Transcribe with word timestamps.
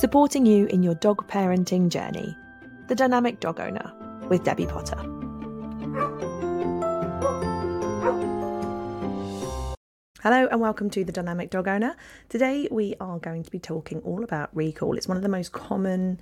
supporting 0.00 0.46
you 0.46 0.64
in 0.68 0.82
your 0.82 0.94
dog 0.94 1.28
parenting 1.28 1.90
journey. 1.90 2.34
The 2.88 2.94
Dynamic 2.94 3.38
Dog 3.38 3.60
Owner 3.60 3.92
with 4.30 4.42
Debbie 4.44 4.64
Potter. 4.64 4.96
Hello 10.22 10.48
and 10.50 10.58
welcome 10.58 10.88
to 10.88 11.04
the 11.04 11.12
Dynamic 11.12 11.50
Dog 11.50 11.68
Owner. 11.68 11.96
Today 12.30 12.66
we 12.70 12.94
are 12.98 13.18
going 13.18 13.42
to 13.42 13.50
be 13.50 13.58
talking 13.58 14.00
all 14.00 14.24
about 14.24 14.48
recall. 14.56 14.96
It's 14.96 15.06
one 15.06 15.18
of 15.18 15.22
the 15.22 15.28
most 15.28 15.52
common 15.52 16.18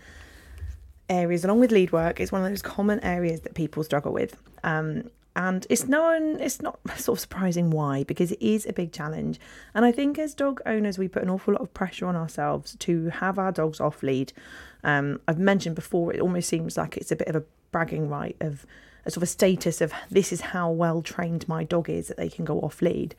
areas, 1.09 1.45
along 1.45 1.61
with 1.61 1.71
lead 1.71 1.93
work, 1.93 2.19
it's 2.19 2.33
one 2.33 2.43
of 2.43 2.49
those 2.49 2.63
common 2.63 2.99
areas 3.05 3.43
that 3.43 3.55
people 3.55 3.85
struggle 3.85 4.13
with. 4.13 4.37
Um, 4.65 5.09
and 5.39 5.69
it's 5.71 5.87
known 5.87 6.41
it's 6.41 6.61
not 6.61 6.81
sort 6.97 7.17
of 7.17 7.21
surprising 7.21 7.71
why 7.71 8.03
because 8.03 8.33
it 8.33 8.43
is 8.43 8.67
a 8.67 8.73
big 8.73 8.93
challenge. 8.93 9.39
And 9.73 9.85
i 9.85 9.93
think 9.93 10.19
as 10.19 10.35
dog 10.35 10.61
owners 10.67 10.99
we 10.99 11.09
put 11.09 11.23
an 11.23 11.31
awful 11.31 11.55
lot 11.55 11.63
of 11.63 11.73
pressure 11.73 12.07
on 12.07 12.17
ourselves 12.17 12.77
to 12.81 13.09
have 13.09 13.39
our 13.39 13.53
dogs 13.53 13.81
off 13.81 14.03
lead. 14.03 14.33
Um, 14.85 15.21
i've 15.29 15.39
mentioned 15.39 15.77
before 15.77 16.13
it 16.13 16.21
almost 16.21 16.49
seems 16.49 16.77
like 16.77 16.97
it's 16.97 17.13
a 17.13 17.17
bit 17.17 17.29
of 17.29 17.37
a 17.37 17.45
bragging 17.71 18.09
right 18.09 18.37
of 18.41 18.67
a 19.07 19.11
sort 19.11 19.19
of 19.19 19.23
a 19.23 19.27
status 19.27 19.81
of 19.81 19.93
this 20.11 20.33
is 20.33 20.41
how 20.41 20.71
well 20.71 21.01
trained 21.03 21.47
my 21.49 21.63
dog 21.63 21.89
is 21.89 22.09
that 22.09 22.17
they 22.17 22.29
can 22.29 22.45
go 22.45 22.59
off 22.61 22.83
lead. 22.83 23.15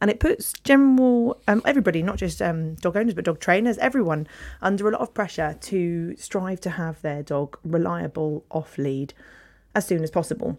And 0.00 0.10
it 0.10 0.20
puts 0.20 0.52
general 0.52 1.40
um, 1.48 1.60
everybody 1.64 2.02
not 2.02 2.18
just 2.18 2.40
um, 2.40 2.76
dog 2.76 2.96
owners 2.96 3.14
but 3.14 3.24
dog 3.24 3.40
trainers 3.40 3.78
everyone 3.78 4.28
under 4.62 4.86
a 4.88 4.92
lot 4.92 5.00
of 5.00 5.12
pressure 5.12 5.58
to 5.62 6.14
strive 6.16 6.60
to 6.60 6.70
have 6.70 7.02
their 7.02 7.24
dog 7.24 7.58
reliable 7.64 8.44
off 8.52 8.78
lead 8.78 9.12
as 9.74 9.84
soon 9.88 10.04
as 10.04 10.10
possible 10.12 10.56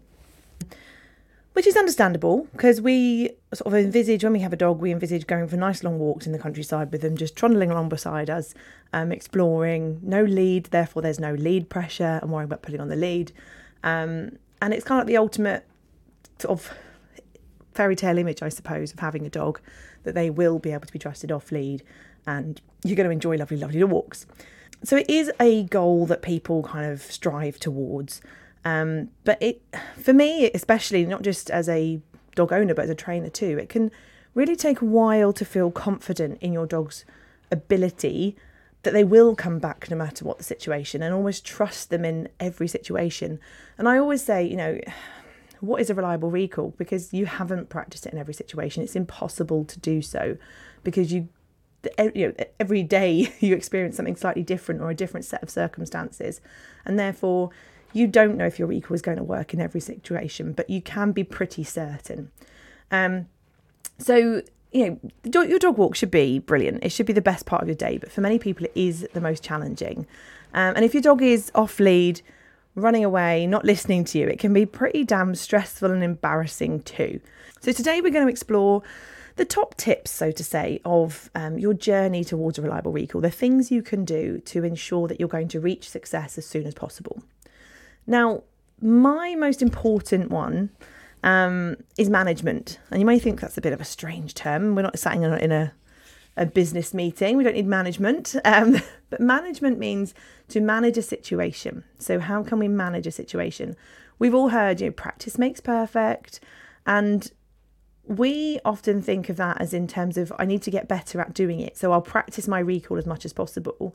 which 1.56 1.66
is 1.66 1.74
understandable 1.74 2.46
because 2.52 2.82
we 2.82 3.30
sort 3.54 3.68
of 3.68 3.74
envisage 3.82 4.22
when 4.22 4.34
we 4.34 4.40
have 4.40 4.52
a 4.52 4.56
dog, 4.56 4.78
we 4.78 4.92
envisage 4.92 5.26
going 5.26 5.48
for 5.48 5.56
nice 5.56 5.82
long 5.82 5.98
walks 5.98 6.26
in 6.26 6.32
the 6.32 6.38
countryside 6.38 6.92
with 6.92 7.00
them, 7.00 7.16
just 7.16 7.34
trundling 7.34 7.70
along 7.70 7.88
beside 7.88 8.28
us, 8.28 8.52
um, 8.92 9.10
exploring. 9.10 9.98
No 10.02 10.22
lead, 10.22 10.66
therefore 10.66 11.00
there's 11.00 11.18
no 11.18 11.32
lead 11.32 11.70
pressure. 11.70 12.20
I'm 12.22 12.30
worrying 12.30 12.44
about 12.44 12.60
putting 12.60 12.78
on 12.78 12.88
the 12.88 12.94
lead, 12.94 13.32
um, 13.82 14.36
and 14.60 14.74
it's 14.74 14.84
kind 14.84 15.00
of 15.00 15.06
like 15.06 15.06
the 15.06 15.16
ultimate 15.16 15.64
sort 16.38 16.52
of 16.60 16.74
fairy 17.72 17.96
tale 17.96 18.18
image, 18.18 18.42
I 18.42 18.50
suppose, 18.50 18.92
of 18.92 18.98
having 18.98 19.24
a 19.24 19.30
dog 19.30 19.58
that 20.02 20.14
they 20.14 20.28
will 20.28 20.58
be 20.58 20.72
able 20.72 20.84
to 20.84 20.92
be 20.92 20.98
trusted 20.98 21.32
off 21.32 21.50
lead, 21.50 21.82
and 22.26 22.60
you're 22.84 22.96
going 22.96 23.08
to 23.08 23.10
enjoy 23.10 23.38
lovely, 23.38 23.56
lovely 23.56 23.82
walks. 23.82 24.26
So 24.84 24.98
it 24.98 25.08
is 25.08 25.32
a 25.40 25.62
goal 25.62 26.04
that 26.04 26.20
people 26.20 26.64
kind 26.64 26.92
of 26.92 27.00
strive 27.00 27.58
towards. 27.58 28.20
Um, 28.66 29.10
but 29.22 29.40
it, 29.40 29.62
for 29.96 30.12
me, 30.12 30.50
especially 30.50 31.06
not 31.06 31.22
just 31.22 31.50
as 31.52 31.68
a 31.68 32.00
dog 32.34 32.52
owner, 32.52 32.74
but 32.74 32.86
as 32.86 32.90
a 32.90 32.96
trainer 32.96 33.28
too, 33.28 33.58
it 33.58 33.68
can 33.68 33.92
really 34.34 34.56
take 34.56 34.80
a 34.80 34.84
while 34.84 35.32
to 35.34 35.44
feel 35.44 35.70
confident 35.70 36.38
in 36.42 36.52
your 36.52 36.66
dog's 36.66 37.04
ability 37.52 38.34
that 38.82 38.92
they 38.92 39.04
will 39.04 39.36
come 39.36 39.60
back 39.60 39.88
no 39.88 39.96
matter 39.96 40.24
what 40.24 40.38
the 40.38 40.44
situation 40.44 41.00
and 41.00 41.14
almost 41.14 41.46
trust 41.46 41.90
them 41.90 42.04
in 42.04 42.28
every 42.40 42.66
situation. 42.66 43.38
And 43.78 43.88
I 43.88 43.98
always 43.98 44.24
say, 44.24 44.44
you 44.44 44.56
know, 44.56 44.80
what 45.60 45.80
is 45.80 45.88
a 45.88 45.94
reliable 45.94 46.32
recall? 46.32 46.74
Because 46.76 47.14
you 47.14 47.26
haven't 47.26 47.68
practiced 47.68 48.04
it 48.04 48.12
in 48.12 48.18
every 48.18 48.34
situation. 48.34 48.82
It's 48.82 48.96
impossible 48.96 49.64
to 49.64 49.78
do 49.78 50.02
so 50.02 50.36
because 50.82 51.12
you 51.12 51.28
you 52.12 52.26
know 52.26 52.34
every 52.58 52.82
day 52.82 53.32
you 53.38 53.54
experience 53.54 53.94
something 53.94 54.16
slightly 54.16 54.42
different 54.42 54.80
or 54.80 54.90
a 54.90 54.94
different 54.94 55.24
set 55.24 55.40
of 55.40 55.48
circumstances 55.48 56.40
and 56.84 56.98
therefore 56.98 57.50
you 57.92 58.06
don't 58.06 58.36
know 58.36 58.46
if 58.46 58.58
your 58.58 58.68
recall 58.68 58.94
is 58.94 59.02
going 59.02 59.16
to 59.16 59.24
work 59.24 59.54
in 59.54 59.60
every 59.60 59.80
situation, 59.80 60.52
but 60.52 60.68
you 60.68 60.80
can 60.82 61.12
be 61.12 61.24
pretty 61.24 61.64
certain. 61.64 62.30
Um, 62.90 63.28
so, 63.98 64.42
you 64.72 65.00
know, 65.24 65.42
your 65.46 65.58
dog 65.58 65.78
walk 65.78 65.96
should 65.96 66.10
be 66.10 66.38
brilliant. 66.38 66.84
It 66.84 66.90
should 66.90 67.06
be 67.06 67.12
the 67.12 67.22
best 67.22 67.46
part 67.46 67.62
of 67.62 67.68
your 67.68 67.76
day, 67.76 67.98
but 67.98 68.12
for 68.12 68.20
many 68.20 68.38
people, 68.38 68.66
it 68.66 68.72
is 68.74 69.08
the 69.14 69.20
most 69.20 69.42
challenging. 69.42 70.06
Um, 70.52 70.74
and 70.76 70.84
if 70.84 70.94
your 70.94 71.02
dog 71.02 71.22
is 71.22 71.50
off 71.54 71.80
lead, 71.80 72.20
running 72.74 73.04
away, 73.04 73.46
not 73.46 73.64
listening 73.64 74.04
to 74.04 74.18
you, 74.18 74.28
it 74.28 74.38
can 74.38 74.52
be 74.52 74.66
pretty 74.66 75.04
damn 75.04 75.34
stressful 75.34 75.90
and 75.90 76.02
embarrassing 76.02 76.82
too. 76.82 77.20
So, 77.60 77.72
today 77.72 78.00
we're 78.00 78.12
going 78.12 78.26
to 78.26 78.30
explore 78.30 78.82
the 79.36 79.44
top 79.44 79.76
tips, 79.76 80.10
so 80.10 80.30
to 80.30 80.42
say, 80.42 80.80
of 80.84 81.30
um, 81.34 81.58
your 81.58 81.74
journey 81.74 82.24
towards 82.24 82.58
a 82.58 82.62
reliable 82.62 82.92
recall, 82.92 83.20
the 83.20 83.30
things 83.30 83.70
you 83.70 83.82
can 83.82 84.04
do 84.04 84.40
to 84.46 84.64
ensure 84.64 85.08
that 85.08 85.20
you're 85.20 85.28
going 85.28 85.48
to 85.48 85.60
reach 85.60 85.88
success 85.88 86.38
as 86.38 86.46
soon 86.46 86.66
as 86.66 86.74
possible. 86.74 87.22
Now, 88.06 88.42
my 88.80 89.34
most 89.34 89.62
important 89.62 90.30
one 90.30 90.70
um, 91.26 91.76
is 91.98 92.08
management. 92.08 92.78
And 92.90 93.00
you 93.00 93.06
may 93.06 93.18
think 93.18 93.40
that's 93.40 93.58
a 93.58 93.60
bit 93.60 93.72
of 93.72 93.80
a 93.80 93.84
strange 93.84 94.34
term. 94.34 94.74
We're 94.74 94.82
not 94.82 94.98
sitting 94.98 95.22
in 95.22 95.52
a, 95.52 95.72
a 96.36 96.46
business 96.46 96.94
meeting, 96.94 97.36
we 97.36 97.44
don't 97.44 97.54
need 97.54 97.66
management. 97.66 98.36
Um, 98.44 98.80
but 99.08 99.20
management 99.20 99.78
means 99.78 100.14
to 100.48 100.60
manage 100.60 100.98
a 100.98 101.02
situation. 101.02 101.84
So, 101.98 102.18
how 102.18 102.42
can 102.42 102.58
we 102.58 102.68
manage 102.68 103.06
a 103.06 103.12
situation? 103.12 103.76
We've 104.18 104.34
all 104.34 104.48
heard, 104.48 104.80
you 104.80 104.86
know, 104.86 104.92
practice 104.92 105.38
makes 105.38 105.60
perfect. 105.60 106.40
And 106.86 107.30
we 108.04 108.58
often 108.64 109.00
think 109.00 109.28
of 109.28 109.36
that 109.36 109.60
as 109.60 109.72
in 109.72 109.86
terms 109.86 110.16
of 110.16 110.32
I 110.38 110.44
need 110.44 110.62
to 110.62 110.70
get 110.70 110.88
better 110.88 111.20
at 111.20 111.34
doing 111.34 111.60
it. 111.60 111.76
So, 111.76 111.92
I'll 111.92 112.02
practice 112.02 112.48
my 112.48 112.58
recall 112.58 112.98
as 112.98 113.06
much 113.06 113.24
as 113.24 113.32
possible. 113.32 113.94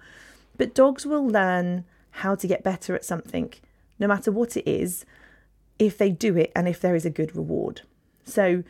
But 0.58 0.74
dogs 0.74 1.06
will 1.06 1.28
learn 1.28 1.84
how 2.12 2.36
to 2.36 2.48
get 2.48 2.64
better 2.64 2.96
at 2.96 3.04
something 3.04 3.54
no 4.02 4.08
matter 4.08 4.32
what 4.32 4.58
it 4.58 4.68
is, 4.68 5.06
if 5.80 5.98
they 5.98 6.10
do 6.10 6.36
it 6.36 6.52
and 6.56 6.68
if 6.68 6.82
there 6.82 6.96
is 6.96 7.06
a 7.06 7.10
good 7.10 7.36
reward. 7.36 7.82
So 8.26 8.64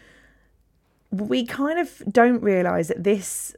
we 1.09 1.45
kind 1.45 1.79
of 1.79 2.03
don't 2.11 2.43
realize 2.43 2.89
that 2.89 3.03
this 3.03 3.55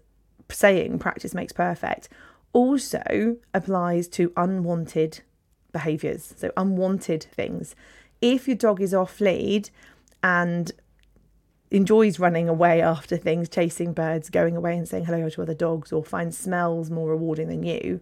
saying, 0.49 0.99
practice 0.99 1.33
makes 1.33 1.51
perfect, 1.51 2.07
also 2.53 3.37
applies 3.53 4.07
to 4.09 4.31
unwanted 4.37 5.21
behaviors, 5.71 6.35
so 6.37 6.51
unwanted 6.55 7.23
things. 7.23 7.75
If 8.21 8.47
your 8.47 8.55
dog 8.55 8.79
is 8.79 8.93
off 8.93 9.19
lead 9.19 9.71
and 10.21 10.71
enjoys 11.71 12.19
running 12.19 12.47
away 12.47 12.81
after 12.81 13.17
things, 13.17 13.49
chasing 13.49 13.93
birds, 13.93 14.29
going 14.29 14.55
away 14.55 14.77
and 14.77 14.87
saying 14.87 15.05
hello 15.05 15.27
to 15.27 15.41
other 15.41 15.55
dogs, 15.55 15.91
or 15.91 16.03
finds 16.03 16.37
smells 16.37 16.91
more 16.91 17.09
rewarding 17.09 17.47
than 17.47 17.63
you, 17.63 17.99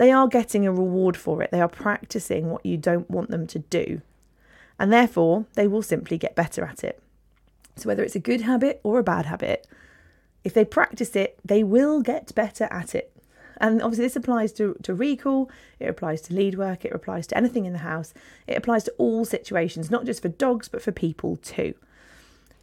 they 0.00 0.10
are 0.10 0.28
getting 0.28 0.66
a 0.66 0.72
reward 0.72 1.14
for 1.14 1.42
it. 1.42 1.50
They 1.50 1.60
are 1.60 1.68
practicing 1.68 2.48
what 2.48 2.64
you 2.64 2.78
don't 2.78 3.10
want 3.10 3.28
them 3.30 3.46
to 3.48 3.58
do. 3.58 4.00
And 4.78 4.90
therefore, 4.90 5.44
they 5.56 5.68
will 5.68 5.82
simply 5.82 6.16
get 6.16 6.34
better 6.34 6.64
at 6.64 6.82
it. 6.82 7.02
So, 7.76 7.86
whether 7.86 8.02
it's 8.02 8.16
a 8.16 8.18
good 8.18 8.40
habit 8.40 8.80
or 8.82 8.98
a 8.98 9.02
bad 9.02 9.26
habit, 9.26 9.66
if 10.42 10.54
they 10.54 10.64
practice 10.64 11.14
it, 11.14 11.38
they 11.44 11.62
will 11.62 12.00
get 12.00 12.34
better 12.34 12.64
at 12.70 12.94
it. 12.94 13.14
And 13.58 13.82
obviously, 13.82 14.06
this 14.06 14.16
applies 14.16 14.54
to, 14.54 14.74
to 14.84 14.94
recall, 14.94 15.50
it 15.78 15.90
applies 15.90 16.22
to 16.22 16.34
lead 16.34 16.56
work, 16.56 16.86
it 16.86 16.94
applies 16.94 17.26
to 17.26 17.36
anything 17.36 17.66
in 17.66 17.74
the 17.74 17.80
house, 17.80 18.14
it 18.46 18.56
applies 18.56 18.84
to 18.84 18.94
all 18.96 19.26
situations, 19.26 19.90
not 19.90 20.06
just 20.06 20.22
for 20.22 20.28
dogs, 20.28 20.66
but 20.66 20.80
for 20.80 20.92
people 20.92 21.36
too. 21.36 21.74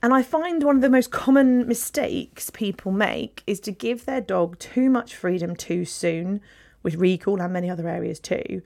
And 0.01 0.11
I 0.11 0.23
find 0.23 0.63
one 0.63 0.77
of 0.77 0.81
the 0.81 0.89
most 0.89 1.11
common 1.11 1.67
mistakes 1.67 2.49
people 2.49 2.91
make 2.91 3.43
is 3.45 3.59
to 3.59 3.71
give 3.71 4.05
their 4.05 4.21
dog 4.21 4.57
too 4.57 4.89
much 4.89 5.15
freedom 5.15 5.55
too 5.55 5.85
soon 5.85 6.41
with 6.87 6.95
recall 6.95 7.41
and 7.41 7.51
many 7.51 7.69
other 7.69 7.89
areas 7.89 8.17
too, 8.17 8.61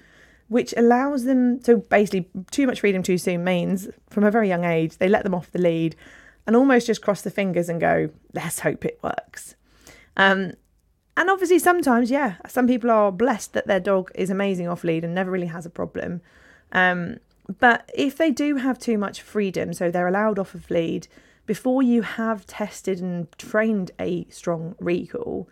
which 0.48 0.76
allows 0.78 1.24
them 1.24 1.59
so 1.64 1.78
basically 1.78 2.30
too 2.52 2.68
much 2.68 2.82
freedom 2.82 3.02
too 3.02 3.18
soon 3.18 3.44
means 3.44 3.90
from 4.12 4.24
a 4.24 4.30
very 4.30 4.48
young 4.48 4.64
age 4.64 4.98
they 5.00 5.09
let 5.09 5.24
them 5.24 5.34
off 5.34 5.50
the 5.52 5.59
lead 5.59 5.96
and 6.46 6.56
almost 6.56 6.86
just 6.86 7.02
cross 7.02 7.24
the 7.24 7.32
fingers 7.32 7.68
and 7.68 7.82
go, 7.82 8.12
let's 8.34 8.59
hope 8.59 8.86
it 8.86 9.00
works. 9.02 9.56
Um, 10.18 10.54
and 11.18 11.30
obviously, 11.30 11.58
sometimes, 11.58 12.12
yeah, 12.12 12.36
some 12.48 12.68
people 12.68 12.92
are 12.92 13.12
blessed 13.12 13.54
that 13.54 13.66
their 13.66 13.80
dog 13.80 14.12
is 14.14 14.30
amazing 14.30 14.68
off 14.68 14.84
lead 14.84 15.03
and 15.03 15.16
never 15.16 15.32
really 15.32 15.48
has 15.48 15.66
a 15.66 15.70
problem. 15.70 16.22
Um, 16.72 17.18
but 17.59 17.90
if 17.96 18.18
they 18.18 18.30
do 18.30 18.58
have 18.58 18.78
too 18.78 18.98
much 18.98 19.22
freedom, 19.22 19.74
so 19.74 19.90
they're 19.90 20.08
allowed 20.08 20.38
off 20.38 20.53
of 20.53 20.70
lead 20.70 21.08
before 21.48 21.82
you 21.82 22.03
have 22.03 22.46
tested 22.46 23.02
and 23.02 23.32
trained 23.38 23.92
a 24.00 24.28
strong 24.30 24.76
recall, 24.80 25.50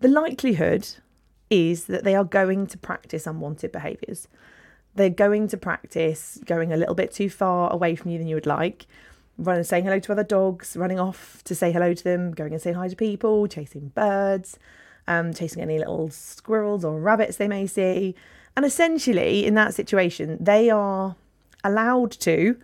the 0.00 0.08
likelihood 0.08 0.88
is 1.50 1.86
that 1.86 2.04
they 2.04 2.14
are 2.14 2.24
going 2.24 2.66
to 2.68 2.78
practice 2.78 3.26
unwanted 3.26 3.72
behaviours. 3.72 4.28
They're 4.94 5.10
going 5.10 5.48
to 5.48 5.56
practice 5.56 6.38
going 6.44 6.72
a 6.72 6.76
little 6.76 6.94
bit 6.94 7.12
too 7.12 7.28
far 7.30 7.72
away 7.72 7.96
from 7.96 8.10
you 8.10 8.18
than 8.18 8.26
you 8.26 8.34
would 8.34 8.46
like, 8.46 8.86
running, 9.38 9.64
saying 9.64 9.84
hello 9.84 9.98
to 9.98 10.12
other 10.12 10.24
dogs, 10.24 10.76
running 10.76 10.98
off 10.98 11.42
to 11.44 11.54
say 11.54 11.70
hello 11.70 11.92
to 11.94 12.04
them, 12.04 12.32
going 12.32 12.52
and 12.52 12.62
saying 12.62 12.76
hi 12.76 12.88
to 12.88 12.96
people, 12.96 13.46
chasing 13.46 13.88
birds, 13.88 14.58
um, 15.06 15.32
chasing 15.34 15.62
any 15.62 15.78
little 15.78 16.10
squirrels 16.10 16.84
or 16.84 16.98
rabbits 17.00 17.36
they 17.36 17.48
may 17.48 17.66
see. 17.66 18.14
And 18.56 18.64
essentially, 18.64 19.44
in 19.44 19.54
that 19.54 19.74
situation, 19.74 20.38
they 20.40 20.70
are 20.70 21.16
allowed 21.62 22.12
to 22.12 22.56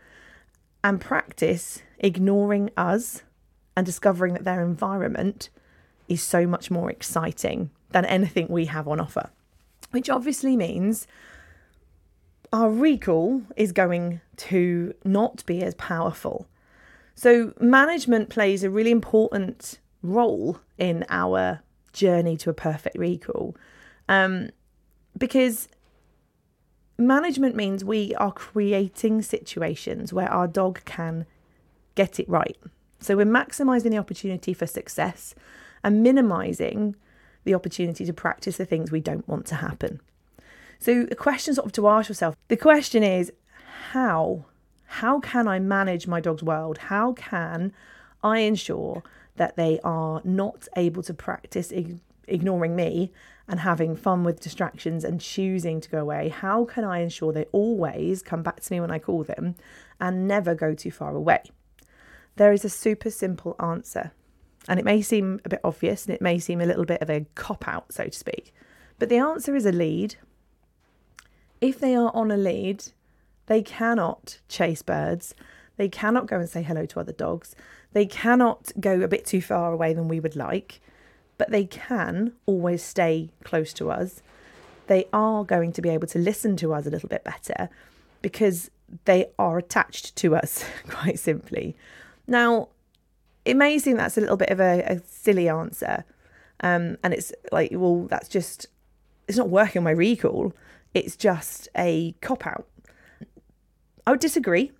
and 0.82 1.00
practice 1.00 1.82
ignoring 1.98 2.70
us 2.76 3.22
and 3.76 3.86
discovering 3.86 4.34
that 4.34 4.44
their 4.44 4.64
environment 4.64 5.50
is 6.08 6.22
so 6.22 6.46
much 6.46 6.70
more 6.70 6.90
exciting 6.90 7.70
than 7.92 8.04
anything 8.04 8.48
we 8.48 8.66
have 8.66 8.88
on 8.88 9.00
offer, 9.00 9.30
which 9.90 10.10
obviously 10.10 10.56
means 10.56 11.06
our 12.52 12.70
recall 12.70 13.42
is 13.56 13.72
going 13.72 14.20
to 14.36 14.94
not 15.04 15.44
be 15.46 15.62
as 15.62 15.74
powerful. 15.74 16.46
So, 17.14 17.52
management 17.60 18.30
plays 18.30 18.64
a 18.64 18.70
really 18.70 18.90
important 18.90 19.78
role 20.02 20.58
in 20.78 21.04
our 21.08 21.60
journey 21.92 22.36
to 22.38 22.50
a 22.50 22.54
perfect 22.54 22.96
recall. 22.96 23.56
Um, 24.08 24.50
because 25.16 25.68
management 26.98 27.54
means 27.54 27.84
we 27.84 28.14
are 28.16 28.32
creating 28.32 29.22
situations 29.22 30.12
where 30.12 30.30
our 30.30 30.46
dog 30.46 30.84
can 30.84 31.26
get 31.94 32.18
it 32.18 32.28
right. 32.28 32.56
So 33.00 33.16
we're 33.16 33.26
maximizing 33.26 33.90
the 33.90 33.98
opportunity 33.98 34.54
for 34.54 34.66
success 34.66 35.34
and 35.82 36.02
minimizing 36.02 36.96
the 37.44 37.54
opportunity 37.54 38.04
to 38.04 38.12
practice 38.12 38.56
the 38.56 38.64
things 38.64 38.90
we 38.90 39.00
don't 39.00 39.26
want 39.28 39.46
to 39.46 39.56
happen. 39.56 40.00
So 40.78 41.04
the 41.04 41.14
question 41.14 41.54
sort 41.54 41.66
of 41.66 41.72
to 41.72 41.88
ask 41.88 42.08
yourself, 42.08 42.36
the 42.48 42.56
question 42.56 43.02
is 43.02 43.32
how? 43.90 44.46
How 44.86 45.20
can 45.20 45.48
I 45.48 45.58
manage 45.58 46.06
my 46.06 46.20
dog's 46.20 46.42
world? 46.42 46.78
How 46.78 47.12
can 47.12 47.72
I 48.22 48.40
ensure 48.40 49.02
that 49.36 49.56
they 49.56 49.80
are 49.82 50.20
not 50.24 50.68
able 50.76 51.02
to 51.04 51.14
practice 51.14 51.72
ignoring 52.28 52.76
me 52.76 53.12
and 53.48 53.60
having 53.60 53.96
fun 53.96 54.22
with 54.24 54.40
distractions 54.40 55.04
and 55.04 55.20
choosing 55.20 55.80
to 55.80 55.88
go 55.88 55.98
away? 56.00 56.28
How 56.28 56.64
can 56.64 56.84
I 56.84 56.98
ensure 56.98 57.32
they 57.32 57.46
always 57.52 58.22
come 58.22 58.42
back 58.42 58.60
to 58.60 58.72
me 58.72 58.80
when 58.80 58.90
I 58.90 58.98
call 58.98 59.24
them 59.24 59.54
and 60.00 60.28
never 60.28 60.54
go 60.54 60.74
too 60.74 60.90
far 60.90 61.14
away? 61.14 61.42
There 62.36 62.52
is 62.52 62.64
a 62.64 62.70
super 62.70 63.10
simple 63.10 63.56
answer. 63.58 64.12
And 64.68 64.78
it 64.78 64.84
may 64.84 65.02
seem 65.02 65.40
a 65.44 65.48
bit 65.48 65.60
obvious 65.64 66.06
and 66.06 66.14
it 66.14 66.22
may 66.22 66.38
seem 66.38 66.60
a 66.60 66.66
little 66.66 66.84
bit 66.84 67.02
of 67.02 67.10
a 67.10 67.26
cop 67.34 67.66
out, 67.66 67.92
so 67.92 68.04
to 68.04 68.12
speak. 68.12 68.54
But 68.98 69.08
the 69.08 69.16
answer 69.16 69.56
is 69.56 69.66
a 69.66 69.72
lead. 69.72 70.16
If 71.60 71.80
they 71.80 71.94
are 71.94 72.14
on 72.14 72.30
a 72.30 72.36
lead, 72.36 72.84
they 73.46 73.62
cannot 73.62 74.38
chase 74.48 74.82
birds. 74.82 75.34
They 75.76 75.88
cannot 75.88 76.26
go 76.26 76.38
and 76.38 76.48
say 76.48 76.62
hello 76.62 76.86
to 76.86 77.00
other 77.00 77.12
dogs. 77.12 77.56
They 77.92 78.06
cannot 78.06 78.70
go 78.78 79.00
a 79.00 79.08
bit 79.08 79.26
too 79.26 79.42
far 79.42 79.72
away 79.72 79.94
than 79.94 80.08
we 80.08 80.20
would 80.20 80.36
like 80.36 80.80
but 81.42 81.50
they 81.50 81.64
can 81.64 82.32
always 82.46 82.84
stay 82.84 83.28
close 83.42 83.72
to 83.72 83.90
us. 83.90 84.22
They 84.86 85.06
are 85.12 85.42
going 85.42 85.72
to 85.72 85.82
be 85.82 85.88
able 85.88 86.06
to 86.06 86.18
listen 86.20 86.56
to 86.58 86.72
us 86.72 86.86
a 86.86 86.90
little 86.90 87.08
bit 87.08 87.24
better 87.24 87.68
because 88.20 88.70
they 89.06 89.26
are 89.40 89.58
attached 89.58 90.14
to 90.16 90.36
us, 90.36 90.64
quite 90.88 91.18
simply. 91.18 91.74
Now, 92.28 92.68
it 93.44 93.56
may 93.56 93.78
seem 93.78 93.96
that's 93.96 94.16
a 94.16 94.20
little 94.20 94.36
bit 94.36 94.50
of 94.50 94.60
a, 94.60 94.82
a 94.82 95.00
silly 95.06 95.48
answer. 95.48 96.04
Um, 96.60 96.96
and 97.02 97.12
it's 97.12 97.32
like, 97.50 97.70
well, 97.72 98.06
that's 98.08 98.28
just, 98.28 98.66
it's 99.26 99.38
not 99.38 99.48
working 99.48 99.80
on 99.80 99.84
my 99.84 99.90
recall. 99.90 100.52
It's 100.94 101.16
just 101.16 101.68
a 101.76 102.14
cop 102.20 102.46
out. 102.46 102.66
I 104.06 104.10
would 104.10 104.20
disagree, 104.20 104.72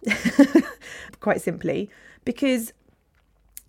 quite 1.21 1.41
simply, 1.41 1.91
because 2.25 2.73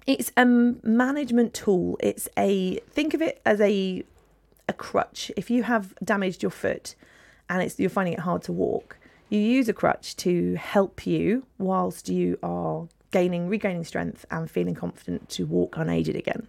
it's 0.06 0.32
a 0.36 0.46
management 0.46 1.54
tool. 1.54 1.98
It's 2.00 2.28
a 2.38 2.80
think 2.90 3.14
of 3.14 3.22
it 3.22 3.42
as 3.46 3.62
a 3.62 4.04
a 4.68 4.74
crutch. 4.74 5.32
If 5.38 5.50
you 5.50 5.64
have 5.64 5.94
damaged 6.04 6.42
your 6.42 6.50
foot 6.50 6.96
and 7.50 7.62
it's 7.62 7.80
you're 7.80 7.90
finding 7.90 8.14
it 8.14 8.22
hard 8.22 8.42
to 8.44 8.52
walk, 8.52 8.98
you 9.30 9.40
use 9.40 9.70
a 9.70 9.74
crutch 9.74 10.16
to 10.18 10.56
help 10.56 11.06
you 11.06 11.46
whilst 11.58 12.10
you 12.10 12.38
are 12.42 12.88
gaining 13.14 13.48
regaining 13.48 13.86
strength 13.86 14.26
and 14.30 14.52
feeling 14.52 14.76
confident 14.76 15.30
to 15.30 15.46
walk 15.46 15.78
unaided 15.78 16.16
again. 16.16 16.48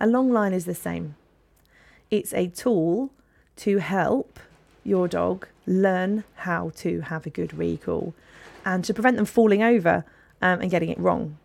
A 0.00 0.06
long 0.06 0.30
line 0.30 0.54
is 0.54 0.64
the 0.64 0.74
same. 0.74 1.16
It's 2.10 2.32
a 2.32 2.46
tool 2.46 3.10
to 3.56 3.78
help 3.78 4.40
your 4.84 5.08
dog 5.08 5.48
learn 5.66 6.24
how 6.36 6.70
to 6.76 7.00
have 7.00 7.26
a 7.26 7.30
good 7.30 7.52
recall 7.52 8.14
and 8.64 8.84
to 8.84 8.94
prevent 8.94 9.16
them 9.16 9.26
falling 9.26 9.62
over 9.62 10.04
um, 10.40 10.60
and 10.60 10.70
getting 10.70 10.88
it 10.88 10.98
wrong. 10.98 11.36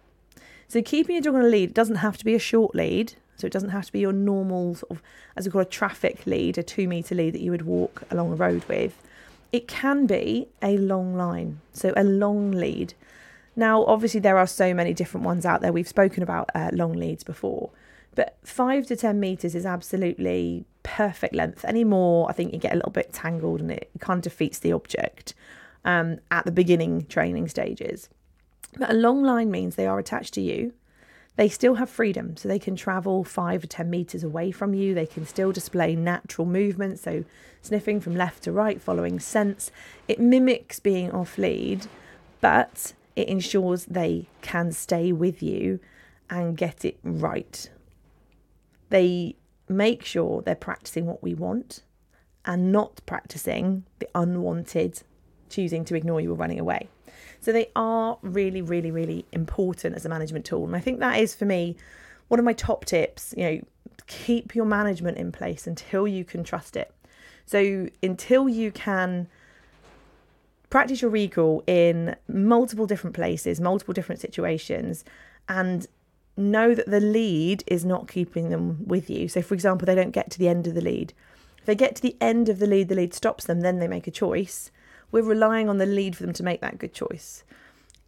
So 0.68 0.82
keeping 0.82 1.16
your 1.16 1.24
dog 1.24 1.36
on 1.36 1.42
a 1.42 1.48
lead 1.48 1.74
doesn't 1.74 1.98
have 1.98 2.18
to 2.18 2.26
be 2.26 2.36
a 2.36 2.40
short 2.40 2.74
lead. 2.74 3.14
So 3.38 3.48
it 3.48 3.54
doesn't 3.54 3.72
have 3.72 3.86
to 3.88 3.92
be 3.92 4.00
your 4.00 4.14
normal 4.14 4.76
sort 4.76 4.92
of, 4.92 5.02
as 5.36 5.46
we 5.46 5.52
call 5.52 5.62
a 5.62 5.66
traffic 5.66 6.26
lead, 6.26 6.58
a 6.58 6.64
two 6.64 6.88
metre 6.88 7.16
lead 7.16 7.34
that 7.34 7.42
you 7.42 7.52
would 7.52 7.64
walk 7.64 8.04
along 8.10 8.32
a 8.32 8.36
road 8.36 8.64
with. 8.66 9.02
It 9.52 9.68
can 9.68 10.06
be 10.06 10.48
a 10.62 10.78
long 10.78 11.16
line, 11.16 11.60
so 11.74 11.94
a 11.98 12.04
long 12.04 12.52
lead. 12.52 12.94
Now, 13.56 13.86
obviously, 13.86 14.20
there 14.20 14.38
are 14.38 14.48
so 14.48 14.74
many 14.74 14.94
different 14.94 15.26
ones 15.26 15.46
out 15.46 15.62
there. 15.62 15.72
We've 15.72 15.88
spoken 15.88 16.24
about 16.24 16.50
uh, 16.54 16.72
long 16.74 16.94
leads 16.94 17.24
before, 17.24 17.70
but 18.14 18.38
five 18.44 18.86
to 18.88 18.96
10 18.96 19.20
metres 19.20 19.56
is 19.56 19.66
absolutely 19.66 20.66
perfect 20.84 21.34
length. 21.34 21.64
Any 21.66 21.84
more, 21.84 22.30
I 22.30 22.34
think 22.34 22.54
you 22.54 22.60
get 22.60 22.74
a 22.74 22.76
little 22.76 22.92
bit 22.92 23.14
tangled 23.14 23.62
and 23.62 23.72
it 23.72 23.90
kind 24.00 24.18
of 24.18 24.24
defeats 24.24 24.60
the 24.60 24.74
object 24.74 25.34
um, 25.86 26.20
at 26.32 26.46
the 26.46 26.52
beginning 26.52 27.06
training 27.06 27.48
stages. 27.48 28.10
But 28.78 28.92
a 28.92 28.94
long 28.94 29.24
line 29.24 29.52
means 29.52 29.76
they 29.76 29.88
are 29.88 30.00
attached 30.00 30.34
to 30.34 30.42
you. 30.42 30.74
They 31.38 31.50
still 31.50 31.76
have 31.76 31.90
freedom, 31.90 32.38
so 32.38 32.48
they 32.48 32.60
can 32.60 32.78
travel 32.78 33.26
five 33.26 33.64
or 33.64 33.68
10 33.68 33.90
metres 33.90 34.24
away 34.24 34.52
from 34.52 34.74
you. 34.74 34.94
They 34.94 35.06
can 35.06 35.26
still 35.26 35.52
display 35.52 35.94
natural 35.94 36.48
movement, 36.48 36.98
so 37.00 37.26
sniffing 37.62 38.00
from 38.00 38.16
left 38.16 38.44
to 38.44 38.54
right, 38.54 38.82
following 38.82 39.20
scents. 39.20 39.70
It 40.08 40.20
mimics 40.20 40.80
being 40.80 41.12
off 41.12 41.38
lead, 41.38 41.88
but 42.40 42.94
it 43.16 43.28
ensures 43.28 43.86
they 43.86 44.28
can 44.42 44.72
stay 44.72 45.12
with 45.12 45.42
you 45.42 45.80
and 46.30 46.58
get 46.58 46.84
it 46.84 46.98
right. 47.04 47.70
They 48.90 49.36
make 49.68 50.04
sure 50.04 50.42
they're 50.42 50.56
practicing 50.56 51.06
what 51.06 51.24
we 51.24 51.34
want 51.34 51.84
and 52.46 52.72
not 52.72 53.02
practicing 53.06 53.86
the 54.00 54.08
unwanted 54.14 55.02
choosing 55.50 55.86
to 55.86 55.96
ignore 55.96 56.22
you 56.22 56.32
or 56.32 56.36
running 56.36 56.60
away. 56.60 56.90
So 57.40 57.52
they 57.52 57.72
are 57.76 58.18
really, 58.22 58.62
really, 58.62 58.92
really 58.92 59.26
important 59.32 59.96
as 59.96 60.06
a 60.06 60.10
management 60.10 60.46
tool. 60.46 60.66
And 60.66 60.76
I 60.76 60.80
think 60.80 61.00
that 61.00 61.20
is 61.20 61.36
for 61.36 61.46
me 61.46 61.76
one 62.28 62.40
of 62.40 62.46
my 62.46 62.54
top 62.54 62.86
tips. 62.86 63.34
You 63.38 63.44
know, 63.44 63.62
keep 64.08 64.56
your 64.56 64.66
management 64.66 65.18
in 65.18 65.32
place 65.32 65.68
until 65.68 66.08
you 66.08 66.26
can 66.26 66.44
trust 66.44 66.76
it. 66.76 66.92
So 67.46 67.88
until 68.02 68.50
you 68.50 68.72
can 68.72 69.28
practice 70.70 71.02
your 71.02 71.12
recall 71.12 71.64
in 71.68 72.16
multiple 72.28 72.88
different 72.88 73.16
places, 73.16 73.60
multiple 73.60 73.94
different 73.94 74.22
situations, 74.22 75.04
and 75.48 75.88
know 76.38 76.76
that 76.76 76.90
the 76.90 77.00
lead 77.00 77.64
is 77.68 77.86
not 77.86 78.08
keeping 78.08 78.50
them 78.50 78.86
with 78.86 79.10
you. 79.10 79.28
So, 79.28 79.42
for 79.42 79.54
example, 79.54 79.86
they 79.86 79.96
don't 79.96 80.12
get 80.12 80.32
to 80.32 80.40
the 80.40 80.50
end 80.50 80.68
of 80.68 80.74
the 80.74 80.82
lead. 80.82 81.14
If 81.60 81.66
they 81.66 81.76
get 81.76 81.96
to 81.96 82.02
the 82.02 82.18
end 82.20 82.50
of 82.50 82.60
the 82.60 82.68
lead, 82.68 82.90
the 82.90 82.96
lead 82.96 83.14
stops 83.14 83.46
them, 83.46 83.62
then 83.62 83.80
they 83.80 83.88
make 83.88 84.08
a 84.08 84.12
choice 84.12 84.72
we're 85.16 85.24
relying 85.24 85.70
on 85.70 85.78
the 85.78 85.86
lead 85.86 86.16
for 86.16 86.24
them 86.24 86.34
to 86.34 86.44
make 86.44 86.60
that 86.62 86.78
good 86.78 86.94
choice. 86.94 87.46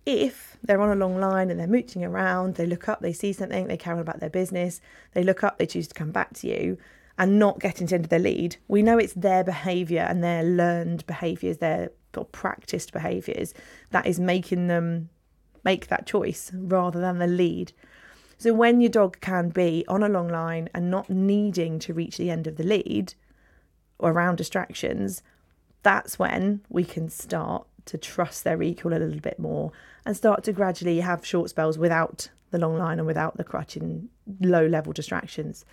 If 0.06 0.58
they're 0.64 0.82
on 0.82 0.90
a 0.90 1.00
long 1.00 1.20
line 1.20 1.50
and 1.50 1.58
they're 1.58 1.68
mooching 1.68 2.04
around, 2.04 2.56
they 2.56 2.66
look 2.66 2.88
up, 2.90 3.00
they 3.00 3.14
see 3.14 3.34
something, 3.34 3.68
they 3.68 3.78
carry 3.78 3.96
on 3.96 4.02
about 4.02 4.20
their 4.20 4.30
business, 4.30 4.82
they 5.14 5.24
look 5.24 5.44
up, 5.44 5.58
they 5.58 5.66
choose 5.66 5.88
to 5.88 5.94
come 5.94 6.12
back 6.12 6.34
to 6.36 6.48
you 6.48 6.78
and 7.18 7.40
not 7.40 7.60
get 7.60 7.82
into 7.82 7.98
their 7.98 8.20
lead, 8.20 8.58
we 8.68 8.84
know 8.84 8.98
it's 8.98 9.14
their 9.14 9.44
behaviour 9.44 10.02
and 10.02 10.24
their 10.24 10.44
learned 10.44 11.06
behaviours, 11.08 11.58
their 11.58 11.92
practiced 12.12 12.94
behaviours 12.94 13.54
that 13.92 14.06
is 14.06 14.20
making 14.20 14.68
them 14.68 15.10
make 15.64 15.88
that 15.88 16.08
choice 16.08 16.52
rather 16.54 17.00
than 17.00 17.20
the 17.20 17.28
lead. 17.28 17.74
So 18.38 18.54
when 18.54 18.82
your 18.82 18.90
dog 18.90 19.20
can 19.20 19.50
be 19.50 19.84
on 19.88 20.04
a 20.04 20.10
long 20.10 20.28
line 20.28 20.70
and 20.74 20.92
not 20.92 21.10
needing 21.10 21.80
to 21.80 21.94
reach 21.94 22.18
the 22.18 22.30
end 22.30 22.48
of 22.48 22.58
the 22.58 22.64
lead 22.64 23.16
or 24.00 24.12
around 24.12 24.36
distractions, 24.36 25.24
that's 25.84 26.20
when 26.20 26.62
we 26.70 26.84
can 26.84 27.10
start 27.10 27.68
to 27.86 27.98
trust 27.98 28.44
their 28.44 28.58
recall 28.58 28.94
a 28.94 29.00
little 29.00 29.20
bit 29.20 29.40
more 29.40 29.72
and 30.06 30.16
start 30.16 30.44
to 30.44 30.54
gradually 30.54 31.00
have 31.00 31.26
short 31.26 31.50
spells 31.50 31.78
without 31.78 32.30
the 32.52 32.58
long 32.58 32.78
line 32.78 33.00
and 33.00 33.08
without 33.08 33.38
the 33.38 33.44
crutch 33.44 33.76
in 33.76 34.10
low 34.40 34.66
level 34.66 34.94
distractions. 34.94 35.66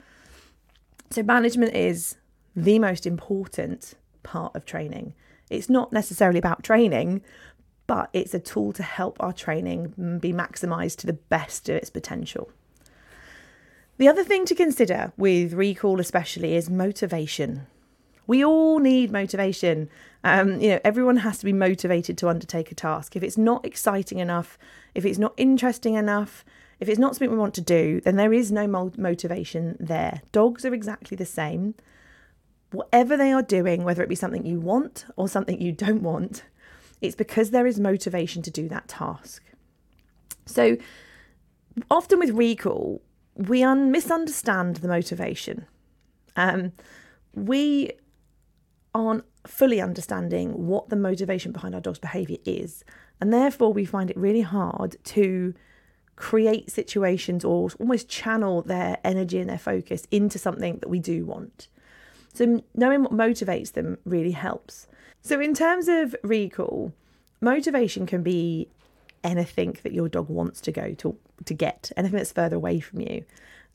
So, 1.11 1.23
management 1.23 1.75
is 1.75 2.17
the 2.57 2.79
most 2.79 3.07
important 3.07 3.95
part 4.23 4.55
of 4.57 4.65
training. 4.65 5.15
It's 5.51 5.69
not 5.69 5.93
necessarily 5.93 6.39
about 6.39 6.63
training, 6.63 7.23
but 7.87 8.09
it's 8.13 8.35
a 8.35 8.41
tool 8.41 8.73
to 8.73 8.83
help 8.83 9.17
our 9.21 9.33
training 9.33 10.19
be 10.21 10.33
maximized 10.33 10.97
to 10.99 11.07
the 11.07 11.13
best 11.13 11.69
of 11.69 11.77
its 11.77 11.91
potential. 11.91 12.51
The 13.97 14.09
other 14.09 14.25
thing 14.25 14.45
to 14.47 14.55
consider 14.55 15.13
with 15.17 15.53
recall, 15.53 16.01
especially, 16.01 16.57
is 16.57 16.69
motivation. 16.69 17.67
We 18.27 18.45
all 18.45 18.79
need 18.79 19.13
motivation. 19.13 19.91
Um, 20.25 20.61
you 20.61 20.71
know, 20.71 20.81
everyone 20.83 21.19
has 21.19 21.39
to 21.39 21.45
be 21.45 21.53
motivated 21.53 22.17
to 22.19 22.29
undertake 22.29 22.73
a 22.73 22.75
task. 22.75 23.15
If 23.15 23.23
it's 23.23 23.39
not 23.39 23.65
exciting 23.65 24.19
enough, 24.19 24.59
if 24.95 25.05
it's 25.05 25.19
not 25.19 25.35
interesting 25.37 25.95
enough, 25.95 26.45
if 26.81 26.89
it's 26.89 26.99
not 26.99 27.15
something 27.15 27.31
we 27.31 27.37
want 27.37 27.55
to 27.55 27.61
do, 27.61 28.01
then 28.01 28.17
there 28.17 28.33
is 28.33 28.51
no 28.51 28.67
motivation 28.67 29.77
there. 29.79 30.23
Dogs 30.33 30.65
are 30.65 30.75
exactly 30.75 31.17
the 31.17 31.27
same. 31.27 31.75
Whatever 32.75 33.17
they 33.17 33.33
are 33.33 33.43
doing, 33.43 33.85
whether 33.85 34.03
it 34.03 34.09
be 34.09 34.15
something 34.15 34.45
you 34.45 34.61
want 34.61 35.05
or 35.17 35.29
something 35.29 35.61
you 35.61 35.73
don't 35.73 36.03
want, 36.03 36.45
it's 37.01 37.15
because 37.15 37.51
there 37.51 37.67
is 37.67 37.79
motivation 37.79 38.43
to 38.43 38.51
do 38.51 38.69
that 38.69 38.89
task. 38.89 39.43
So, 40.47 40.77
often 41.91 42.19
with 42.19 42.31
recall, 42.31 43.03
we 43.37 43.63
un- 43.63 43.91
misunderstand 43.91 44.77
the 44.77 44.89
motivation. 44.89 45.67
Um, 46.37 46.73
we 47.35 47.93
aren't 48.95 49.25
fully 49.47 49.81
understanding 49.81 50.67
what 50.67 50.89
the 50.89 50.97
motivation 50.97 51.53
behind 51.53 51.75
our 51.75 51.81
dog's 51.81 51.99
behaviour 51.99 52.39
is. 52.45 52.85
And 53.21 53.33
therefore, 53.33 53.73
we 53.73 53.85
find 53.85 54.11
it 54.11 54.17
really 54.17 54.43
hard 54.43 54.97
to 55.05 55.55
create 56.17 56.71
situations 56.71 57.45
or 57.45 57.71
almost 57.79 58.09
channel 58.09 58.63
their 58.63 58.99
energy 59.05 59.39
and 59.39 59.51
their 59.51 59.59
focus 59.59 60.07
into 60.11 60.39
something 60.39 60.79
that 60.79 60.89
we 60.89 61.01
do 61.01 61.25
want. 61.25 61.69
So, 62.35 62.63
knowing 62.75 63.03
what 63.03 63.13
motivates 63.13 63.73
them 63.73 63.99
really 64.05 64.33
helps. 64.33 64.87
So, 65.23 65.41
in 65.41 65.55
terms 65.55 65.89
of 65.89 66.15
recall, 66.23 66.93
motivation 67.41 68.07
can 68.07 68.23
be 68.23 68.69
anything 69.23 69.79
that 69.83 69.93
your 69.93 70.09
dog 70.09 70.29
wants 70.29 70.61
to 70.61 70.73
go 70.73 70.93
to 70.95 71.17
to 71.47 71.55
get, 71.55 71.91
anything 71.97 72.19
that's 72.19 72.33
further 72.33 72.57
away 72.57 72.81
from 72.81 73.01
you. 73.01 73.25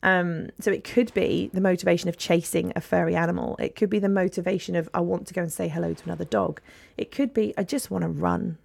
Um, 0.02 0.48
so 0.58 0.70
it 0.70 0.84
could 0.84 1.12
be 1.12 1.50
the 1.52 1.60
motivation 1.60 2.08
of 2.08 2.16
chasing 2.16 2.72
a 2.74 2.80
furry 2.80 3.14
animal. 3.14 3.56
It 3.58 3.76
could 3.76 3.90
be 3.90 3.98
the 3.98 4.08
motivation 4.08 4.74
of 4.74 4.88
I 4.94 5.00
want 5.00 5.26
to 5.26 5.34
go 5.34 5.42
and 5.42 5.52
say 5.52 5.68
hello 5.68 5.92
to 5.92 6.04
another 6.04 6.24
dog. 6.24 6.60
It 6.96 7.10
could 7.10 7.34
be 7.34 7.52
I 7.58 7.64
just 7.64 7.90
want 7.90 8.02
to 8.02 8.08
run. 8.08 8.58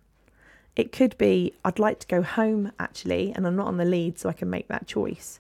It 0.76 0.92
could 0.92 1.18
be 1.18 1.54
I'd 1.64 1.80
like 1.80 2.00
to 2.00 2.08
go 2.08 2.22
home 2.22 2.72
actually, 2.80 3.34
and 3.36 3.46
I'm 3.46 3.56
not 3.56 3.68
on 3.68 3.78
the 3.78 3.86
lead, 3.86 4.20
so 4.20 4.30
I 4.30 4.34
can 4.34 4.50
make 4.50 4.68
that 4.68 4.88
choice. 4.88 5.40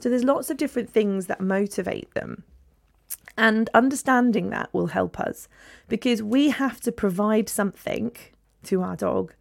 So 0.00 0.08
there's 0.08 0.24
lots 0.24 0.50
of 0.50 0.56
different 0.56 0.90
things 0.90 1.26
that 1.26 1.40
motivate 1.40 2.12
them. 2.14 2.44
And 3.36 3.68
understanding 3.74 4.50
that 4.50 4.72
will 4.72 4.88
help 4.88 5.18
us 5.18 5.48
because 5.88 6.22
we 6.22 6.50
have 6.50 6.80
to 6.82 6.92
provide 6.92 7.48
something 7.48 8.12
to 8.64 8.82
our 8.82 8.96
dog 8.96 9.34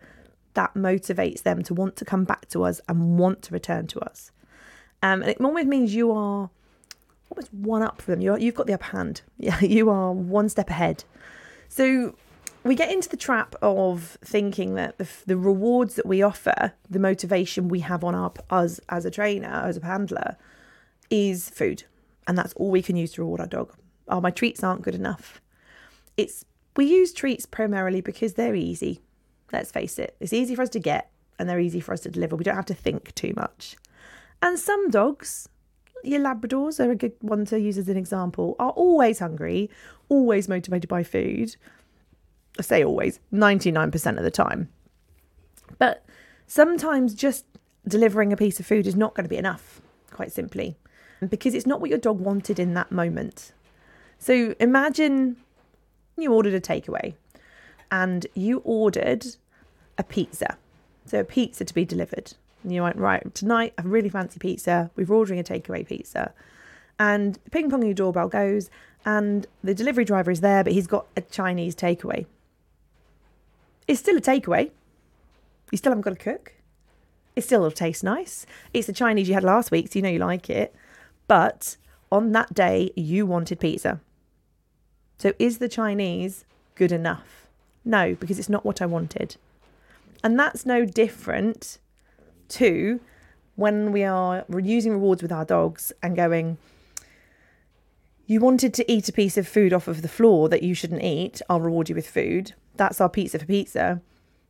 that 0.56 0.74
motivates 0.74 1.44
them 1.44 1.64
to 1.64 1.74
want 1.74 1.96
to 1.98 2.06
come 2.06 2.24
back 2.24 2.48
to 2.50 2.64
us 2.64 2.82
and 2.88 3.18
want 3.18 3.42
to 3.44 3.54
return 3.54 3.88
to 3.88 4.00
us. 4.00 4.32
Um, 5.02 5.22
and 5.22 5.32
it 5.32 5.42
almost 5.42 5.68
means 5.68 5.94
you 5.94 6.12
are 6.12 6.50
almost 7.30 7.54
one 7.54 7.82
up 7.82 8.02
for 8.02 8.12
them. 8.12 8.22
You're, 8.22 8.38
you've 8.38 8.56
got 8.56 8.68
the 8.68 8.74
upper 8.74 8.98
hand. 8.98 9.22
Yeah, 9.38 9.60
you 9.60 9.90
are 9.90 10.12
one 10.12 10.48
step 10.50 10.70
ahead. 10.70 11.04
So 11.68 12.16
we 12.64 12.76
get 12.76 12.92
into 12.92 13.10
the 13.10 13.18
trap 13.18 13.56
of 13.62 14.18
thinking 14.24 14.76
that 14.76 14.98
the, 14.98 15.08
the 15.26 15.38
rewards 15.38 15.96
that 15.96 16.06
we 16.06 16.22
offer, 16.22 16.74
the 16.90 17.00
motivation 17.00 17.68
we 17.68 17.82
have 17.82 18.04
on 18.04 18.16
our 18.16 18.32
us 18.50 18.80
as 18.90 19.06
a 19.06 19.12
trainer, 19.12 19.48
as 19.66 19.78
a 19.78 19.86
handler, 19.86 20.38
is 21.10 21.50
food, 21.50 21.84
and 22.28 22.38
that's 22.38 22.54
all 22.54 22.72
we 22.72 22.82
can 22.82 22.96
use 22.96 23.12
to 23.14 23.22
reward 23.22 23.42
our 23.42 23.48
dog. 23.48 23.74
Oh, 24.14 24.22
my 24.22 24.30
treats 24.30 24.64
aren't 24.64 24.84
good 24.84 24.94
enough. 24.94 25.42
It's 26.18 26.46
we 26.78 26.86
use 26.86 27.14
treats 27.14 27.48
primarily 27.48 28.00
because 28.00 28.36
they're 28.36 28.54
easy. 28.54 29.02
Let's 29.52 29.72
face 29.72 29.98
it, 29.98 30.16
it's 30.20 30.34
easy 30.34 30.54
for 30.54 30.62
us 30.62 30.70
to 30.70 30.80
get, 30.80 31.10
and 31.40 31.50
they're 31.50 31.60
easy 31.60 31.80
for 31.80 31.94
us 31.94 32.02
to 32.02 32.12
deliver. 32.12 32.36
We 32.36 32.44
don't 32.44 32.56
have 32.56 32.68
to 32.68 32.76
think 32.76 33.16
too 33.16 33.34
much. 33.36 33.76
And 34.40 34.60
some 34.60 34.92
dogs, 34.92 35.50
your 36.04 36.20
Labradors 36.20 36.80
are 36.80 36.92
a 36.92 36.96
good 36.96 37.14
one 37.22 37.46
to 37.46 37.60
use 37.60 37.80
as 37.80 37.90
an 37.90 37.98
example, 37.98 38.56
are 38.60 38.70
always 38.70 39.18
hungry, 39.18 39.72
always 40.10 40.48
motivated 40.48 40.88
by 40.88 41.02
food. 41.02 41.56
I 42.60 42.62
say 42.62 42.84
always, 42.84 43.20
99% 43.34 44.18
of 44.18 44.24
the 44.24 44.30
time. 44.30 44.70
But 45.80 46.06
sometimes 46.46 47.16
just 47.16 47.46
delivering 47.88 48.32
a 48.32 48.38
piece 48.38 48.60
of 48.60 48.68
food 48.68 48.86
is 48.86 48.96
not 48.96 49.16
going 49.16 49.26
to 49.26 49.30
be 49.30 49.38
enough, 49.38 49.82
quite 50.12 50.32
simply, 50.32 50.78
because 51.28 51.56
it's 51.56 51.66
not 51.66 51.82
what 51.82 51.90
your 51.90 51.98
dog 51.98 52.20
wanted 52.20 52.60
in 52.60 52.76
that 52.76 52.92
moment. 52.92 53.54
So 54.24 54.56
imagine 54.58 55.36
you 56.16 56.32
ordered 56.32 56.54
a 56.54 56.62
takeaway 56.62 57.14
and 57.92 58.26
you 58.36 58.62
ordered 58.64 59.26
a 59.98 60.04
pizza. 60.04 60.56
So 61.06 61.20
a 61.20 61.24
pizza 61.26 61.66
to 61.66 61.74
be 61.74 61.84
delivered. 61.84 62.34
And 62.64 62.74
you 62.74 62.84
went, 62.84 62.96
right, 62.96 63.36
tonight 63.36 63.74
I 63.78 63.82
really 63.82 64.08
fancy 64.08 64.40
pizza. 64.40 64.90
We're 64.96 65.12
ordering 65.12 65.42
a 65.42 65.44
takeaway 65.44 65.86
pizza. 65.86 66.32
And 66.98 67.38
ping 67.52 67.70
pong 67.70 67.84
your 67.84 67.94
doorbell 67.94 68.30
goes, 68.30 68.70
and 69.06 69.46
the 69.62 69.74
delivery 69.74 70.06
driver 70.06 70.32
is 70.32 70.40
there, 70.40 70.64
but 70.64 70.72
he's 70.72 70.88
got 70.88 71.06
a 71.18 71.22
Chinese 71.22 71.76
takeaway. 71.76 72.26
It's 73.90 74.00
still 74.00 74.16
a 74.16 74.22
takeaway. 74.22 74.72
You 75.70 75.78
still 75.78 75.92
haven't 75.92 76.04
got 76.04 76.12
to 76.12 76.16
cook. 76.16 76.54
It 77.36 77.44
still 77.44 77.60
will 77.60 77.72
taste 77.72 78.06
nice. 78.06 78.46
It's 78.74 78.88
the 78.88 78.94
Chinese 78.94 79.28
you 79.28 79.34
had 79.34 79.44
last 79.44 79.70
week, 79.70 79.92
so 79.92 80.00
you 80.00 80.04
know 80.04 80.08
you 80.08 80.20
like 80.20 80.50
it. 80.50 80.74
But 81.28 81.76
on 82.10 82.32
that 82.32 82.54
day, 82.54 82.94
you 82.96 83.26
wanted 83.26 83.60
pizza. 83.60 84.00
So 85.18 85.34
is 85.40 85.60
the 85.60 85.70
Chinese 85.70 86.46
good 86.76 86.92
enough? 86.92 87.48
No, 87.86 88.16
because 88.16 88.40
it's 88.40 88.50
not 88.50 88.66
what 88.66 88.82
I 88.82 88.86
wanted. 88.86 89.38
And 90.24 90.40
that's 90.40 90.66
no 90.66 90.86
different 90.86 91.80
to 92.50 93.00
when 93.56 93.92
we 93.92 94.04
are 94.04 94.46
using 94.50 94.94
rewards 94.94 95.22
with 95.22 95.32
our 95.32 95.46
dogs 95.46 95.92
and 96.02 96.16
going, 96.16 96.58
you 98.26 98.40
wanted 98.40 98.74
to 98.74 98.92
eat 98.92 99.10
a 99.10 99.14
piece 99.14 99.38
of 99.38 99.48
food 99.48 99.74
off 99.74 99.88
of 99.88 100.02
the 100.02 100.08
floor 100.08 100.50
that 100.50 100.64
you 100.64 100.74
shouldn't 100.74 101.04
eat, 101.04 101.42
I'll 101.50 101.62
reward 101.62 101.90
you 101.90 101.96
with 101.96 102.10
food. 102.10 102.54
That's 102.78 103.02
our 103.02 103.10
pizza 103.10 103.38
for 103.38 103.46
pizza. 103.46 104.02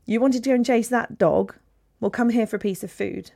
You 0.06 0.22
wanted 0.22 0.44
to 0.44 0.50
go 0.50 0.56
and 0.56 0.66
chase 0.66 0.88
that 0.90 1.18
dog, 1.18 1.56
well, 2.00 2.12
come 2.12 2.30
here 2.30 2.46
for 2.46 2.58
a 2.58 2.60
piece 2.60 2.84
of 2.84 2.92
food. 2.92 3.32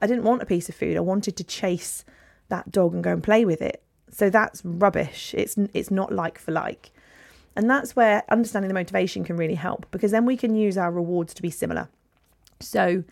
I 0.00 0.06
didn't 0.06 0.24
want 0.24 0.42
a 0.42 0.46
piece 0.46 0.68
of 0.68 0.74
food. 0.74 0.96
I 0.96 1.00
wanted 1.00 1.36
to 1.36 1.44
chase 1.44 2.04
that 2.48 2.70
dog 2.70 2.94
and 2.94 3.02
go 3.02 3.12
and 3.12 3.22
play 3.22 3.44
with 3.44 3.62
it. 3.62 3.82
So 4.10 4.30
that's 4.30 4.64
rubbish. 4.64 5.34
It's 5.36 5.56
it's 5.74 5.90
not 5.90 6.12
like 6.12 6.38
for 6.38 6.52
like. 6.52 6.90
And 7.56 7.68
that's 7.68 7.96
where 7.96 8.22
understanding 8.28 8.68
the 8.68 8.74
motivation 8.74 9.24
can 9.24 9.36
really 9.36 9.56
help 9.56 9.86
because 9.90 10.12
then 10.12 10.24
we 10.24 10.36
can 10.36 10.54
use 10.54 10.78
our 10.78 10.92
rewards 10.92 11.34
to 11.34 11.42
be 11.42 11.50
similar. 11.50 11.88
So 12.60 13.02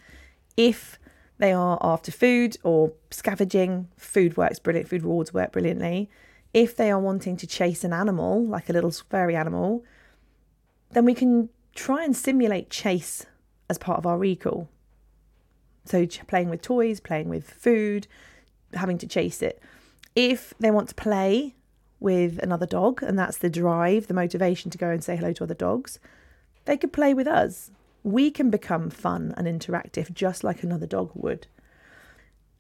if 0.57 0.99
they 1.39 1.53
are 1.53 1.79
after 1.83 2.13
food 2.13 2.57
or 2.63 2.93
scavenging, 3.11 3.89
food 3.97 4.37
works 4.37 4.59
brilliant, 4.59 4.89
food 4.89 5.03
rewards 5.03 5.35
work 5.35 5.53
brilliantly. 5.53 6.09
If 6.55 6.77
they 6.77 6.91
are 6.91 7.01
wanting 7.01 7.37
to 7.39 7.47
chase 7.47 7.85
an 7.85 7.93
animal, 7.93 8.47
like 8.47 8.69
a 8.69 8.73
little 8.73 8.91
furry 8.91 9.37
animal, 9.37 9.85
then 10.93 11.05
we 11.05 11.15
can 11.15 11.49
try 11.75 12.05
and 12.05 12.17
simulate 12.17 12.71
chase 12.71 13.27
as 13.69 13.79
part 13.79 13.99
of 13.99 14.07
our 14.07 14.17
recall. 14.17 14.69
So, 15.85 16.07
playing 16.27 16.49
with 16.49 16.63
toys, 16.63 17.01
playing 17.01 17.29
with 17.29 17.51
food, 17.51 18.07
having 18.75 18.99
to 18.99 19.07
chase 19.07 19.43
it. 19.43 19.61
If 20.17 20.53
they 20.59 20.73
want 20.73 20.89
to 20.89 20.95
play 20.97 21.55
with 22.01 22.41
another 22.43 22.67
dog, 22.67 23.03
and 23.03 23.17
that's 23.17 23.39
the 23.39 23.49
drive, 23.49 24.09
the 24.09 24.15
motivation 24.15 24.73
to 24.73 24.79
go 24.79 24.91
and 24.91 25.05
say 25.05 25.15
hello 25.15 25.33
to 25.35 25.45
other 25.45 25.55
dogs, 25.55 26.01
they 26.65 26.77
could 26.77 26.93
play 26.93 27.15
with 27.15 27.29
us 27.29 27.71
we 28.07 28.31
can 28.31 28.51
become 28.51 28.89
fun 28.89 29.35
and 29.37 29.49
interactive 29.49 30.15
just 30.15 30.45
like 30.45 30.63
another 30.63 30.87
dog 30.87 31.11
would. 31.15 31.49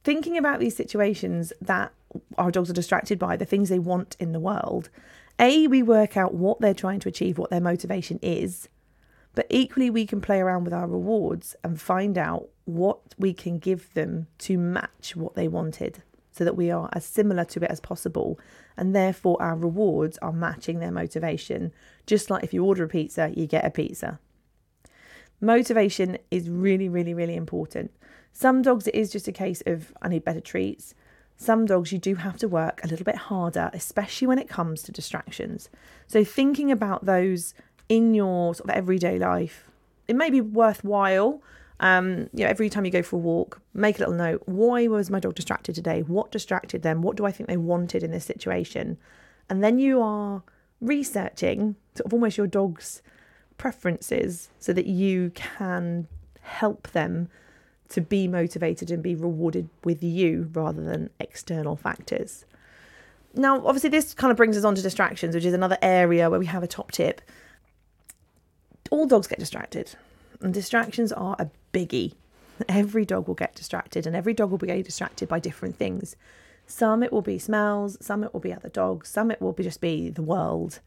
Thinking 0.02 0.36
about 0.36 0.58
these 0.58 0.76
situations 0.76 1.52
that 1.60 1.92
our 2.36 2.50
dogs 2.50 2.68
are 2.68 2.75
distracted 2.75 3.16
by, 3.16 3.36
the 3.36 3.44
things 3.44 3.68
they 3.68 3.78
want 3.78 4.16
in 4.18 4.32
the 4.32 4.40
world, 4.40 4.88
A, 5.38 5.68
we 5.68 5.84
work 5.84 6.16
out 6.16 6.34
what 6.34 6.60
they're 6.60 6.75
trying 6.75 6.98
to 6.98 7.08
achieve, 7.08 7.38
what 7.38 7.50
their 7.50 7.60
motivation 7.60 8.18
is, 8.22 8.68
but 9.36 9.46
equally 9.48 9.88
we 9.88 10.04
can 10.04 10.20
play 10.20 10.40
around 10.40 10.64
with 10.64 10.72
our 10.72 10.88
rewards 10.88 11.54
and 11.62 11.80
find 11.80 12.18
out 12.18 12.48
what 12.64 12.98
we 13.16 13.32
can 13.32 13.60
give 13.60 13.94
them 13.94 14.26
to 14.38 14.58
match 14.58 15.14
what 15.14 15.36
they 15.36 15.46
wanted 15.46 16.02
so 16.37 16.45
that 16.45 16.57
we 16.57 16.71
are 16.71 16.88
as 16.93 17.05
similar 17.05 17.45
to 17.45 17.62
it 17.64 17.71
as 17.71 17.81
possible 17.81 18.38
and 18.76 18.95
therefore 18.95 19.40
our 19.40 19.57
rewards 19.57 20.19
are 20.19 20.33
matching 20.33 20.78
their 20.78 20.90
motivation 20.90 21.73
just 22.07 22.31
like 22.31 22.45
if 22.45 22.52
you 22.52 22.64
order 22.64 22.85
a 22.85 22.88
pizza 22.88 23.33
you 23.35 23.47
get 23.47 23.64
a 23.64 23.71
pizza 23.71 24.19
Motivation 25.40 26.16
is 26.31 26.49
really, 26.49 26.88
really, 26.88 27.12
really 27.12 27.37
important. 27.37 27.90
Some 28.33 28.62
dogs, 28.62 28.87
it 28.87 28.95
is 28.95 29.12
just 29.12 29.28
a 29.28 29.33
case 29.33 29.62
of, 29.66 29.93
I 30.00 30.09
need 30.09 30.25
better 30.25 30.40
treats. 30.40 30.95
Some 31.37 31.66
dogs, 31.66 31.93
you 31.93 31.99
do 31.99 32.14
have 32.14 32.38
to 32.38 32.49
work 32.49 32.81
a 32.83 32.87
little 32.87 33.05
bit 33.05 33.16
harder, 33.16 33.71
especially 33.75 34.26
when 34.26 34.38
it 34.38 34.49
comes 34.49 34.83
to 34.83 34.93
distractions. 34.93 35.69
So, 36.07 36.25
thinking 36.25 36.73
about 36.73 37.05
those 37.05 37.52
in 37.88 38.14
your 38.14 38.55
sort 38.55 38.71
of 38.71 38.76
everyday 38.76 39.19
life, 39.19 39.71
it 40.09 40.16
may 40.16 40.31
be 40.31 40.40
worthwhile. 40.40 41.43
Um, 41.78 42.30
you 42.33 42.45
know, 42.45 42.47
every 42.47 42.71
time 42.71 42.85
you 42.85 42.90
go 42.90 43.02
for 43.02 43.16
a 43.16 43.18
walk, 43.18 43.61
make 43.75 43.97
a 43.97 44.00
little 44.00 44.14
note. 44.14 44.42
Why 44.47 44.87
was 44.87 45.11
my 45.11 45.21
dog 45.21 45.35
distracted 45.35 45.75
today? 45.75 46.02
What 46.02 46.33
distracted 46.33 46.83
them? 46.83 47.02
What 47.02 47.16
do 47.16 47.26
I 47.26 47.33
think 47.33 47.49
they 47.49 47.56
wanted 47.56 48.02
in 48.02 48.11
this 48.11 48.25
situation? 48.25 48.97
And 49.50 49.62
then 49.62 49.78
you 49.78 50.00
are 50.00 50.42
researching 50.80 51.76
sort 51.95 52.06
of 52.06 52.12
almost 52.12 52.37
your 52.37 52.47
dog's 52.47 53.02
preferences 53.59 54.49
so 54.59 54.73
that 54.73 54.87
you 54.87 55.30
can 55.35 56.09
help 56.40 56.88
them 56.92 57.28
to 57.88 58.00
be 58.00 58.26
motivated 58.26 58.90
and 58.90 59.02
be 59.02 59.14
rewarded 59.14 59.68
with 59.85 60.02
you 60.02 60.50
rather 60.52 60.83
than 60.83 61.11
external 61.21 61.76
factors. 61.76 62.45
Now, 63.35 63.64
obviously, 63.66 63.90
this 63.90 64.14
kind 64.14 64.30
of 64.30 64.37
brings 64.37 64.56
us 64.56 64.64
on 64.64 64.75
to 64.75 64.83
distractions, 64.83 65.35
which 65.35 65.45
is 65.45 65.52
another 65.54 65.78
area 65.83 66.30
where 66.30 66.40
we 66.40 66.47
have 66.47 66.62
a 66.62 66.66
top 66.66 66.90
tip. 66.90 67.21
All 68.90 69.06
dogs 69.06 69.26
get 69.26 69.38
distracted, 69.38 69.95
and 70.40 70.54
distractions 70.54 71.12
are 71.12 71.37
a 71.38 71.50
biggie. 71.76 72.14
Every 72.68 73.04
dog 73.04 73.28
will 73.28 73.35
get 73.35 73.54
distracted, 73.54 74.06
and 74.06 74.16
every 74.16 74.33
dog 74.33 74.50
will 74.50 74.59
be 74.59 74.83
distracted 74.83 75.28
by 75.28 75.38
different 75.38 75.76
things. 75.76 76.16
Some 76.66 77.02
it 77.02 77.12
will 77.12 77.23
be 77.23 77.38
smells, 77.38 77.99
some 78.00 78.25
it 78.25 78.33
will 78.33 78.40
be 78.40 78.52
other 78.52 78.71
dogs, 78.71 79.09
some 79.09 79.30
it 79.30 79.40
will 79.42 79.52
be 79.52 79.62
just 79.62 79.80
be 79.80 80.09
the 80.09 80.23
world. 80.23 80.80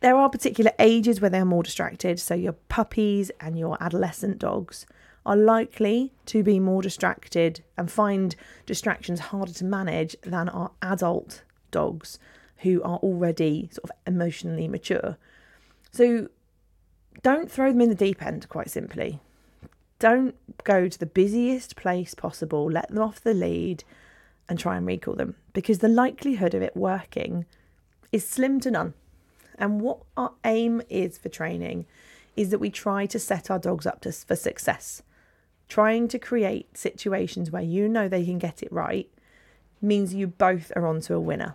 There 0.00 0.16
are 0.16 0.28
particular 0.28 0.72
ages 0.78 1.20
where 1.20 1.30
they're 1.30 1.44
more 1.44 1.62
distracted, 1.62 2.18
so 2.18 2.34
your 2.34 2.52
puppies 2.52 3.30
and 3.40 3.58
your 3.58 3.78
adolescent 3.80 4.38
dogs 4.38 4.86
are 5.24 5.36
likely 5.36 6.12
to 6.26 6.42
be 6.42 6.60
more 6.60 6.82
distracted 6.82 7.62
and 7.76 7.90
find 7.90 8.36
distractions 8.66 9.20
harder 9.20 9.52
to 9.52 9.64
manage 9.64 10.14
than 10.22 10.48
our 10.48 10.70
adult 10.82 11.42
dogs 11.70 12.18
who 12.58 12.82
are 12.82 12.98
already 12.98 13.68
sort 13.72 13.84
of 13.84 13.96
emotionally 14.06 14.68
mature. 14.68 15.16
So 15.90 16.28
don't 17.22 17.50
throw 17.50 17.72
them 17.72 17.80
in 17.80 17.88
the 17.88 17.94
deep 17.94 18.22
end, 18.22 18.48
quite 18.48 18.70
simply. 18.70 19.20
Don't 19.98 20.34
go 20.64 20.88
to 20.88 20.98
the 20.98 21.06
busiest 21.06 21.76
place 21.76 22.14
possible, 22.14 22.70
let 22.70 22.88
them 22.88 23.02
off 23.02 23.20
the 23.20 23.34
lead, 23.34 23.84
and 24.48 24.58
try 24.58 24.76
and 24.76 24.86
recall 24.86 25.14
them 25.14 25.36
because 25.52 25.78
the 25.78 25.88
likelihood 25.88 26.54
of 26.54 26.62
it 26.62 26.76
working 26.76 27.46
is 28.12 28.26
slim 28.26 28.60
to 28.60 28.70
none. 28.70 28.94
And 29.58 29.80
what 29.80 30.00
our 30.16 30.32
aim 30.44 30.82
is 30.88 31.18
for 31.18 31.28
training 31.28 31.86
is 32.36 32.50
that 32.50 32.58
we 32.58 32.70
try 32.70 33.06
to 33.06 33.18
set 33.18 33.50
our 33.50 33.58
dogs 33.58 33.86
up 33.86 34.02
to, 34.02 34.12
for 34.12 34.36
success. 34.36 35.02
Trying 35.68 36.08
to 36.08 36.18
create 36.18 36.76
situations 36.76 37.50
where 37.50 37.62
you 37.62 37.88
know 37.88 38.08
they 38.08 38.24
can 38.24 38.38
get 38.38 38.62
it 38.62 38.70
right 38.70 39.08
means 39.80 40.14
you 40.14 40.26
both 40.26 40.70
are 40.76 40.86
onto 40.86 41.14
a 41.14 41.20
winner. 41.20 41.54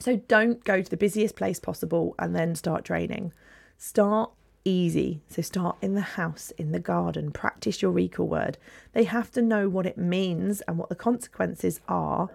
So 0.00 0.16
don't 0.16 0.62
go 0.64 0.82
to 0.82 0.90
the 0.90 0.96
busiest 0.96 1.36
place 1.36 1.60
possible 1.60 2.14
and 2.18 2.34
then 2.34 2.54
start 2.56 2.84
training. 2.84 3.32
Start 3.78 4.30
easy. 4.64 5.20
So 5.28 5.42
start 5.42 5.76
in 5.82 5.94
the 5.94 6.00
house, 6.00 6.52
in 6.58 6.72
the 6.72 6.78
garden, 6.78 7.30
practice 7.30 7.82
your 7.82 7.90
recall 7.90 8.26
word. 8.26 8.58
They 8.92 9.04
have 9.04 9.30
to 9.32 9.42
know 9.42 9.68
what 9.68 9.86
it 9.86 9.98
means 9.98 10.60
and 10.62 10.78
what 10.78 10.88
the 10.88 10.94
consequences 10.94 11.80
are 11.88 12.30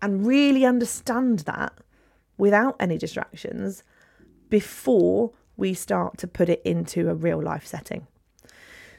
and 0.00 0.26
really 0.26 0.64
understand 0.64 1.40
that 1.40 1.72
without 2.36 2.76
any 2.78 2.98
distractions 2.98 3.82
before 4.48 5.32
we 5.56 5.74
start 5.74 6.18
to 6.18 6.26
put 6.26 6.48
it 6.48 6.62
into 6.64 7.08
a 7.08 7.14
real 7.14 7.42
life 7.42 7.66
setting. 7.66 8.06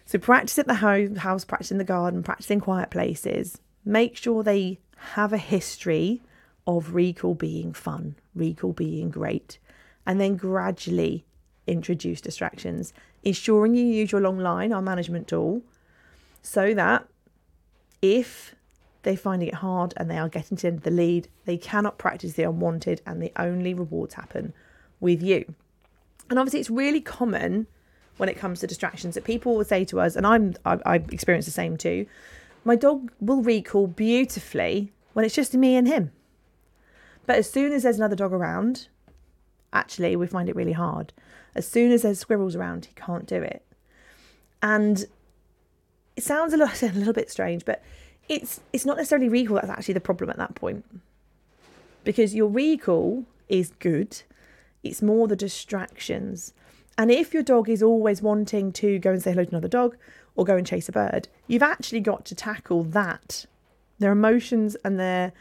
So 0.06 0.20
practice 0.20 0.60
at 0.60 0.68
the 0.68 0.76
house, 0.76 1.46
practice 1.46 1.72
in 1.72 1.78
the 1.78 1.84
garden, 1.84 2.24
practice 2.24 2.52
in 2.52 2.62
quiet 2.62 2.92
places. 2.92 3.60
Make 3.84 4.16
sure 4.16 4.44
they 4.44 4.80
have 5.14 5.34
a 5.34 5.38
history 5.38 6.22
of 6.68 6.96
recall 6.96 7.36
being 7.36 7.74
fun, 7.74 8.16
recall 8.34 8.74
being 8.74 9.10
great, 9.10 9.60
and 10.06 10.20
then 10.20 10.36
gradually 10.36 11.26
introduce 11.68 12.22
distractions, 12.22 12.94
ensuring 13.24 13.76
you 13.76 13.86
use 13.86 14.12
your 14.12 14.22
long 14.22 14.40
line, 14.40 14.72
our 14.72 14.82
management 14.82 15.28
tool, 15.28 15.62
so 16.42 16.74
that 16.74 17.08
if 18.02 18.56
they're 19.04 19.18
finding 19.18 19.48
it 19.48 19.56
hard 19.56 19.94
and 19.98 20.10
they 20.10 20.18
are 20.18 20.30
getting 20.30 20.58
to 20.58 20.72
the 20.72 20.92
lead, 20.92 21.28
they 21.46 21.58
cannot 21.58 21.98
practice 21.98 22.34
the 22.34 22.44
unwanted 22.44 23.02
and 23.06 23.22
the 23.22 23.32
only 23.38 23.74
rewards 23.74 24.16
happen 24.16 24.54
with 25.00 25.22
you. 25.22 25.54
And 26.30 26.40
obviously, 26.40 26.60
it's 26.60 26.70
really 26.70 27.02
common 27.02 27.68
when 28.18 28.30
it 28.30 28.38
comes 28.38 28.60
to 28.60 28.68
distractions 28.68 29.16
that 29.16 29.24
people 29.24 29.56
will 29.56 29.64
say 29.64 29.86
to 29.86 30.00
us, 30.00 30.16
and 30.16 30.26
I'm 30.26 30.56
I, 30.66 30.80
I 30.86 30.96
experience 30.96 31.46
the 31.46 31.52
same 31.52 31.78
too. 31.78 32.08
My 32.64 32.76
dog 32.76 33.12
will 33.20 33.44
recall 33.44 33.88
beautifully 33.88 34.92
when 35.14 35.24
it's 35.24 35.36
just 35.36 35.54
me 35.54 35.76
and 35.76 35.88
him. 35.88 36.12
But 37.26 37.38
as 37.38 37.50
soon 37.50 37.72
as 37.74 37.84
there's 37.84 37.98
another 37.98 38.16
dog 38.16 38.34
around, 38.34 38.88
actually, 39.76 40.16
we 40.16 40.28
find 40.28 40.50
it 40.50 40.56
really 40.56 40.74
hard. 40.74 41.14
As 41.54 41.68
soon 41.68 41.92
as 41.92 42.02
there's 42.02 42.20
squirrels 42.20 42.56
around, 42.56 42.86
he 42.86 42.94
can't 42.96 43.26
do 43.26 43.42
it. 43.42 43.64
And 44.62 45.06
it 46.16 46.24
sounds 46.24 46.54
a 46.54 46.58
little, 46.58 46.74
a 46.90 46.94
little 46.94 47.14
bit 47.14 47.30
strange, 47.30 47.66
but 47.66 47.84
it's 48.28 48.60
it's 48.74 48.86
not 48.86 48.98
necessarily 48.98 49.30
recall 49.30 49.58
that's 49.58 49.70
actually 49.70 49.94
the 49.94 50.00
problem 50.00 50.30
at 50.30 50.38
that 50.38 50.56
point. 50.56 50.84
Because 52.04 52.34
your 52.34 52.50
recall 52.50 53.26
is 53.50 53.72
good. 53.80 54.22
It's 54.84 55.02
more 55.02 55.28
the 55.28 55.36
distractions. 55.36 56.54
And 56.98 57.12
if 57.12 57.34
your 57.34 57.44
dog 57.44 57.70
is 57.70 57.84
always 57.84 58.22
wanting 58.22 58.72
to 58.74 59.00
go 59.00 59.12
and 59.12 59.22
say 59.22 59.32
hello 59.32 59.44
to 59.44 59.50
another 59.50 59.68
dog 59.68 59.98
or 60.36 60.46
go 60.46 60.56
and 60.56 60.66
chase 60.66 60.88
a 60.88 60.92
bird, 60.92 61.28
you've 61.48 61.64
actually 61.64 62.00
got 62.00 62.26
to 62.26 62.36
tackle 62.36 62.84
that. 62.84 63.46
Their 64.00 64.12
emotions 64.12 64.76
and 64.84 65.00
their 65.00 65.34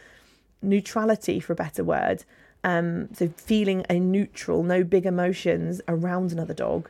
neutrality, 0.62 1.40
for 1.40 1.52
a 1.52 1.56
better 1.56 1.84
word. 1.84 2.24
Um, 2.64 3.14
so 3.14 3.28
feeling 3.36 3.84
a 3.88 4.00
neutral, 4.00 4.62
no 4.62 4.82
big 4.82 5.06
emotions 5.06 5.80
around 5.86 6.32
another 6.32 6.54
dog, 6.54 6.88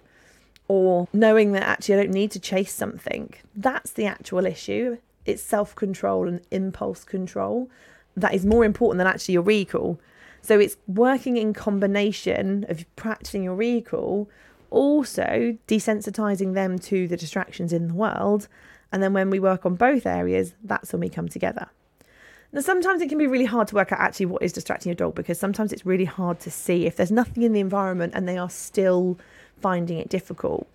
or 0.69 1.09
knowing 1.13 1.53
that 1.53 1.65
actually 1.65 1.97
I 1.97 2.05
don't 2.05 2.13
need 2.13 2.31
to 2.31 2.41
chase 2.41 2.73
something. 2.73 3.35
That's 3.55 3.91
the 3.93 4.07
actual 4.07 4.47
issue. 4.47 4.99
It's 5.27 5.43
self 5.43 5.75
control 5.75 6.29
and 6.29 6.41
impulse 6.51 7.05
control 7.05 7.69
that 8.17 8.35
is 8.35 8.47
more 8.47 8.65
important 8.65 8.99
than 8.99 9.07
actually 9.07 9.35
your 9.35 9.43
recall. 9.43 10.01
So 10.41 10.61
it's 10.61 10.77
working 10.87 11.37
in 11.37 11.53
combination 11.53 12.67
of 12.69 12.85
practicing 12.97 13.43
your 13.45 13.55
recall, 13.55 14.29
also 14.71 15.57
desensitizing 15.67 16.55
them 16.55 16.79
to 16.81 17.09
the 17.09 17.17
distractions 17.17 17.73
in 17.73 17.89
the 17.89 17.95
world. 17.95 18.49
And 18.93 19.03
then 19.03 19.13
when 19.13 19.31
we 19.31 19.41
work 19.41 19.67
on 19.67 19.75
both 19.75 20.07
areas, 20.07 20.55
that's 20.63 20.93
when 20.93 21.01
we 21.01 21.09
come 21.09 21.29
together. 21.29 21.69
Sometimes 22.61 23.03
it 23.03 23.09
can 23.09 23.19
be 23.19 23.27
really 23.27 23.47
hard 23.47 23.67
to 23.69 23.75
work 23.75 23.91
out 23.91 23.99
actually 23.99 24.27
what 24.27 24.43
is 24.43 24.53
distracting 24.53 24.91
your 24.91 24.95
dog 24.95 25.17
because 25.17 25.41
sometimes 25.41 25.73
it's 25.73 25.85
really 25.85 26.05
hard 26.05 26.39
to 26.41 26.51
see 26.53 26.87
if 26.87 26.95
there's 26.95 27.11
nothing 27.11 27.43
in 27.43 27.53
the 27.53 27.59
environment 27.59 28.13
and 28.15 28.29
they 28.29 28.39
are 28.39 28.51
still 28.51 29.19
finding 29.61 29.99
it 29.99 30.09
difficult. 30.09 30.69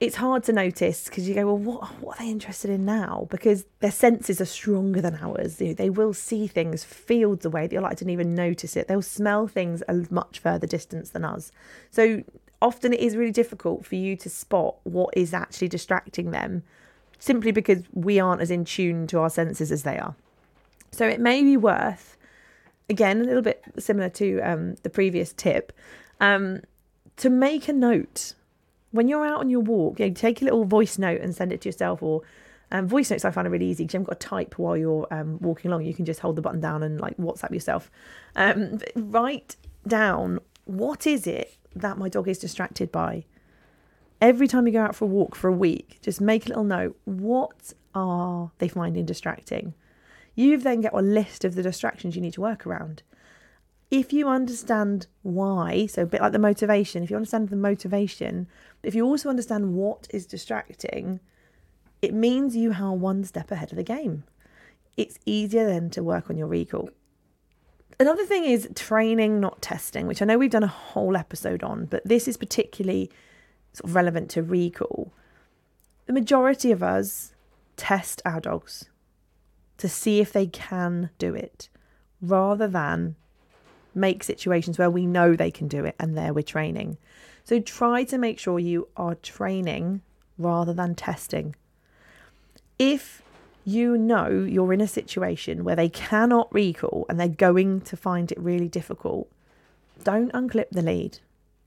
It's 0.00 0.16
hard 0.16 0.44
to 0.44 0.52
notice 0.52 1.08
because 1.08 1.26
you 1.26 1.34
go, 1.34 1.46
well, 1.46 1.58
what, 1.58 2.00
what 2.00 2.20
are 2.20 2.24
they 2.24 2.30
interested 2.30 2.70
in 2.70 2.84
now? 2.84 3.26
Because 3.30 3.64
their 3.80 3.90
senses 3.90 4.40
are 4.40 4.44
stronger 4.44 5.00
than 5.00 5.18
ours. 5.20 5.56
They 5.56 5.90
will 5.90 6.12
see 6.12 6.46
things 6.46 6.84
fields 6.84 7.46
away 7.46 7.66
that 7.66 7.72
you're 7.72 7.82
like 7.82 7.96
didn't 7.96 8.12
even 8.12 8.34
notice 8.34 8.76
it. 8.76 8.86
They'll 8.86 9.02
smell 9.02 9.48
things 9.48 9.82
a 9.88 10.04
much 10.10 10.38
further 10.38 10.66
distance 10.66 11.10
than 11.10 11.24
us. 11.24 11.50
So 11.90 12.22
often 12.60 12.92
it 12.92 13.00
is 13.00 13.16
really 13.16 13.32
difficult 13.32 13.86
for 13.86 13.94
you 13.94 14.14
to 14.16 14.28
spot 14.28 14.76
what 14.84 15.14
is 15.16 15.32
actually 15.32 15.68
distracting 15.68 16.32
them 16.32 16.64
simply 17.18 17.50
because 17.50 17.82
we 17.92 18.20
aren't 18.20 18.42
as 18.42 18.50
in 18.50 18.64
tune 18.64 19.06
to 19.08 19.18
our 19.18 19.30
senses 19.30 19.72
as 19.72 19.84
they 19.84 19.98
are. 19.98 20.14
So 20.90 21.06
it 21.06 21.20
may 21.20 21.42
be 21.42 21.56
worth, 21.56 22.16
again, 22.88 23.20
a 23.20 23.24
little 23.24 23.42
bit 23.42 23.62
similar 23.78 24.08
to 24.10 24.40
um, 24.40 24.74
the 24.82 24.90
previous 24.90 25.32
tip, 25.32 25.72
um, 26.20 26.62
to 27.16 27.30
make 27.30 27.68
a 27.68 27.72
note 27.72 28.34
when 28.90 29.08
you're 29.08 29.26
out 29.26 29.40
on 29.40 29.50
your 29.50 29.60
walk. 29.60 30.00
You 30.00 30.08
know, 30.08 30.14
take 30.14 30.40
a 30.40 30.44
little 30.44 30.64
voice 30.64 30.98
note 30.98 31.20
and 31.20 31.34
send 31.34 31.52
it 31.52 31.60
to 31.62 31.68
yourself, 31.68 32.02
or 32.02 32.22
um, 32.70 32.86
voice 32.86 33.10
notes 33.10 33.24
I 33.24 33.30
find 33.30 33.46
are 33.46 33.50
really 33.50 33.66
easy 33.66 33.84
because 33.84 33.94
you 33.94 33.98
haven't 33.98 34.10
got 34.10 34.20
to 34.20 34.26
type 34.26 34.58
while 34.58 34.76
you're 34.76 35.06
um, 35.10 35.38
walking 35.40 35.70
along. 35.70 35.84
You 35.84 35.94
can 35.94 36.04
just 36.04 36.20
hold 36.20 36.36
the 36.36 36.42
button 36.42 36.60
down 36.60 36.82
and 36.82 37.00
like 37.00 37.16
WhatsApp 37.16 37.52
yourself. 37.52 37.90
Um, 38.36 38.78
write 38.94 39.56
down 39.86 40.40
what 40.64 41.06
is 41.06 41.26
it 41.26 41.56
that 41.74 41.98
my 41.98 42.08
dog 42.08 42.28
is 42.28 42.38
distracted 42.38 42.92
by. 42.92 43.24
Every 44.20 44.48
time 44.48 44.66
you 44.66 44.72
go 44.72 44.82
out 44.82 44.96
for 44.96 45.04
a 45.04 45.08
walk 45.08 45.34
for 45.36 45.48
a 45.48 45.52
week, 45.52 45.98
just 46.02 46.20
make 46.20 46.46
a 46.46 46.48
little 46.48 46.64
note. 46.64 46.98
What 47.04 47.72
are 47.94 48.50
they 48.58 48.68
finding 48.68 49.06
distracting? 49.06 49.74
You 50.38 50.56
then 50.56 50.82
get 50.82 50.94
a 50.94 51.02
list 51.02 51.44
of 51.44 51.56
the 51.56 51.64
distractions 51.64 52.14
you 52.14 52.22
need 52.22 52.34
to 52.34 52.40
work 52.40 52.64
around. 52.64 53.02
If 53.90 54.12
you 54.12 54.28
understand 54.28 55.08
why, 55.22 55.86
so 55.86 56.02
a 56.02 56.06
bit 56.06 56.20
like 56.20 56.30
the 56.30 56.38
motivation, 56.38 57.02
if 57.02 57.10
you 57.10 57.16
understand 57.16 57.48
the 57.48 57.56
motivation, 57.56 58.46
if 58.84 58.94
you 58.94 59.04
also 59.04 59.30
understand 59.30 59.74
what 59.74 60.06
is 60.10 60.26
distracting, 60.26 61.18
it 62.00 62.14
means 62.14 62.54
you 62.54 62.72
are 62.74 62.94
one 62.94 63.24
step 63.24 63.50
ahead 63.50 63.72
of 63.72 63.76
the 63.76 63.82
game. 63.82 64.22
It's 64.96 65.18
easier 65.26 65.66
then 65.66 65.90
to 65.90 66.04
work 66.04 66.30
on 66.30 66.36
your 66.36 66.46
recall. 66.46 66.88
Another 67.98 68.24
thing 68.24 68.44
is 68.44 68.68
training, 68.76 69.40
not 69.40 69.60
testing, 69.60 70.06
which 70.06 70.22
I 70.22 70.24
know 70.24 70.38
we've 70.38 70.50
done 70.52 70.62
a 70.62 70.68
whole 70.68 71.16
episode 71.16 71.64
on, 71.64 71.86
but 71.86 72.06
this 72.06 72.28
is 72.28 72.36
particularly 72.36 73.10
sort 73.72 73.90
of 73.90 73.96
relevant 73.96 74.30
to 74.30 74.44
recall. 74.44 75.12
The 76.06 76.12
majority 76.12 76.70
of 76.70 76.80
us 76.80 77.34
test 77.76 78.22
our 78.24 78.38
dogs 78.38 78.88
to 79.78 79.88
see 79.88 80.20
if 80.20 80.32
they 80.32 80.46
can 80.46 81.10
do 81.18 81.34
it 81.34 81.68
rather 82.20 82.68
than 82.68 83.16
make 83.94 84.22
situations 84.22 84.78
where 84.78 84.90
we 84.90 85.06
know 85.06 85.34
they 85.34 85.50
can 85.50 85.68
do 85.68 85.84
it 85.84 85.94
and 85.98 86.16
there 86.16 86.32
we're 86.32 86.42
training. 86.42 86.98
So 87.44 87.60
try 87.60 88.04
to 88.04 88.18
make 88.18 88.38
sure 88.38 88.58
you 88.58 88.88
are 88.96 89.14
training 89.14 90.02
rather 90.36 90.72
than 90.72 90.94
testing. 90.94 91.56
If 92.78 93.22
you 93.64 93.98
know 93.98 94.28
you're 94.28 94.72
in 94.72 94.80
a 94.80 94.88
situation 94.88 95.64
where 95.64 95.76
they 95.76 95.88
cannot 95.88 96.52
recall 96.52 97.06
and 97.08 97.18
they're 97.18 97.28
going 97.28 97.80
to 97.82 97.96
find 97.96 98.30
it 98.30 98.38
really 98.38 98.68
difficult, 98.68 99.28
don't 100.04 100.32
unclip 100.32 100.70
the 100.70 100.82
lead. 100.82 101.18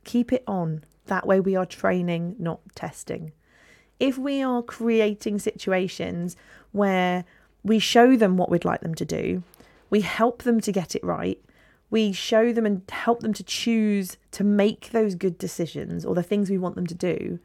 Keep 0.04 0.32
it 0.34 0.44
on. 0.48 0.84
That 1.06 1.28
way, 1.28 1.40
we 1.40 1.56
are 1.56 1.66
training, 1.66 2.36
not 2.40 2.60
testing. 2.76 3.34
If 4.00 4.18
we 4.18 4.42
are 4.42 4.64
creating 4.64 5.40
situations 5.40 6.36
where 6.72 7.26
we 7.64 7.80
show 7.80 8.16
them 8.16 8.38
what 8.38 8.50
we'd 8.50 8.66
like 8.66 8.82
them 8.82 8.96
to 8.96 9.06
do. 9.06 9.44
We 9.90 10.02
help 10.02 10.44
them 10.44 10.62
to 10.62 10.72
get 10.72 10.96
it 10.96 11.04
right. 11.04 11.40
We 11.90 12.14
show 12.14 12.54
them 12.54 12.66
and 12.66 12.84
help 12.90 13.20
them 13.20 13.34
to 13.34 13.44
choose 13.44 14.18
to 14.32 14.44
make 14.44 14.92
those 14.92 15.16
good 15.16 15.38
decisions 15.38 16.06
or 16.06 16.16
the 16.16 16.24
things 16.24 16.50
we 16.50 16.58
want 16.58 16.76
them 16.76 16.88
to 16.88 16.96
do. 16.96 17.40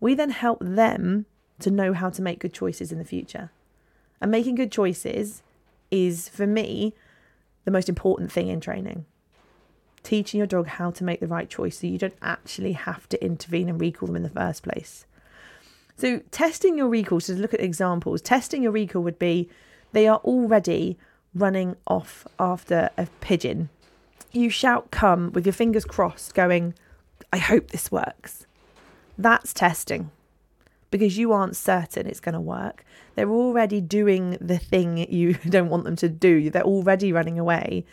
We 0.00 0.14
then 0.14 0.30
help 0.30 0.58
them 0.60 1.26
to 1.60 1.70
know 1.70 1.92
how 1.92 2.10
to 2.10 2.22
make 2.22 2.40
good 2.40 2.54
choices 2.54 2.90
in 2.90 2.98
the 2.98 3.04
future. 3.04 3.50
And 4.20 4.30
making 4.30 4.54
good 4.54 4.72
choices 4.72 5.42
is, 5.90 6.28
for 6.28 6.46
me, 6.46 6.94
the 7.64 7.70
most 7.70 7.88
important 7.88 8.32
thing 8.32 8.48
in 8.48 8.60
training. 8.60 9.04
Teaching 10.02 10.38
your 10.38 10.46
dog 10.46 10.66
how 10.66 10.90
to 10.90 11.04
make 11.04 11.20
the 11.20 11.28
right 11.28 11.48
choice 11.48 11.78
so 11.78 11.86
you 11.86 11.98
don't 11.98 12.16
actually 12.22 12.72
have 12.72 13.08
to 13.10 13.24
intervene 13.24 13.68
and 13.68 13.80
recall 13.80 14.06
them 14.06 14.16
in 14.16 14.22
the 14.22 14.30
first 14.30 14.62
place. 14.62 15.06
So, 16.02 16.18
testing 16.32 16.76
your 16.76 16.88
recall, 16.88 17.20
to 17.20 17.32
look 17.34 17.54
at 17.54 17.60
examples, 17.60 18.20
testing 18.20 18.64
your 18.64 18.72
recall 18.72 19.04
would 19.04 19.20
be 19.20 19.48
they 19.92 20.08
are 20.08 20.18
already 20.24 20.98
running 21.32 21.76
off 21.86 22.26
after 22.40 22.90
a 22.98 23.06
pigeon. 23.20 23.68
You 24.32 24.50
shout 24.50 24.90
come 24.90 25.30
with 25.30 25.46
your 25.46 25.52
fingers 25.52 25.84
crossed, 25.84 26.34
going, 26.34 26.74
I 27.32 27.38
hope 27.38 27.68
this 27.68 27.92
works. 27.92 28.48
That's 29.16 29.52
testing 29.52 30.10
because 30.90 31.16
you 31.16 31.30
aren't 31.30 31.54
certain 31.54 32.08
it's 32.08 32.18
going 32.18 32.32
to 32.32 32.40
work. 32.40 32.84
They're 33.14 33.30
already 33.30 33.80
doing 33.80 34.38
the 34.40 34.58
thing 34.58 35.08
you 35.08 35.34
don't 35.48 35.70
want 35.70 35.84
them 35.84 35.94
to 35.94 36.08
do, 36.08 36.50
they're 36.50 36.64
already 36.64 37.12
running 37.12 37.38
away. 37.38 37.84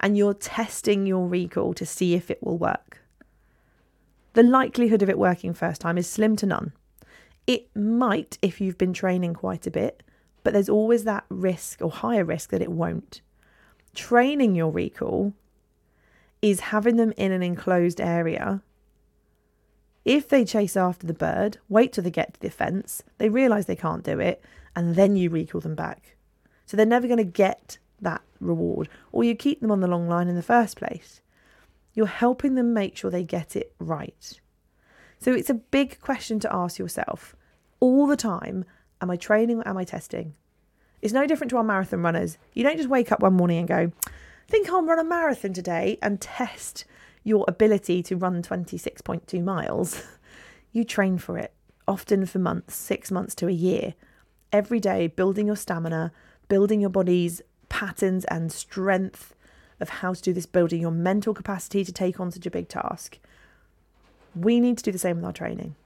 and 0.00 0.16
you're 0.16 0.32
testing 0.32 1.04
your 1.04 1.28
recall 1.28 1.74
to 1.74 1.84
see 1.84 2.14
if 2.14 2.30
it 2.30 2.42
will 2.42 2.56
work. 2.56 3.02
The 4.32 4.42
likelihood 4.42 5.02
of 5.02 5.10
it 5.10 5.18
working 5.18 5.52
first 5.52 5.82
time 5.82 5.98
is 5.98 6.06
slim 6.06 6.34
to 6.36 6.46
none. 6.46 6.72
It 7.48 7.74
might 7.74 8.36
if 8.42 8.60
you've 8.60 8.76
been 8.76 8.92
training 8.92 9.32
quite 9.32 9.66
a 9.66 9.70
bit, 9.70 10.02
but 10.44 10.52
there's 10.52 10.68
always 10.68 11.04
that 11.04 11.24
risk 11.30 11.80
or 11.80 11.90
higher 11.90 12.22
risk 12.22 12.50
that 12.50 12.60
it 12.60 12.70
won't. 12.70 13.22
Training 13.94 14.54
your 14.54 14.70
recall 14.70 15.32
is 16.42 16.60
having 16.60 16.96
them 16.96 17.14
in 17.16 17.32
an 17.32 17.42
enclosed 17.42 18.02
area. 18.02 18.60
If 20.04 20.28
they 20.28 20.44
chase 20.44 20.76
after 20.76 21.06
the 21.06 21.14
bird, 21.14 21.56
wait 21.70 21.94
till 21.94 22.04
they 22.04 22.10
get 22.10 22.34
to 22.34 22.40
the 22.40 22.50
fence, 22.50 23.02
they 23.16 23.30
realise 23.30 23.64
they 23.64 23.74
can't 23.74 24.04
do 24.04 24.20
it, 24.20 24.44
and 24.76 24.94
then 24.94 25.16
you 25.16 25.30
recall 25.30 25.62
them 25.62 25.74
back. 25.74 26.16
So 26.66 26.76
they're 26.76 26.84
never 26.84 27.06
going 27.06 27.16
to 27.16 27.24
get 27.24 27.78
that 28.02 28.20
reward, 28.40 28.90
or 29.10 29.24
you 29.24 29.34
keep 29.34 29.62
them 29.62 29.70
on 29.70 29.80
the 29.80 29.88
long 29.88 30.06
line 30.06 30.28
in 30.28 30.36
the 30.36 30.42
first 30.42 30.76
place. 30.76 31.22
You're 31.94 32.08
helping 32.08 32.56
them 32.56 32.74
make 32.74 32.94
sure 32.94 33.10
they 33.10 33.24
get 33.24 33.56
it 33.56 33.72
right. 33.78 34.38
So 35.18 35.32
it's 35.32 35.50
a 35.50 35.54
big 35.54 35.98
question 36.00 36.40
to 36.40 36.54
ask 36.54 36.78
yourself 36.78 37.34
all 37.80 38.06
the 38.06 38.16
time 38.16 38.64
Am 39.00 39.10
I 39.10 39.16
training 39.16 39.58
or 39.58 39.68
am 39.68 39.76
I 39.76 39.84
testing? 39.84 40.34
It's 41.00 41.12
no 41.12 41.26
different 41.26 41.50
to 41.50 41.56
our 41.58 41.64
marathon 41.64 42.02
runners. 42.02 42.38
You 42.52 42.64
don't 42.64 42.76
just 42.76 42.88
wake 42.88 43.12
up 43.12 43.20
one 43.20 43.34
morning 43.34 43.58
and 43.58 43.68
go, 43.68 43.92
think 44.48 44.68
I'll 44.68 44.82
run 44.82 44.98
a 44.98 45.04
marathon 45.04 45.52
today 45.52 45.98
and 46.02 46.20
test 46.20 46.84
your 47.22 47.44
ability 47.46 48.02
to 48.04 48.16
run 48.16 48.42
26.2 48.42 49.42
miles. 49.42 50.02
you 50.72 50.82
train 50.82 51.18
for 51.18 51.38
it, 51.38 51.52
often 51.86 52.26
for 52.26 52.38
months, 52.40 52.74
six 52.74 53.12
months 53.12 53.34
to 53.36 53.46
a 53.46 53.52
year, 53.52 53.94
every 54.52 54.80
day, 54.80 55.06
building 55.06 55.46
your 55.46 55.56
stamina, 55.56 56.10
building 56.48 56.80
your 56.80 56.90
body's 56.90 57.42
patterns 57.68 58.24
and 58.24 58.50
strength 58.50 59.34
of 59.78 59.88
how 59.88 60.12
to 60.12 60.22
do 60.22 60.32
this, 60.32 60.46
building 60.46 60.80
your 60.80 60.90
mental 60.90 61.34
capacity 61.34 61.84
to 61.84 61.92
take 61.92 62.18
on 62.18 62.32
such 62.32 62.46
a 62.46 62.50
big 62.50 62.68
task. 62.68 63.18
We 64.34 64.58
need 64.58 64.78
to 64.78 64.84
do 64.84 64.90
the 64.90 64.98
same 64.98 65.16
with 65.16 65.24
our 65.24 65.32
training. 65.32 65.76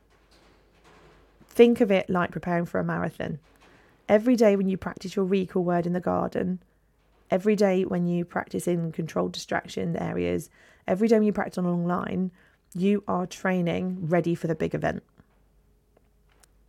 Think 1.52 1.82
of 1.82 1.90
it 1.90 2.08
like 2.08 2.30
preparing 2.30 2.64
for 2.64 2.80
a 2.80 2.84
marathon. 2.84 3.38
Every 4.08 4.36
day 4.36 4.56
when 4.56 4.68
you 4.68 4.78
practice 4.78 5.14
your 5.14 5.26
recall 5.26 5.62
word 5.62 5.86
in 5.86 5.92
the 5.92 6.00
garden, 6.00 6.60
every 7.30 7.54
day 7.54 7.84
when 7.84 8.06
you 8.06 8.24
practice 8.24 8.66
in 8.66 8.90
controlled 8.90 9.32
distraction 9.32 9.94
areas, 9.96 10.48
every 10.88 11.08
day 11.08 11.16
when 11.16 11.24
you 11.24 11.32
practice 11.32 11.58
on 11.58 11.66
a 11.66 11.70
long 11.70 11.86
line, 11.86 12.30
you 12.74 13.04
are 13.06 13.26
training 13.26 13.98
ready 14.00 14.34
for 14.34 14.46
the 14.46 14.54
big 14.54 14.74
event. 14.74 15.02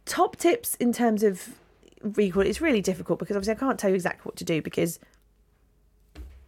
Top 0.05 0.35
tips 0.35 0.75
in 0.75 0.91
terms 0.91 1.23
of 1.23 1.55
recall, 2.01 2.43
it's 2.43 2.59
really 2.59 2.81
difficult 2.81 3.19
because 3.19 3.37
obviously 3.37 3.53
I 3.53 3.59
can't 3.59 3.79
tell 3.79 3.89
you 3.89 3.95
exactly 3.95 4.23
what 4.23 4.35
to 4.35 4.43
do 4.43 4.61
because 4.61 4.99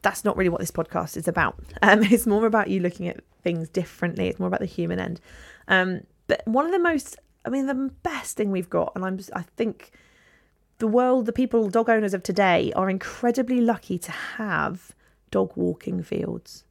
that's 0.01 0.25
not 0.25 0.35
really 0.35 0.49
what 0.49 0.59
this 0.59 0.71
podcast 0.71 1.15
is 1.15 1.27
about. 1.27 1.57
Um, 1.81 2.03
it's 2.03 2.27
more 2.27 2.45
about 2.45 2.69
you 2.69 2.81
looking 2.81 3.07
at 3.07 3.21
things 3.43 3.69
differently. 3.69 4.27
It's 4.27 4.39
more 4.39 4.47
about 4.47 4.59
the 4.59 4.65
human 4.65 4.99
end. 4.99 5.21
Um, 5.69 6.01
but 6.27 6.41
one 6.45 6.65
of 6.65 6.71
the 6.71 6.79
most, 6.79 7.17
I 7.45 7.49
mean, 7.49 7.67
the 7.67 7.91
best 8.03 8.37
thing 8.37 8.51
we've 8.51 8.69
got, 8.69 8.93
and 8.95 9.05
I'm, 9.05 9.19
I 9.33 9.43
think 9.55 9.91
the 10.79 10.87
world, 10.87 11.25
the 11.25 11.33
people, 11.33 11.69
dog 11.69 11.89
owners 11.89 12.13
of 12.13 12.23
today 12.23 12.73
are 12.75 12.89
incredibly 12.89 13.61
lucky 13.61 13.97
to 13.99 14.11
have 14.11 14.93
dog 15.31 15.51
walking 15.55 16.01
fields. 16.01 16.63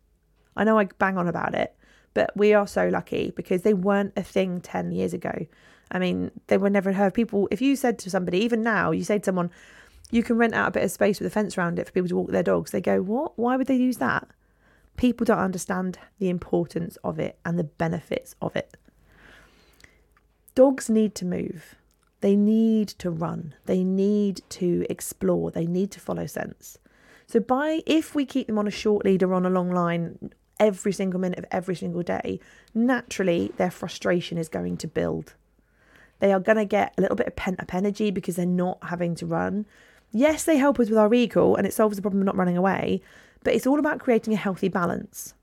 I 0.56 0.64
know 0.64 0.78
I 0.78 0.86
bang 0.98 1.16
on 1.16 1.28
about 1.28 1.54
it, 1.54 1.74
but 2.12 2.36
we 2.36 2.54
are 2.54 2.66
so 2.66 2.88
lucky 2.88 3.32
because 3.34 3.62
they 3.62 3.74
weren't 3.74 4.12
a 4.16 4.22
thing 4.22 4.60
10 4.60 4.92
years 4.92 5.14
ago. 5.14 5.46
I 5.90 5.98
mean, 5.98 6.30
they 6.48 6.58
were 6.58 6.70
never 6.70 6.92
heard. 6.92 7.14
People, 7.14 7.48
if 7.50 7.60
you 7.60 7.76
said 7.76 7.98
to 8.00 8.10
somebody, 8.10 8.38
even 8.38 8.62
now, 8.62 8.90
you 8.90 9.04
say 9.04 9.18
to 9.18 9.24
someone, 9.24 9.50
you 10.10 10.22
can 10.22 10.36
rent 10.36 10.54
out 10.54 10.68
a 10.68 10.72
bit 10.72 10.84
of 10.84 10.90
space 10.90 11.18
with 11.18 11.26
a 11.26 11.30
fence 11.30 11.56
around 11.56 11.78
it 11.78 11.86
for 11.86 11.92
people 11.92 12.08
to 12.08 12.16
walk 12.16 12.30
their 12.30 12.42
dogs. 12.42 12.70
They 12.70 12.80
go, 12.80 13.00
What? 13.00 13.38
Why 13.38 13.56
would 13.56 13.66
they 13.66 13.76
use 13.76 13.98
that? 13.98 14.28
People 14.96 15.24
don't 15.24 15.38
understand 15.38 15.98
the 16.18 16.28
importance 16.28 16.96
of 17.02 17.18
it 17.18 17.38
and 17.44 17.58
the 17.58 17.64
benefits 17.64 18.36
of 18.40 18.54
it. 18.54 18.76
Dogs 20.54 20.88
need 20.88 21.16
to 21.16 21.24
move. 21.24 21.74
They 22.20 22.36
need 22.36 22.88
to 22.88 23.10
run. 23.10 23.54
They 23.66 23.82
need 23.82 24.40
to 24.50 24.86
explore. 24.88 25.50
They 25.50 25.66
need 25.66 25.90
to 25.90 26.00
follow 26.00 26.26
scents. 26.26 26.78
So 27.26 27.40
by 27.40 27.82
if 27.86 28.14
we 28.14 28.24
keep 28.24 28.46
them 28.46 28.58
on 28.58 28.68
a 28.68 28.70
short 28.70 29.04
lead 29.04 29.22
or 29.24 29.34
on 29.34 29.44
a 29.44 29.50
long 29.50 29.70
line 29.70 30.30
every 30.60 30.92
single 30.92 31.18
minute 31.18 31.40
of 31.40 31.46
every 31.50 31.74
single 31.74 32.02
day, 32.02 32.38
naturally 32.72 33.52
their 33.56 33.70
frustration 33.70 34.38
is 34.38 34.48
going 34.48 34.76
to 34.78 34.86
build. 34.86 35.34
They 36.20 36.32
are 36.32 36.38
going 36.38 36.58
to 36.58 36.64
get 36.64 36.94
a 36.96 37.00
little 37.00 37.16
bit 37.16 37.26
of 37.26 37.34
pent 37.34 37.60
up 37.60 37.74
energy 37.74 38.12
because 38.12 38.36
they're 38.36 38.46
not 38.46 38.78
having 38.84 39.16
to 39.16 39.26
run. 39.26 39.66
Yes, 40.12 40.44
they 40.44 40.56
help 40.56 40.78
us 40.78 40.88
with 40.88 40.98
our 40.98 41.08
recall 41.08 41.56
and 41.56 41.66
it 41.66 41.74
solves 41.74 41.96
the 41.96 42.02
problem 42.02 42.22
of 42.22 42.26
not 42.26 42.36
running 42.36 42.56
away, 42.56 43.02
but 43.42 43.54
it's 43.54 43.66
all 43.66 43.80
about 43.80 43.98
creating 43.98 44.32
a 44.32 44.38
healthy 44.38 44.68
balance. 44.68 45.34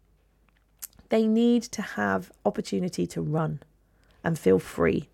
They 1.10 1.28
need 1.28 1.64
to 1.64 1.82
have 1.82 2.32
opportunity 2.46 3.06
to 3.08 3.22
run 3.22 3.60
and 4.24 4.38
feel 4.38 4.60
free. 4.60 5.10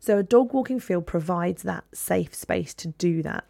So 0.00 0.18
a 0.18 0.22
dog 0.22 0.52
walking 0.52 0.80
field 0.80 1.06
provides 1.06 1.62
that 1.62 1.84
safe 1.92 2.34
space 2.34 2.72
to 2.74 2.88
do 2.88 3.22
that. 3.22 3.44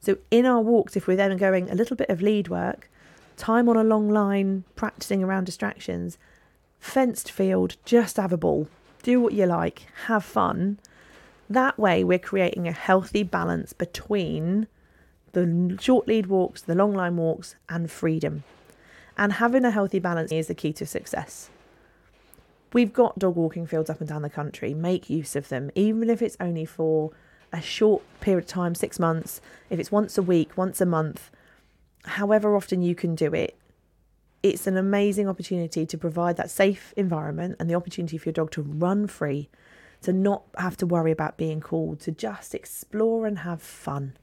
So 0.00 0.18
in 0.30 0.46
our 0.46 0.60
walks, 0.60 0.96
if 0.96 1.06
we're 1.06 1.16
then 1.16 1.36
going 1.36 1.70
a 1.70 1.74
little 1.74 1.96
bit 1.96 2.10
of 2.10 2.22
lead 2.22 2.48
work, 2.48 2.90
time 3.36 3.68
on 3.68 3.76
a 3.76 3.84
long 3.84 4.10
line, 4.10 4.64
practicing 4.76 5.24
around 5.24 5.44
distractions, 5.44 6.18
fenced 6.78 7.30
field, 7.30 7.76
just 7.84 8.16
have 8.16 8.32
a 8.32 8.36
ball, 8.36 8.68
do 9.02 9.20
what 9.20 9.32
you 9.32 9.46
like, 9.46 9.86
have 10.06 10.24
fun, 10.24 10.78
that 11.50 11.78
way, 11.78 12.04
we're 12.04 12.18
creating 12.18 12.68
a 12.68 12.72
healthy 12.72 13.22
balance 13.22 13.72
between 13.72 14.66
the 15.32 15.78
short 15.80 16.06
lead 16.06 16.26
walks, 16.26 16.60
the 16.60 16.74
long 16.74 16.92
line 16.92 17.16
walks, 17.16 17.54
and 17.68 17.90
freedom. 17.90 18.44
And 19.16 19.34
having 19.34 19.64
a 19.64 19.70
healthy 19.70 19.98
balance 19.98 20.30
is 20.30 20.48
the 20.48 20.54
key 20.54 20.72
to 20.74 20.86
success. 20.86 21.48
We've 22.72 22.92
got 22.92 23.18
dog 23.18 23.36
walking 23.36 23.66
fields 23.66 23.88
up 23.90 24.00
and 24.00 24.08
down 24.08 24.22
the 24.22 24.30
country. 24.30 24.74
Make 24.74 25.08
use 25.08 25.34
of 25.36 25.48
them, 25.48 25.70
even 25.74 26.10
if 26.10 26.20
it's 26.20 26.36
only 26.38 26.64
for 26.64 27.10
a 27.52 27.62
short 27.62 28.02
period 28.20 28.44
of 28.44 28.46
time 28.46 28.74
six 28.74 28.98
months, 28.98 29.40
if 29.70 29.78
it's 29.78 29.90
once 29.90 30.18
a 30.18 30.22
week, 30.22 30.56
once 30.56 30.80
a 30.80 30.86
month, 30.86 31.30
however 32.04 32.54
often 32.54 32.82
you 32.82 32.94
can 32.94 33.14
do 33.14 33.32
it. 33.32 33.56
It's 34.42 34.66
an 34.66 34.76
amazing 34.76 35.28
opportunity 35.28 35.86
to 35.86 35.98
provide 35.98 36.36
that 36.36 36.50
safe 36.50 36.92
environment 36.96 37.56
and 37.58 37.68
the 37.68 37.74
opportunity 37.74 38.18
for 38.18 38.28
your 38.28 38.34
dog 38.34 38.50
to 38.52 38.62
run 38.62 39.06
free 39.06 39.48
to 40.02 40.12
not 40.12 40.42
have 40.56 40.76
to 40.76 40.86
worry 40.86 41.10
about 41.10 41.36
being 41.36 41.60
called, 41.60 42.00
to 42.00 42.12
just 42.12 42.54
explore 42.54 43.26
and 43.26 43.40
have 43.40 43.60
fun. 43.60 44.16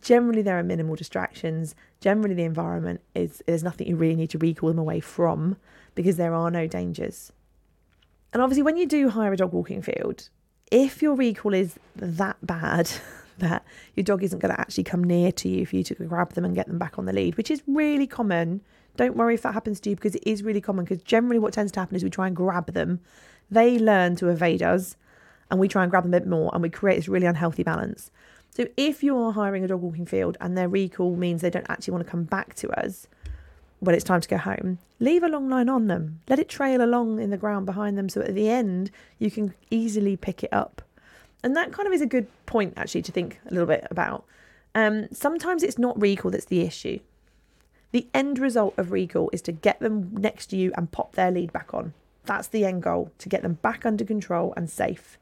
Generally, 0.00 0.42
there 0.42 0.58
are 0.58 0.62
minimal 0.62 0.96
distractions. 0.96 1.74
Generally, 2.00 2.34
the 2.34 2.44
environment 2.44 3.00
is 3.14 3.42
there's 3.46 3.62
nothing 3.62 3.86
you 3.86 3.96
really 3.96 4.16
need 4.16 4.30
to 4.30 4.38
recall 4.38 4.68
them 4.68 4.78
away 4.78 5.00
from 5.00 5.56
because 5.94 6.16
there 6.16 6.34
are 6.34 6.50
no 6.50 6.66
dangers. 6.66 7.32
And 8.32 8.42
obviously, 8.42 8.62
when 8.62 8.76
you 8.76 8.86
do 8.86 9.10
hire 9.10 9.32
a 9.32 9.36
dog 9.36 9.52
walking 9.52 9.82
field, 9.82 10.28
if 10.70 11.00
your 11.00 11.14
recall 11.14 11.54
is 11.54 11.78
that 11.94 12.36
bad 12.42 12.90
that 13.38 13.64
your 13.94 14.04
dog 14.04 14.22
isn't 14.22 14.38
going 14.38 14.54
to 14.54 14.60
actually 14.60 14.84
come 14.84 15.02
near 15.02 15.32
to 15.32 15.48
you 15.48 15.66
for 15.66 15.76
you 15.76 15.84
to 15.84 15.94
grab 15.94 16.32
them 16.34 16.44
and 16.44 16.54
get 16.54 16.66
them 16.66 16.78
back 16.78 16.98
on 16.98 17.04
the 17.04 17.12
lead, 17.12 17.36
which 17.36 17.50
is 17.50 17.62
really 17.66 18.06
common. 18.06 18.60
Don't 18.96 19.16
worry 19.16 19.34
if 19.34 19.42
that 19.42 19.54
happens 19.54 19.80
to 19.80 19.90
you 19.90 19.96
because 19.96 20.14
it 20.14 20.22
is 20.24 20.44
really 20.44 20.60
common. 20.60 20.84
Because 20.84 21.02
generally, 21.02 21.38
what 21.38 21.52
tends 21.52 21.72
to 21.72 21.80
happen 21.80 21.96
is 21.96 22.04
we 22.04 22.10
try 22.10 22.28
and 22.28 22.36
grab 22.36 22.72
them 22.72 23.00
they 23.50 23.78
learn 23.78 24.16
to 24.16 24.28
evade 24.28 24.62
us 24.62 24.96
and 25.50 25.60
we 25.60 25.68
try 25.68 25.82
and 25.82 25.90
grab 25.90 26.04
them 26.04 26.14
a 26.14 26.20
bit 26.20 26.28
more 26.28 26.50
and 26.52 26.62
we 26.62 26.70
create 26.70 26.96
this 26.96 27.08
really 27.08 27.26
unhealthy 27.26 27.62
balance. 27.62 28.10
So 28.54 28.68
if 28.76 29.02
you 29.02 29.18
are 29.18 29.32
hiring 29.32 29.64
a 29.64 29.68
dog 29.68 29.82
walking 29.82 30.06
field 30.06 30.36
and 30.40 30.56
their 30.56 30.68
recall 30.68 31.16
means 31.16 31.42
they 31.42 31.50
don't 31.50 31.66
actually 31.68 31.92
want 31.92 32.04
to 32.04 32.10
come 32.10 32.22
back 32.22 32.54
to 32.56 32.70
us 32.70 33.08
when 33.80 33.96
it's 33.96 34.04
time 34.04 34.20
to 34.20 34.28
go 34.28 34.38
home, 34.38 34.78
leave 35.00 35.24
a 35.24 35.28
long 35.28 35.48
line 35.48 35.68
on 35.68 35.88
them. 35.88 36.20
Let 36.28 36.38
it 36.38 36.48
trail 36.48 36.82
along 36.82 37.20
in 37.20 37.30
the 37.30 37.36
ground 37.36 37.66
behind 37.66 37.98
them 37.98 38.08
so 38.08 38.20
at 38.20 38.34
the 38.34 38.48
end 38.48 38.92
you 39.18 39.28
can 39.30 39.54
easily 39.70 40.16
pick 40.16 40.44
it 40.44 40.52
up. 40.52 40.82
And 41.42 41.56
that 41.56 41.72
kind 41.72 41.88
of 41.88 41.92
is 41.92 42.00
a 42.00 42.06
good 42.06 42.28
point 42.46 42.74
actually 42.76 43.02
to 43.02 43.12
think 43.12 43.40
a 43.46 43.50
little 43.50 43.66
bit 43.66 43.86
about. 43.90 44.24
Um, 44.72 45.08
sometimes 45.12 45.64
it's 45.64 45.78
not 45.78 46.00
recall 46.00 46.30
that's 46.30 46.44
the 46.44 46.60
issue. 46.60 47.00
The 47.90 48.06
end 48.14 48.38
result 48.38 48.74
of 48.78 48.92
recall 48.92 49.30
is 49.32 49.42
to 49.42 49.52
get 49.52 49.80
them 49.80 50.10
next 50.12 50.46
to 50.46 50.56
you 50.56 50.72
and 50.76 50.90
pop 50.90 51.14
their 51.14 51.32
lead 51.32 51.52
back 51.52 51.74
on. 51.74 51.92
That's 52.24 52.48
the 52.48 52.64
end 52.64 52.84
goal 52.84 53.10
to 53.18 53.28
get 53.28 53.42
them 53.42 53.54
back 53.54 53.84
under 53.84 54.04
control 54.04 54.54
and 54.56 54.70
safe. 54.70 55.18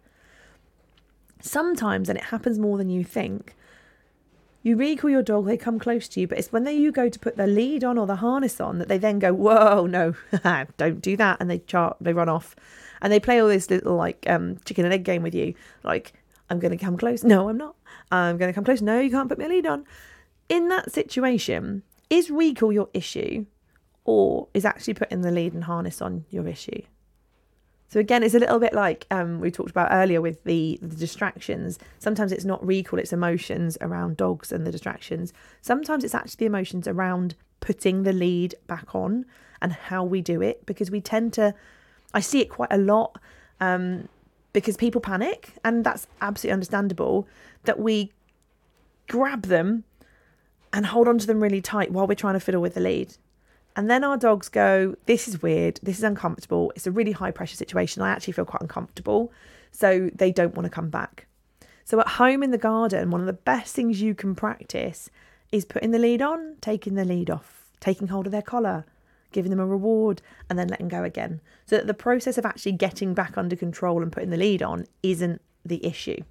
Sometimes, 1.42 2.09
and 2.09 2.16
it 2.16 2.24
happens 2.26 2.59
more 2.59 2.78
than 2.78 2.88
you 2.88 3.05
think, 3.05 3.55
you 4.62 4.76
recall 4.76 5.11
your 5.11 5.22
dog, 5.22 5.46
they 5.46 5.57
come 5.57 5.81
close 5.81 6.07
to 6.09 6.20
you, 6.20 6.28
but 6.28 6.38
it's 6.38 6.52
when 6.52 6.62
they, 6.62 6.72
you 6.72 6.92
go 6.92 7.09
to 7.09 7.18
put 7.18 7.37
the 7.37 7.48
lead 7.48 7.83
on 7.83 7.98
or 7.98 8.07
the 8.07 8.16
harness 8.16 8.61
on 8.61 8.78
that 8.78 8.87
they 8.87 8.96
then 8.96 9.18
go, 9.18 9.35
whoa, 9.35 9.87
no, 9.87 10.14
don't 10.76 11.02
do 11.02 11.16
that. 11.16 11.38
And 11.40 11.50
they 11.50 11.59
chart, 11.59 11.96
they 12.00 12.12
run 12.12 12.28
off. 12.28 12.55
And 13.00 13.12
they 13.12 13.18
play 13.18 13.40
all 13.40 13.48
this 13.48 13.68
little 13.68 13.96
like 13.96 14.24
um, 14.28 14.59
chicken 14.64 14.85
and 14.85 14.94
egg 14.94 15.02
game 15.02 15.22
with 15.22 15.35
you. 15.35 15.55
Like, 15.83 16.12
I'm 16.48 16.61
going 16.61 16.70
to 16.70 16.83
come 16.83 16.96
close. 16.96 17.24
No, 17.24 17.48
I'm 17.48 17.59
not. 17.59 17.74
I'm 18.12 18.38
going 18.38 18.50
to 18.50 18.55
come 18.55 18.64
close. 18.64 18.81
No, 18.81 19.00
you 19.00 19.11
can't 19.11 19.28
put 19.28 19.38
me 19.38 19.46
a 19.46 19.48
lead 19.48 19.66
on. 19.66 19.85
In 20.48 20.68
that 20.68 20.92
situation, 20.92 21.83
is 22.09 22.31
recall 22.31 22.72
your 22.72 22.88
issue 22.94 23.46
or 24.05 24.46
is 24.55 24.64
actually 24.64 24.94
putting 24.94 25.22
the 25.22 25.33
lead 25.33 25.55
and 25.55 25.64
harness 25.64 26.00
on 26.00 26.24
your 26.31 26.46
issue? 26.46 26.83
So 27.92 28.00
again, 28.00 28.22
it's 28.22 28.33
a 28.33 28.38
little 28.38 28.59
bit 28.59 28.72
like 28.72 29.07
um, 29.11 29.38
we 29.38 29.50
talked 29.50 29.68
about 29.70 29.88
earlier 29.90 30.22
with 30.22 30.42
the, 30.44 30.78
the 30.81 30.96
distractions. 30.96 31.78
Sometimes 31.98 32.33
it's 32.33 32.46
not 32.46 32.66
recall, 32.66 32.98
it's 32.98 33.12
emotions 33.12 33.76
around 33.83 34.16
dogs 34.16 34.50
and 34.50 34.66
the 34.66 34.72
distractions. 34.72 35.35
Sometimes 35.61 36.02
it's 36.02 36.14
actually 36.14 36.38
the 36.38 36.46
emotions 36.46 36.88
around 36.88 37.35
putting 37.61 38.05
the 38.05 38.14
lead 38.14 38.55
back 38.66 38.94
on 38.94 39.26
and 39.61 39.74
how 39.74 40.05
we 40.05 40.22
do 40.22 40.40
it 40.40 40.64
because 40.64 40.90
we 40.90 41.02
tend 41.02 41.35
to, 41.35 41.55
I 42.14 42.20
see 42.20 42.40
it 42.40 42.48
quite 42.48 42.72
a 42.72 42.78
lot 42.78 43.18
um, 43.61 44.09
because 44.55 44.78
people 44.78 45.02
panic, 45.02 45.52
and 45.62 45.85
that's 45.85 46.07
absolutely 46.22 46.55
understandable 46.55 47.28
that 47.64 47.78
we 47.78 48.11
grab 49.07 49.42
them 49.42 49.85
and 50.72 50.87
hold 50.87 51.09
on 51.09 51.18
to 51.18 51.26
them 51.26 51.42
really 51.42 51.61
tight 51.61 51.92
while 51.92 52.07
we're 52.07 52.14
trying 52.14 52.33
to 52.33 52.40
fiddle 52.40 52.62
with 52.62 52.72
the 52.72 52.81
lead. 52.81 53.18
And 53.74 53.90
then 53.90 54.04
our 54.04 54.16
dogs 54.16 54.48
go, 54.48 54.96
This 55.06 55.28
is 55.28 55.42
weird. 55.42 55.80
This 55.82 55.98
is 55.98 56.04
uncomfortable. 56.04 56.72
It's 56.76 56.87
a 56.87 56.90
really 56.90 57.12
high 57.12 57.30
pressure 57.30 57.56
situation. 57.56 58.02
I 58.02 58.11
actually 58.11 58.35
feel 58.35 58.44
quite 58.44 58.62
uncomfortable. 58.62 59.32
So 59.70 60.11
they 60.14 60.30
don't 60.30 60.54
want 60.54 60.66
to 60.66 60.70
come 60.70 60.90
back. 60.90 61.26
So 61.85 61.98
at 62.00 62.08
home 62.08 62.42
in 62.42 62.50
the 62.50 62.58
garden, 62.58 63.11
one 63.11 63.20
of 63.20 63.26
the 63.26 63.32
best 63.32 63.74
things 63.74 64.00
you 64.00 64.14
can 64.14 64.35
practice 64.35 65.11
is 65.50 65.64
putting 65.64 65.90
the 65.90 65.98
lead 65.98 66.22
on, 66.22 66.56
taking 66.61 66.94
the 66.94 67.04
lead 67.04 67.30
off, 67.30 67.70
taking 67.80 68.08
hold 68.08 68.26
of 68.26 68.32
their 68.32 68.42
collar, 68.42 68.85
giving 69.32 69.50
them 69.50 69.61
a 69.61 69.66
reward, 69.66 70.22
and 70.48 70.58
then 70.58 70.68
letting 70.68 70.88
go 70.88 71.02
again. 71.02 71.40
So 71.66 71.76
that 71.76 71.87
the 71.87 71.94
process 71.94 72.38
of 72.38 72.46
actually 72.46 72.72
getting 72.72 73.14
back 73.14 73.37
under 73.37 73.56
control 73.56 74.02
and 74.02 74.12
putting 74.12 74.30
the 74.30 74.37
lead 74.37 74.62
on 74.62 74.87
isn't 75.02 75.40
the 75.64 75.85
issue. 75.85 76.22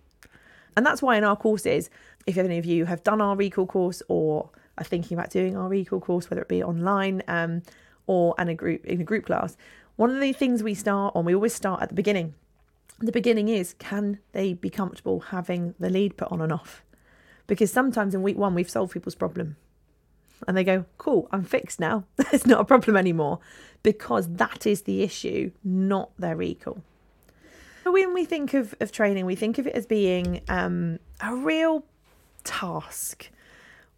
And 0.77 0.85
that's 0.85 1.01
why 1.01 1.17
in 1.17 1.23
our 1.23 1.35
courses, 1.35 1.89
if 2.25 2.37
any 2.37 2.57
of 2.57 2.65
you 2.65 2.85
have 2.85 3.03
done 3.03 3.21
our 3.21 3.35
recall 3.35 3.65
course 3.65 4.01
or 4.07 4.49
are 4.77 4.83
thinking 4.83 5.17
about 5.17 5.29
doing 5.29 5.55
our 5.55 5.67
recall 5.67 5.99
course, 5.99 6.29
whether 6.29 6.41
it 6.41 6.47
be 6.47 6.63
online 6.63 7.23
um, 7.27 7.61
or 8.07 8.35
in 8.39 8.49
a 8.49 8.55
group 8.55 8.85
in 8.85 9.01
a 9.01 9.03
group 9.03 9.25
class, 9.25 9.57
one 9.95 10.09
of 10.09 10.21
the 10.21 10.33
things 10.33 10.63
we 10.63 10.73
start 10.73 11.15
on, 11.15 11.25
we 11.25 11.35
always 11.35 11.53
start 11.53 11.81
at 11.81 11.89
the 11.89 11.95
beginning. 11.95 12.33
The 12.99 13.11
beginning 13.11 13.49
is 13.49 13.73
can 13.73 14.19
they 14.31 14.53
be 14.53 14.69
comfortable 14.69 15.19
having 15.19 15.75
the 15.79 15.89
lead 15.89 16.17
put 16.17 16.31
on 16.31 16.41
and 16.41 16.51
off? 16.51 16.83
Because 17.47 17.71
sometimes 17.71 18.15
in 18.15 18.21
week 18.21 18.37
one 18.37 18.55
we've 18.55 18.69
solved 18.69 18.93
people's 18.93 19.15
problem. 19.15 19.57
And 20.47 20.57
they 20.57 20.63
go, 20.63 20.85
cool, 20.97 21.27
I'm 21.31 21.43
fixed 21.43 21.79
now. 21.79 22.05
it's 22.31 22.45
not 22.45 22.61
a 22.61 22.65
problem 22.65 22.97
anymore. 22.97 23.39
Because 23.83 24.27
that 24.35 24.65
is 24.65 24.83
the 24.83 25.03
issue, 25.03 25.51
not 25.63 26.11
their 26.17 26.35
recall. 26.35 26.83
When 27.83 28.13
we 28.13 28.25
think 28.25 28.53
of, 28.53 28.75
of 28.79 28.91
training, 28.91 29.25
we 29.25 29.35
think 29.35 29.57
of 29.57 29.67
it 29.67 29.75
as 29.75 29.85
being 29.85 30.41
um, 30.49 30.99
a 31.19 31.35
real 31.35 31.83
task, 32.43 33.29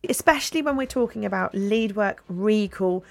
especially 0.10 0.62
when 0.62 0.76
we're 0.76 0.88
talking 0.88 1.26
about 1.26 1.56
lead 1.56 1.96
work, 1.96 2.24
recall, 2.28 3.04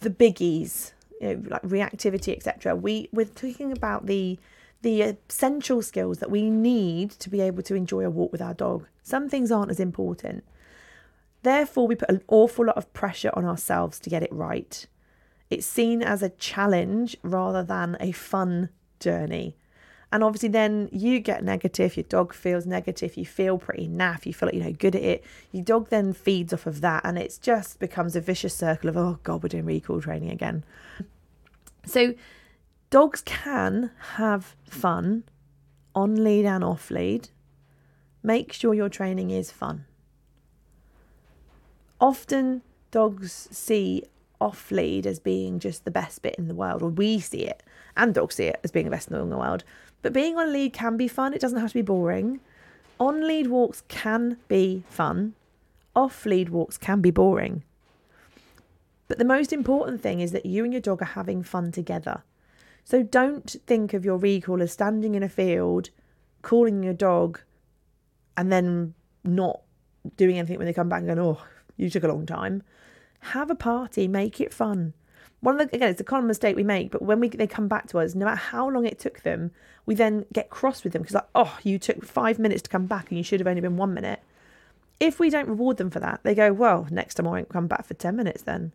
the 0.00 0.10
biggies, 0.10 0.92
you 1.20 1.36
know, 1.36 1.42
like 1.50 1.62
reactivity, 1.62 2.36
etc. 2.36 2.74
We 2.74 3.08
we're 3.12 3.26
talking 3.26 3.72
about 3.72 4.06
the 4.06 4.38
the 4.82 5.00
essential 5.02 5.80
skills 5.80 6.18
that 6.18 6.30
we 6.30 6.50
need 6.50 7.10
to 7.10 7.30
be 7.30 7.40
able 7.40 7.62
to 7.62 7.74
enjoy 7.74 8.04
a 8.04 8.10
walk 8.10 8.30
with 8.32 8.42
our 8.42 8.54
dog. 8.54 8.86
Some 9.02 9.28
things 9.28 9.50
aren't 9.50 9.70
as 9.70 9.80
important. 9.80 10.44
Therefore, 11.42 11.86
we 11.86 11.94
put 11.94 12.10
an 12.10 12.22
awful 12.28 12.66
lot 12.66 12.76
of 12.76 12.92
pressure 12.92 13.30
on 13.34 13.44
ourselves 13.44 13.98
to 14.00 14.10
get 14.10 14.22
it 14.22 14.32
right. 14.32 14.86
It's 15.50 15.66
seen 15.66 16.02
as 16.02 16.22
a 16.22 16.30
challenge 16.30 17.16
rather 17.22 17.62
than 17.62 17.96
a 18.00 18.12
fun 18.12 18.70
journey. 19.00 19.56
And 20.14 20.22
obviously, 20.22 20.50
then 20.50 20.88
you 20.92 21.18
get 21.18 21.42
negative, 21.42 21.96
your 21.96 22.04
dog 22.04 22.32
feels 22.32 22.66
negative, 22.66 23.16
you 23.16 23.26
feel 23.26 23.58
pretty 23.58 23.88
naff, 23.88 24.26
you 24.26 24.32
feel 24.32 24.46
like, 24.46 24.54
you 24.54 24.62
know, 24.62 24.70
good 24.70 24.94
at 24.94 25.02
it. 25.02 25.24
Your 25.50 25.64
dog 25.64 25.88
then 25.88 26.12
feeds 26.12 26.52
off 26.52 26.66
of 26.66 26.82
that, 26.82 27.04
and 27.04 27.18
it 27.18 27.36
just 27.42 27.80
becomes 27.80 28.14
a 28.14 28.20
vicious 28.20 28.54
circle 28.54 28.88
of, 28.88 28.96
oh 28.96 29.18
God, 29.24 29.42
we're 29.42 29.48
doing 29.48 29.64
recall 29.64 30.00
training 30.00 30.30
again. 30.30 30.62
So, 31.84 32.14
dogs 32.90 33.22
can 33.22 33.90
have 34.14 34.54
fun 34.70 35.24
on 35.96 36.22
lead 36.22 36.46
and 36.46 36.62
off 36.62 36.92
lead. 36.92 37.30
Make 38.22 38.52
sure 38.52 38.72
your 38.72 38.88
training 38.88 39.30
is 39.30 39.50
fun. 39.50 39.84
Often, 42.00 42.62
dogs 42.92 43.48
see 43.50 44.04
off 44.40 44.70
lead 44.70 45.08
as 45.08 45.18
being 45.18 45.58
just 45.58 45.84
the 45.84 45.90
best 45.90 46.22
bit 46.22 46.36
in 46.36 46.46
the 46.46 46.54
world, 46.54 46.82
or 46.82 46.88
we 46.90 47.18
see 47.18 47.40
it, 47.40 47.64
and 47.96 48.14
dogs 48.14 48.36
see 48.36 48.44
it 48.44 48.60
as 48.62 48.70
being 48.70 48.84
the 48.84 48.92
best 48.92 49.08
thing 49.08 49.20
in 49.20 49.30
the 49.30 49.36
world. 49.36 49.64
But 50.04 50.12
being 50.12 50.36
on 50.36 50.52
lead 50.52 50.74
can 50.74 50.98
be 50.98 51.08
fun, 51.08 51.32
it 51.32 51.40
doesn't 51.40 51.58
have 51.58 51.70
to 51.70 51.78
be 51.78 51.80
boring. 51.80 52.40
On 53.00 53.26
lead 53.26 53.46
walks 53.46 53.84
can 53.88 54.36
be 54.48 54.84
fun, 54.90 55.32
off 55.96 56.26
lead 56.26 56.50
walks 56.50 56.76
can 56.76 57.00
be 57.00 57.10
boring. 57.10 57.62
But 59.08 59.16
the 59.16 59.24
most 59.24 59.50
important 59.50 60.02
thing 60.02 60.20
is 60.20 60.32
that 60.32 60.44
you 60.44 60.62
and 60.62 60.74
your 60.74 60.82
dog 60.82 61.00
are 61.00 61.16
having 61.16 61.42
fun 61.42 61.72
together. 61.72 62.22
So 62.84 63.02
don't 63.02 63.56
think 63.66 63.94
of 63.94 64.04
your 64.04 64.18
recall 64.18 64.60
as 64.60 64.72
standing 64.72 65.14
in 65.14 65.22
a 65.22 65.28
field, 65.30 65.88
calling 66.42 66.82
your 66.82 66.92
dog, 66.92 67.40
and 68.36 68.52
then 68.52 68.92
not 69.24 69.62
doing 70.18 70.36
anything 70.36 70.58
when 70.58 70.66
they 70.66 70.74
come 70.74 70.90
back 70.90 70.98
and 70.98 71.06
going, 71.06 71.18
oh, 71.18 71.42
you 71.78 71.88
took 71.88 72.04
a 72.04 72.08
long 72.08 72.26
time. 72.26 72.62
Have 73.20 73.50
a 73.50 73.54
party, 73.54 74.06
make 74.06 74.38
it 74.38 74.52
fun 74.52 74.92
one 75.44 75.60
of 75.60 75.70
the 75.70 75.76
again 75.76 75.90
it's 75.90 76.00
a 76.00 76.04
common 76.04 76.26
mistake 76.26 76.56
we 76.56 76.64
make 76.64 76.90
but 76.90 77.02
when 77.02 77.20
we 77.20 77.28
they 77.28 77.46
come 77.46 77.68
back 77.68 77.86
to 77.86 77.98
us 77.98 78.14
no 78.14 78.24
matter 78.24 78.36
how 78.36 78.68
long 78.68 78.86
it 78.86 78.98
took 78.98 79.20
them 79.20 79.50
we 79.84 79.94
then 79.94 80.24
get 80.32 80.48
cross 80.48 80.82
with 80.82 80.94
them 80.94 81.02
because 81.02 81.14
like 81.14 81.28
oh 81.34 81.58
you 81.62 81.78
took 81.78 82.02
five 82.04 82.38
minutes 82.38 82.62
to 82.62 82.70
come 82.70 82.86
back 82.86 83.10
and 83.10 83.18
you 83.18 83.24
should 83.24 83.40
have 83.40 83.46
only 83.46 83.60
been 83.60 83.76
one 83.76 83.92
minute. 83.92 84.20
If 85.00 85.18
we 85.18 85.28
don't 85.28 85.48
reward 85.48 85.76
them 85.76 85.90
for 85.90 86.00
that 86.00 86.20
they 86.22 86.34
go 86.34 86.52
well 86.52 86.86
next 86.90 87.14
time 87.14 87.28
i 87.28 87.30
won't 87.30 87.50
come 87.50 87.66
back 87.66 87.84
for 87.84 87.94
10 87.94 88.16
minutes 88.16 88.42
then. 88.42 88.72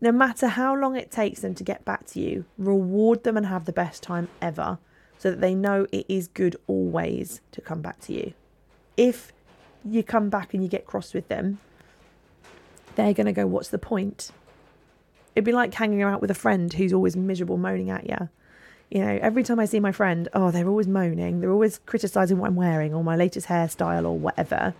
No 0.00 0.12
matter 0.12 0.48
how 0.48 0.74
long 0.74 0.96
it 0.96 1.10
takes 1.10 1.40
them 1.40 1.54
to 1.56 1.64
get 1.64 1.84
back 1.84 2.06
to 2.08 2.20
you 2.20 2.44
reward 2.56 3.24
them 3.24 3.36
and 3.36 3.46
have 3.46 3.64
the 3.64 3.72
best 3.72 4.04
time 4.04 4.28
ever 4.40 4.78
so 5.18 5.30
that 5.30 5.40
they 5.40 5.54
know 5.54 5.86
it 5.90 6.06
is 6.08 6.28
good 6.28 6.54
always 6.68 7.40
to 7.50 7.60
come 7.60 7.82
back 7.82 7.98
to 8.02 8.12
you. 8.12 8.34
If 8.96 9.32
you 9.84 10.04
come 10.04 10.28
back 10.28 10.54
and 10.54 10.62
you 10.62 10.68
get 10.68 10.86
cross 10.86 11.12
with 11.12 11.26
them 11.26 11.58
they're 12.94 13.14
going 13.14 13.26
to 13.26 13.32
go 13.32 13.46
what's 13.46 13.68
the 13.68 13.78
point 13.78 14.30
It'd 15.34 15.44
be 15.44 15.52
like 15.52 15.74
hanging 15.74 16.02
out 16.02 16.20
with 16.20 16.30
a 16.30 16.34
friend 16.34 16.72
who's 16.72 16.92
always 16.92 17.16
miserable, 17.16 17.56
moaning 17.56 17.90
at 17.90 18.08
you. 18.08 18.28
You 18.90 19.00
know, 19.00 19.18
every 19.22 19.42
time 19.42 19.58
I 19.58 19.64
see 19.64 19.80
my 19.80 19.92
friend, 19.92 20.28
oh, 20.34 20.50
they're 20.50 20.68
always 20.68 20.86
moaning. 20.86 21.40
They're 21.40 21.50
always 21.50 21.78
criticizing 21.86 22.38
what 22.38 22.48
I'm 22.48 22.56
wearing 22.56 22.92
or 22.92 23.02
my 23.02 23.16
latest 23.16 23.48
hairstyle 23.48 24.04
or 24.04 24.18
whatever. 24.18 24.74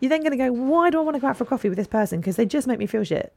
You're 0.00 0.10
then 0.10 0.20
going 0.20 0.32
to 0.32 0.36
go, 0.36 0.52
why 0.52 0.90
do 0.90 0.98
I 0.98 1.02
want 1.02 1.14
to 1.14 1.20
go 1.20 1.28
out 1.28 1.38
for 1.38 1.46
coffee 1.46 1.70
with 1.70 1.78
this 1.78 1.86
person? 1.86 2.20
Because 2.20 2.36
they 2.36 2.44
just 2.44 2.66
make 2.66 2.78
me 2.78 2.86
feel 2.86 3.04
shit. 3.04 3.32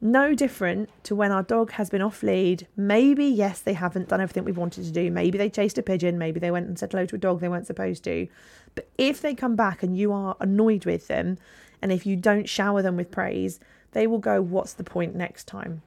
No 0.00 0.34
different 0.34 0.88
to 1.02 1.16
when 1.16 1.32
our 1.32 1.42
dog 1.42 1.72
has 1.72 1.90
been 1.90 2.00
off 2.00 2.22
lead. 2.22 2.68
Maybe, 2.76 3.26
yes, 3.26 3.60
they 3.60 3.74
haven't 3.74 4.08
done 4.08 4.20
everything 4.20 4.44
we 4.44 4.52
wanted 4.52 4.84
to 4.84 4.92
do. 4.92 5.10
Maybe 5.10 5.36
they 5.36 5.50
chased 5.50 5.78
a 5.78 5.82
pigeon. 5.82 6.16
Maybe 6.16 6.38
they 6.38 6.52
went 6.52 6.68
and 6.68 6.78
said 6.78 6.92
hello 6.92 7.04
to 7.06 7.16
a 7.16 7.18
dog 7.18 7.40
they 7.40 7.48
weren't 7.48 7.66
supposed 7.66 8.04
to. 8.04 8.28
But 8.74 8.88
if 8.96 9.20
they 9.20 9.34
come 9.34 9.56
back 9.56 9.82
and 9.82 9.98
you 9.98 10.12
are 10.12 10.36
annoyed 10.38 10.86
with 10.86 11.08
them, 11.08 11.38
and 11.82 11.90
if 11.90 12.06
you 12.06 12.14
don't 12.14 12.48
shower 12.48 12.82
them 12.82 12.96
with 12.96 13.10
praise, 13.10 13.58
they 13.92 14.06
will 14.06 14.18
go, 14.18 14.40
What's 14.40 14.72
the 14.72 14.84
point 14.84 15.14
next 15.14 15.46
time? 15.46 15.82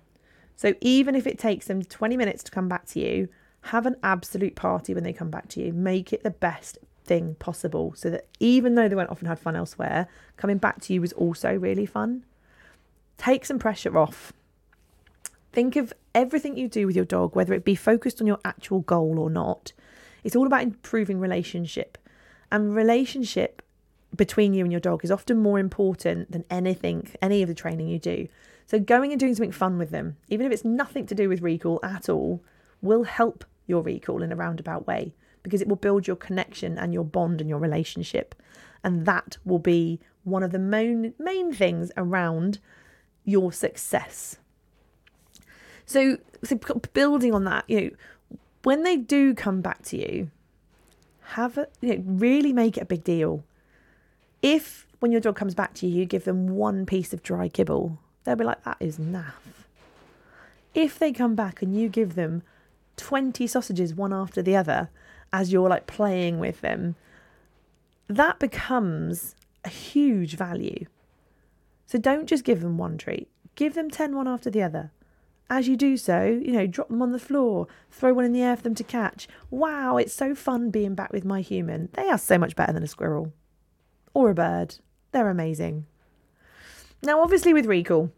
So 0.55 0.73
even 0.81 1.15
if 1.15 1.25
it 1.25 1.39
takes 1.39 1.67
them 1.67 1.83
20 1.83 2.17
minutes 2.17 2.43
to 2.43 2.51
come 2.51 2.67
back 2.67 2.85
to 2.87 2.99
you, 2.99 3.27
have 3.67 3.85
an 3.85 3.95
absolute 4.03 4.55
party 4.55 4.93
when 4.93 5.03
they 5.03 5.13
come 5.13 5.29
back 5.29 5.47
to 5.49 5.61
you. 5.61 5.73
Make 5.73 6.13
it 6.13 6.23
the 6.23 6.29
best 6.29 6.77
thing 7.05 7.35
possible 7.35 7.93
so 7.95 8.09
that 8.09 8.27
even 8.39 8.75
though 8.75 8.87
they 8.87 8.95
went 8.95 9.09
off 9.09 9.19
and 9.19 9.27
had 9.27 9.39
fun 9.39 9.55
elsewhere, 9.55 10.07
coming 10.37 10.57
back 10.57 10.81
to 10.81 10.93
you 10.93 11.01
was 11.01 11.13
also 11.13 11.53
really 11.53 11.85
fun. 11.85 12.25
Take 13.17 13.45
some 13.45 13.59
pressure 13.59 13.97
off. 13.97 14.33
Think 15.51 15.75
of 15.75 15.93
everything 16.15 16.57
you 16.57 16.67
do 16.67 16.87
with 16.87 16.95
your 16.95 17.05
dog, 17.05 17.35
whether 17.35 17.53
it 17.53 17.63
be 17.63 17.75
focused 17.75 18.19
on 18.19 18.27
your 18.27 18.39
actual 18.43 18.81
goal 18.81 19.19
or 19.19 19.29
not. 19.29 19.71
It's 20.23 20.35
all 20.35 20.47
about 20.47 20.63
improving 20.63 21.19
relationship. 21.19 21.97
And 22.51 22.75
relationship 22.75 23.61
between 24.15 24.53
you 24.53 24.63
and 24.63 24.71
your 24.71 24.81
dog 24.81 25.03
is 25.03 25.11
often 25.11 25.37
more 25.37 25.59
important 25.59 26.31
than 26.31 26.45
anything, 26.49 27.09
any 27.21 27.41
of 27.41 27.47
the 27.47 27.55
training 27.55 27.87
you 27.87 27.99
do. 27.99 28.27
So, 28.67 28.79
going 28.79 29.11
and 29.11 29.19
doing 29.19 29.35
something 29.35 29.51
fun 29.51 29.77
with 29.77 29.89
them, 29.89 30.17
even 30.29 30.45
if 30.45 30.51
it's 30.51 30.65
nothing 30.65 31.05
to 31.07 31.15
do 31.15 31.29
with 31.29 31.41
recall 31.41 31.79
at 31.83 32.09
all, 32.09 32.43
will 32.81 33.03
help 33.03 33.45
your 33.67 33.81
recall 33.81 34.21
in 34.21 34.31
a 34.31 34.35
roundabout 34.35 34.87
way 34.87 35.13
because 35.41 35.61
it 35.61 35.67
will 35.67 35.75
build 35.75 36.07
your 36.07 36.15
connection 36.15 36.77
and 36.77 36.93
your 36.93 37.03
bond 37.03 37.41
and 37.41 37.49
your 37.49 37.59
relationship. 37.59 38.35
And 38.83 39.05
that 39.05 39.37
will 39.45 39.59
be 39.59 39.99
one 40.23 40.43
of 40.43 40.51
the 40.51 40.59
main, 40.59 41.13
main 41.19 41.53
things 41.53 41.91
around 41.97 42.59
your 43.25 43.51
success. 43.51 44.37
So, 45.85 46.17
so, 46.43 46.57
building 46.93 47.33
on 47.33 47.43
that, 47.45 47.65
you 47.67 47.81
know, 47.81 48.37
when 48.63 48.83
they 48.83 48.97
do 48.97 49.33
come 49.33 49.61
back 49.61 49.83
to 49.83 49.97
you, 49.97 50.31
have 51.21 51.57
a, 51.57 51.67
you 51.81 51.97
know, 51.97 52.03
really 52.05 52.53
make 52.53 52.77
it 52.77 52.83
a 52.83 52.85
big 52.85 53.03
deal. 53.03 53.43
If 54.43 54.85
when 54.99 55.13
your 55.13 55.21
dog 55.21 55.37
comes 55.37 55.55
back 55.55 55.73
to 55.75 55.87
you, 55.87 55.99
you 55.99 56.05
give 56.05 56.25
them 56.25 56.49
one 56.49 56.85
piece 56.85 57.13
of 57.13 57.23
dry 57.23 57.47
kibble, 57.47 57.97
they'll 58.23 58.35
be 58.35 58.43
like, 58.43 58.63
that 58.65 58.77
is 58.79 58.97
naff. 58.97 59.33
If 60.75 60.99
they 60.99 61.13
come 61.13 61.33
back 61.33 61.61
and 61.61 61.75
you 61.75 61.87
give 61.87 62.15
them 62.15 62.43
20 62.97 63.47
sausages 63.47 63.95
one 63.95 64.13
after 64.13 64.41
the 64.41 64.55
other 64.55 64.89
as 65.31 65.51
you're 65.51 65.69
like 65.69 65.87
playing 65.87 66.39
with 66.39 66.59
them, 66.59 66.95
that 68.07 68.37
becomes 68.37 69.35
a 69.63 69.69
huge 69.69 70.35
value. 70.35 70.87
So 71.85 71.97
don't 71.97 72.27
just 72.27 72.43
give 72.43 72.59
them 72.59 72.77
one 72.77 72.97
treat, 72.97 73.29
give 73.55 73.75
them 73.75 73.89
10 73.89 74.13
one 74.13 74.27
after 74.27 74.49
the 74.49 74.61
other. 74.61 74.91
As 75.49 75.69
you 75.69 75.77
do 75.77 75.95
so, 75.95 76.25
you 76.25 76.51
know, 76.51 76.67
drop 76.67 76.89
them 76.89 77.01
on 77.01 77.11
the 77.13 77.19
floor, 77.19 77.67
throw 77.91 78.13
one 78.13 78.25
in 78.25 78.33
the 78.33 78.41
air 78.41 78.57
for 78.57 78.63
them 78.63 78.75
to 78.75 78.83
catch. 78.83 79.27
Wow, 79.49 79.95
it's 79.97 80.13
so 80.13 80.35
fun 80.35 80.69
being 80.69 80.95
back 80.95 81.13
with 81.13 81.23
my 81.23 81.39
human. 81.39 81.89
They 81.93 82.09
are 82.09 82.17
so 82.17 82.37
much 82.37 82.55
better 82.55 82.73
than 82.73 82.83
a 82.83 82.87
squirrel 82.87 83.31
or 84.13 84.29
a 84.29 84.35
bird. 84.35 84.75
They're 85.11 85.29
amazing. 85.29 85.85
Now, 87.01 87.21
obviously, 87.21 87.53
with 87.53 87.65
recall, 87.65 88.11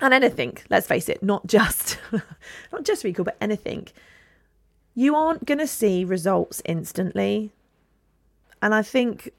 and 0.00 0.12
anything, 0.12 0.58
let's 0.68 0.86
face 0.86 1.08
it, 1.08 1.22
not 1.22 1.46
just 1.46 1.98
not 2.72 2.84
just 2.84 3.04
recall, 3.04 3.24
but 3.24 3.36
anything, 3.40 3.88
you 4.94 5.14
aren't 5.14 5.44
going 5.44 5.58
to 5.58 5.66
see 5.66 6.04
results 6.04 6.60
instantly. 6.64 7.52
And 8.60 8.74
I 8.74 8.82
think 8.82 9.32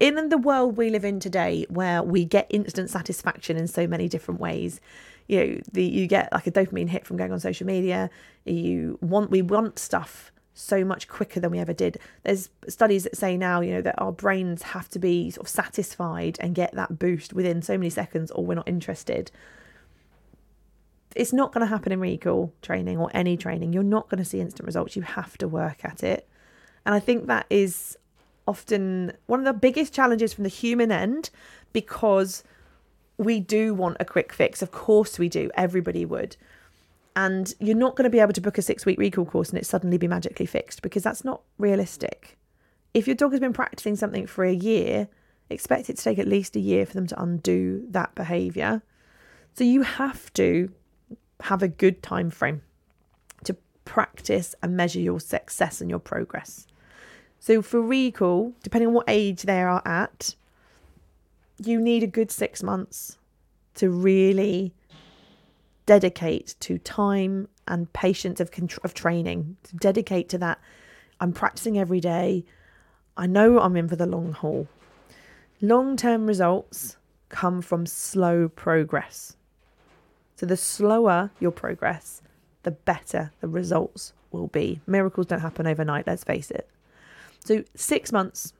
in 0.00 0.28
the 0.28 0.38
world 0.38 0.76
we 0.76 0.90
live 0.90 1.04
in 1.04 1.20
today, 1.20 1.66
where 1.68 2.02
we 2.02 2.24
get 2.24 2.46
instant 2.50 2.90
satisfaction 2.90 3.56
in 3.56 3.68
so 3.68 3.86
many 3.86 4.08
different 4.08 4.40
ways, 4.40 4.80
you 5.28 5.38
know, 5.38 5.60
the, 5.72 5.84
you 5.84 6.06
get 6.06 6.32
like 6.32 6.46
a 6.46 6.50
dopamine 6.50 6.88
hit 6.88 7.06
from 7.06 7.16
going 7.16 7.32
on 7.32 7.38
social 7.38 7.66
media. 7.66 8.10
You 8.44 8.98
want 9.00 9.30
we 9.30 9.42
want 9.42 9.78
stuff 9.78 10.32
so 10.54 10.84
much 10.84 11.08
quicker 11.08 11.40
than 11.40 11.50
we 11.50 11.58
ever 11.58 11.72
did. 11.72 11.98
There's 12.22 12.50
studies 12.68 13.04
that 13.04 13.16
say 13.16 13.36
now, 13.36 13.60
you 13.60 13.72
know, 13.72 13.82
that 13.82 13.94
our 13.98 14.12
brains 14.12 14.62
have 14.62 14.88
to 14.90 14.98
be 14.98 15.30
sort 15.30 15.46
of 15.46 15.50
satisfied 15.50 16.38
and 16.40 16.54
get 16.54 16.74
that 16.74 16.98
boost 16.98 17.32
within 17.32 17.62
so 17.62 17.78
many 17.78 17.90
seconds, 17.90 18.30
or 18.30 18.44
we're 18.44 18.54
not 18.54 18.68
interested 18.68 19.30
it's 21.16 21.32
not 21.32 21.52
going 21.52 21.60
to 21.60 21.66
happen 21.66 21.92
in 21.92 22.00
recall 22.00 22.52
training 22.62 22.98
or 22.98 23.10
any 23.12 23.36
training. 23.36 23.72
You're 23.72 23.82
not 23.82 24.08
going 24.08 24.18
to 24.18 24.24
see 24.24 24.40
instant 24.40 24.66
results. 24.66 24.96
You 24.96 25.02
have 25.02 25.36
to 25.38 25.48
work 25.48 25.84
at 25.84 26.02
it. 26.02 26.28
And 26.86 26.94
I 26.94 27.00
think 27.00 27.26
that 27.26 27.46
is 27.50 27.96
often 28.46 29.12
one 29.26 29.40
of 29.40 29.44
the 29.44 29.52
biggest 29.52 29.92
challenges 29.92 30.32
from 30.32 30.44
the 30.44 30.50
human 30.50 30.90
end 30.92 31.30
because 31.72 32.42
we 33.16 33.40
do 33.40 33.74
want 33.74 33.96
a 34.00 34.04
quick 34.04 34.32
fix. 34.32 34.62
Of 34.62 34.70
course, 34.70 35.18
we 35.18 35.28
do. 35.28 35.50
Everybody 35.54 36.04
would. 36.04 36.36
And 37.16 37.52
you're 37.58 37.76
not 37.76 37.96
going 37.96 38.04
to 38.04 38.10
be 38.10 38.20
able 38.20 38.32
to 38.32 38.40
book 38.40 38.58
a 38.58 38.62
six 38.62 38.86
week 38.86 38.98
recall 38.98 39.24
course 39.24 39.50
and 39.50 39.58
it 39.58 39.66
suddenly 39.66 39.98
be 39.98 40.08
magically 40.08 40.46
fixed 40.46 40.82
because 40.82 41.02
that's 41.02 41.24
not 41.24 41.42
realistic. 41.58 42.38
If 42.94 43.06
your 43.06 43.16
dog 43.16 43.32
has 43.32 43.40
been 43.40 43.52
practicing 43.52 43.96
something 43.96 44.26
for 44.26 44.44
a 44.44 44.52
year, 44.52 45.08
expect 45.48 45.90
it 45.90 45.96
to 45.96 46.02
take 46.02 46.18
at 46.18 46.28
least 46.28 46.56
a 46.56 46.60
year 46.60 46.86
for 46.86 46.94
them 46.94 47.06
to 47.08 47.22
undo 47.22 47.86
that 47.90 48.14
behaviour. 48.14 48.82
So 49.54 49.64
you 49.64 49.82
have 49.82 50.32
to 50.34 50.72
have 51.40 51.62
a 51.62 51.68
good 51.68 52.02
time 52.02 52.30
frame 52.30 52.62
to 53.44 53.56
practice 53.84 54.54
and 54.62 54.76
measure 54.76 55.00
your 55.00 55.20
success 55.20 55.80
and 55.80 55.90
your 55.90 55.98
progress. 55.98 56.66
So 57.38 57.62
for 57.62 57.80
recall, 57.80 58.52
depending 58.62 58.88
on 58.88 58.94
what 58.94 59.08
age 59.08 59.42
they 59.42 59.62
are 59.62 59.82
at, 59.84 60.34
you 61.58 61.80
need 61.80 62.02
a 62.02 62.06
good 62.06 62.30
six 62.30 62.62
months 62.62 63.18
to 63.74 63.90
really 63.90 64.74
dedicate 65.90 66.54
to 66.60 66.78
time 66.78 67.48
and 67.66 67.92
patience 67.92 68.38
of, 68.38 68.48
of 68.84 68.94
training, 68.94 69.56
to 69.64 69.74
dedicate 69.74 70.28
to 70.28 70.38
that. 70.38 70.60
I'm 71.18 71.32
practicing 71.32 71.76
every 71.76 71.98
day. 71.98 72.44
I 73.16 73.26
know 73.26 73.58
I'm 73.58 73.76
in 73.76 73.88
for 73.88 73.96
the 73.96 74.06
long 74.06 74.32
haul. 74.32 74.68
Long 75.60 75.96
term 75.96 76.28
results 76.28 76.96
come 77.28 77.60
from 77.60 77.86
slow 77.86 78.48
progress. 78.48 79.36
So 80.36 80.46
the 80.46 80.56
slower 80.56 81.32
your 81.40 81.50
progress, 81.50 82.22
the 82.62 82.70
better 82.70 83.32
the 83.40 83.48
results 83.48 84.12
will 84.30 84.46
be. 84.46 84.80
Miracles 84.86 85.26
don't 85.26 85.40
happen 85.40 85.66
overnight, 85.66 86.06
let's 86.06 86.22
face 86.22 86.52
it. 86.52 86.70
So, 87.44 87.64
six 87.74 88.12
months. 88.12 88.52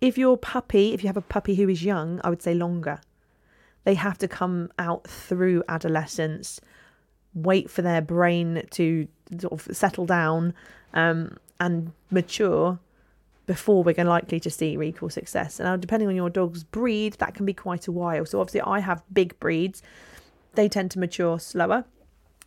If 0.00 0.18
your 0.18 0.36
puppy, 0.36 0.94
if 0.94 1.04
you 1.04 1.06
have 1.06 1.16
a 1.16 1.22
puppy 1.22 1.54
who 1.54 1.68
is 1.68 1.84
young, 1.84 2.20
I 2.24 2.28
would 2.28 2.42
say 2.42 2.54
longer. 2.54 2.98
They 3.86 3.94
have 3.94 4.18
to 4.18 4.28
come 4.28 4.70
out 4.78 5.06
through 5.06 5.62
adolescence, 5.68 6.60
wait 7.32 7.70
for 7.70 7.80
their 7.80 8.02
brain 8.02 8.62
to 8.72 9.08
sort 9.38 9.52
of 9.52 9.74
settle 9.74 10.04
down 10.04 10.52
um, 10.92 11.38
and 11.58 11.92
mature 12.10 12.78
before 13.46 13.82
we're 13.82 14.04
likely 14.04 14.40
to 14.40 14.50
see 14.50 14.76
recall 14.76 15.08
success. 15.08 15.60
And 15.60 15.66
now, 15.66 15.76
depending 15.76 16.08
on 16.08 16.16
your 16.16 16.28
dog's 16.28 16.64
breed, 16.64 17.14
that 17.14 17.34
can 17.34 17.46
be 17.46 17.54
quite 17.54 17.86
a 17.86 17.92
while. 17.92 18.26
So, 18.26 18.40
obviously, 18.40 18.62
I 18.62 18.80
have 18.80 19.02
big 19.12 19.38
breeds 19.40 19.82
they 20.56 20.68
tend 20.68 20.90
to 20.90 20.98
mature 20.98 21.38
slower. 21.38 21.84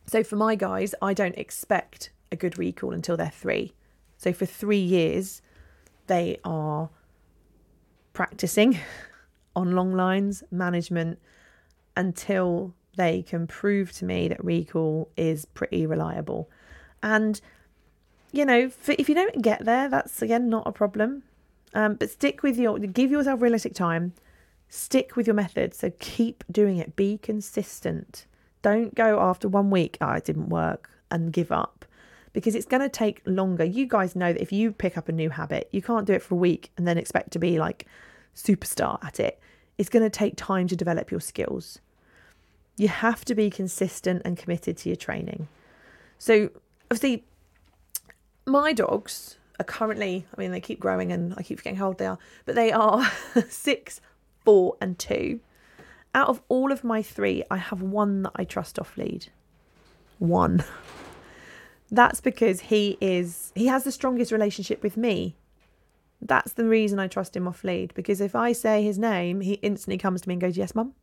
So 0.06 0.23
for 0.23 0.36
my 0.36 0.56
guys, 0.56 0.93
I 1.02 1.13
don't 1.13 1.38
expect 1.38 2.10
a 2.32 2.36
good 2.36 2.58
recall 2.58 2.93
until 2.93 3.15
they're 3.15 3.30
three. 3.30 3.73
So 4.17 4.34
for 4.34 4.45
three 4.45 4.80
years, 4.80 5.41
they 6.08 6.39
are 6.43 6.89
practicing 8.12 8.78
on 9.60 9.72
long 9.72 9.93
lines 9.93 10.43
management 10.52 11.19
until 11.95 12.74
they 12.95 13.22
can 13.22 13.48
prove 13.48 13.91
to 13.93 14.06
me 14.06 14.28
that 14.28 14.43
recall 14.43 15.10
is 15.15 15.45
pretty 15.45 15.86
reliable. 15.86 16.50
And 17.04 17.39
you 18.32 18.45
know, 18.45 18.72
if 18.88 19.10
you 19.10 19.15
don't 19.15 19.41
get 19.41 19.65
there, 19.65 19.89
that's 19.89 20.22
again 20.22 20.50
not 20.50 20.67
a 20.67 20.72
problem. 20.72 21.24
Um, 21.74 21.95
but 21.95 22.10
stick 22.10 22.41
with 22.41 22.58
your, 22.58 22.80
give 22.80 23.12
yourself 23.12 23.41
realistic 23.41 23.76
time 23.76 24.13
Stick 24.69 25.15
with 25.15 25.26
your 25.26 25.34
method. 25.34 25.74
So 25.74 25.91
keep 26.00 26.43
doing 26.50 26.78
it. 26.78 26.95
Be 26.95 27.17
consistent. 27.17 28.28
Don't 28.62 28.93
go 28.93 29.19
after 29.19 29.48
one 29.48 29.72
week, 29.72 29.98
oh, 30.00 30.12
it 30.12 30.26
didn't 30.26 30.50
work, 30.50 30.91
and 31.10 31.34
give 31.34 31.52
up 31.52 31.86
because 32.34 32.54
it's 32.54 32.67
going 32.67 32.82
to 32.82 32.89
take 32.89 33.22
longer. 33.26 33.63
You 33.63 33.88
guys 33.88 34.15
know 34.15 34.32
that 34.32 34.41
if 34.41 34.52
you 34.52 34.72
pick 34.72 34.95
up 34.98 35.10
a 35.10 35.12
new 35.12 35.32
habit, 35.32 35.67
you 35.72 35.82
can't 35.82 36.06
do 36.06 36.13
it 36.13 36.22
for 36.22 36.36
a 36.36 36.38
week 36.38 36.72
and 36.78 36.88
then 36.88 36.98
expect 36.98 37.32
to 37.32 37.39
be 37.39 37.58
like 37.58 37.88
superstar 38.36 39.04
at 39.04 39.19
it. 39.19 39.39
It's 39.80 39.89
going 39.89 40.04
to 40.04 40.10
take 40.10 40.36
time 40.36 40.68
to 40.68 40.76
develop 40.76 41.10
your 41.10 41.22
skills. 41.22 41.80
You 42.76 42.89
have 42.89 43.24
to 43.26 43.34
be 43.34 43.50
consistent 43.50 44.22
and 44.26 44.38
committed 44.38 44.76
to 44.78 44.89
your 44.89 44.98
training. 44.98 45.48
So, 46.18 46.50
obviously, 46.92 47.24
my 48.46 48.74
dogs 48.74 49.38
are 49.58 49.63
currently, 49.63 50.26
I 50.36 50.42
mean, 50.42 50.52
they 50.52 50.60
keep 50.60 50.82
growing 50.82 51.13
and 51.13 51.34
I 51.38 51.44
keep 51.44 51.60
forgetting 51.60 51.78
how 51.78 51.88
old 51.88 51.98
they 51.98 52.08
are, 52.08 52.18
but 52.46 52.56
they 52.56 52.74
are 52.74 53.10
six, 53.50 54.02
four, 54.44 54.76
and 54.82 55.00
two. 55.00 55.39
Out 56.13 56.28
of 56.28 56.42
all 56.50 56.74
of 56.74 56.84
my 56.84 57.02
three, 57.02 57.44
I 57.50 57.56
have 57.56 57.82
one 57.82 58.24
that 58.24 58.34
I 58.36 58.44
trust 58.44 58.80
off 58.80 58.98
lead. 58.98 59.28
One. 60.18 60.65
That's 61.89 62.20
because 62.20 62.60
he 62.62 62.98
is 63.00 63.54
he 63.56 63.68
has 63.68 63.86
the 63.86 63.94
strongest 63.94 64.34
relationship 64.34 64.84
with 64.84 64.98
me. 64.98 65.38
That's 66.22 66.54
the 66.54 66.66
reason 66.66 67.00
I 67.00 67.08
trust 67.08 67.36
him 67.36 67.48
off 67.48 67.64
lead 67.64 67.94
because 67.94 68.20
if 68.20 68.36
I 68.36 68.52
say 68.52 68.84
his 68.84 68.98
name, 68.98 69.42
he 69.42 69.54
instantly 69.54 69.98
comes 69.98 70.22
to 70.22 70.30
me 70.30 70.34
and 70.34 70.42
goes, 70.42 70.58
"Yes, 70.58 70.76
mum." 70.76 70.94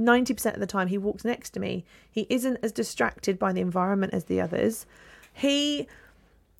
90% 0.00 0.54
of 0.54 0.60
the 0.60 0.66
time 0.66 0.88
he 0.88 0.96
walks 0.96 1.24
next 1.24 1.50
to 1.50 1.60
me. 1.60 1.84
He 2.10 2.26
isn't 2.30 2.58
as 2.62 2.72
distracted 2.72 3.38
by 3.38 3.52
the 3.52 3.60
environment 3.60 4.14
as 4.14 4.24
the 4.24 4.40
others. 4.40 4.86
He 5.32 5.86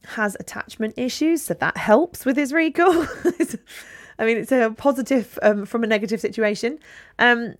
has 0.05 0.37
attachment 0.39 0.95
issues, 0.99 1.43
so 1.43 1.55
that 1.55 1.77
helps 1.77 2.25
with 2.25 2.37
his 2.37 2.53
recall. 2.53 3.07
I 4.19 4.25
mean, 4.27 4.37
it's 4.37 4.53
a 4.53 4.75
positive 4.77 5.39
um, 5.43 5.65
from 5.65 5.83
a 5.83 5.87
negative 5.87 6.21
situation. 6.21 6.79
Um, 7.19 7.55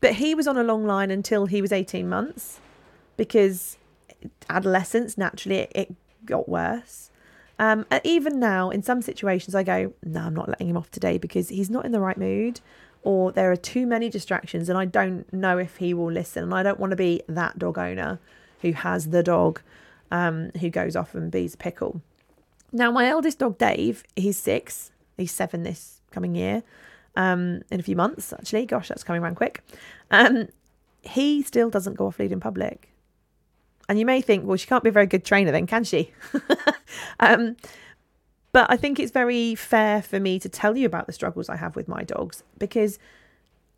but 0.00 0.14
he 0.14 0.34
was 0.34 0.46
on 0.46 0.56
a 0.56 0.62
long 0.62 0.86
line 0.86 1.10
until 1.10 1.46
he 1.46 1.60
was 1.60 1.72
18 1.72 2.08
months 2.08 2.60
because 3.16 3.78
adolescence, 4.48 5.18
naturally, 5.18 5.60
it, 5.60 5.72
it 5.74 5.94
got 6.24 6.48
worse. 6.48 7.10
Um, 7.58 7.86
even 8.04 8.38
now, 8.38 8.70
in 8.70 8.82
some 8.82 9.02
situations, 9.02 9.54
I 9.54 9.62
go, 9.62 9.92
no, 10.04 10.20
I'm 10.20 10.34
not 10.34 10.48
letting 10.48 10.68
him 10.68 10.76
off 10.76 10.90
today 10.90 11.18
because 11.18 11.48
he's 11.48 11.70
not 11.70 11.84
in 11.84 11.92
the 11.92 12.00
right 12.00 12.16
mood 12.16 12.60
or 13.02 13.32
there 13.32 13.50
are 13.50 13.56
too 13.56 13.86
many 13.86 14.08
distractions 14.08 14.68
and 14.68 14.78
I 14.78 14.84
don't 14.84 15.30
know 15.32 15.58
if 15.58 15.76
he 15.76 15.94
will 15.94 16.10
listen. 16.10 16.44
And 16.44 16.54
I 16.54 16.62
don't 16.62 16.78
want 16.78 16.90
to 16.90 16.96
be 16.96 17.22
that 17.28 17.58
dog 17.58 17.78
owner 17.78 18.20
who 18.62 18.72
has 18.72 19.08
the 19.08 19.22
dog 19.22 19.60
um, 20.10 20.50
who 20.60 20.70
goes 20.70 20.96
off 20.96 21.14
and 21.14 21.30
bees 21.30 21.56
pickle. 21.56 22.00
Now, 22.72 22.90
my 22.90 23.06
eldest 23.06 23.38
dog, 23.38 23.58
Dave, 23.58 24.04
he's 24.14 24.38
six. 24.38 24.90
He's 25.16 25.32
seven 25.32 25.62
this 25.62 26.00
coming 26.10 26.34
year, 26.34 26.62
um, 27.16 27.62
in 27.70 27.80
a 27.80 27.82
few 27.82 27.96
months, 27.96 28.32
actually. 28.32 28.66
Gosh, 28.66 28.88
that's 28.88 29.04
coming 29.04 29.22
around 29.22 29.34
quick. 29.34 29.62
Um, 30.10 30.48
he 31.02 31.42
still 31.42 31.70
doesn't 31.70 31.94
go 31.94 32.06
off 32.06 32.18
lead 32.18 32.32
in 32.32 32.40
public. 32.40 32.90
And 33.88 33.98
you 33.98 34.04
may 34.04 34.20
think, 34.20 34.46
well, 34.46 34.56
she 34.56 34.66
can't 34.66 34.84
be 34.84 34.90
a 34.90 34.92
very 34.92 35.06
good 35.06 35.24
trainer 35.24 35.50
then, 35.50 35.66
can 35.66 35.84
she? 35.84 36.12
um, 37.20 37.56
but 38.52 38.70
I 38.70 38.76
think 38.76 38.98
it's 38.98 39.12
very 39.12 39.54
fair 39.54 40.02
for 40.02 40.20
me 40.20 40.38
to 40.40 40.48
tell 40.48 40.76
you 40.76 40.86
about 40.86 41.06
the 41.06 41.12
struggles 41.12 41.48
I 41.48 41.56
have 41.56 41.76
with 41.76 41.88
my 41.88 42.02
dogs 42.02 42.42
because 42.58 42.98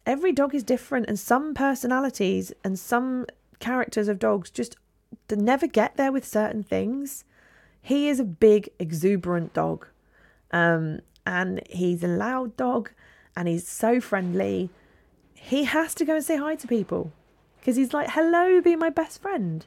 every 0.07 0.33
dog 0.33 0.55
is 0.55 0.63
different 0.63 1.07
and 1.09 1.19
some 1.19 1.55
personalities 1.55 2.53
and 2.65 2.79
some 2.79 3.27
characters 3.61 4.09
of 4.09 4.19
dogs 4.19 4.51
just 4.51 4.77
never 5.31 5.67
get 5.67 5.97
there 5.97 6.13
with 6.13 6.27
certain 6.27 6.63
things. 6.63 7.25
He 7.83 8.09
is 8.09 8.21
a 8.21 8.25
big, 8.25 8.69
exuberant 8.79 9.53
dog. 9.53 9.87
Um, 10.53 11.01
and 11.27 11.61
he's 11.69 12.03
a 12.03 12.09
loud 12.09 12.57
dog 12.57 12.91
and 13.37 13.47
he's 13.47 13.67
so 13.67 14.01
friendly. 14.01 14.71
He 15.35 15.65
has 15.65 15.95
to 15.95 16.05
go 16.05 16.17
and 16.17 16.25
say 16.25 16.37
hi 16.37 16.57
to 16.57 16.67
people 16.67 17.13
because 17.59 17.77
he's 17.77 17.93
like, 17.93 18.11
hello, 18.11 18.61
be 18.61 18.77
my 18.77 18.91
best 18.91 19.23
friend. 19.23 19.65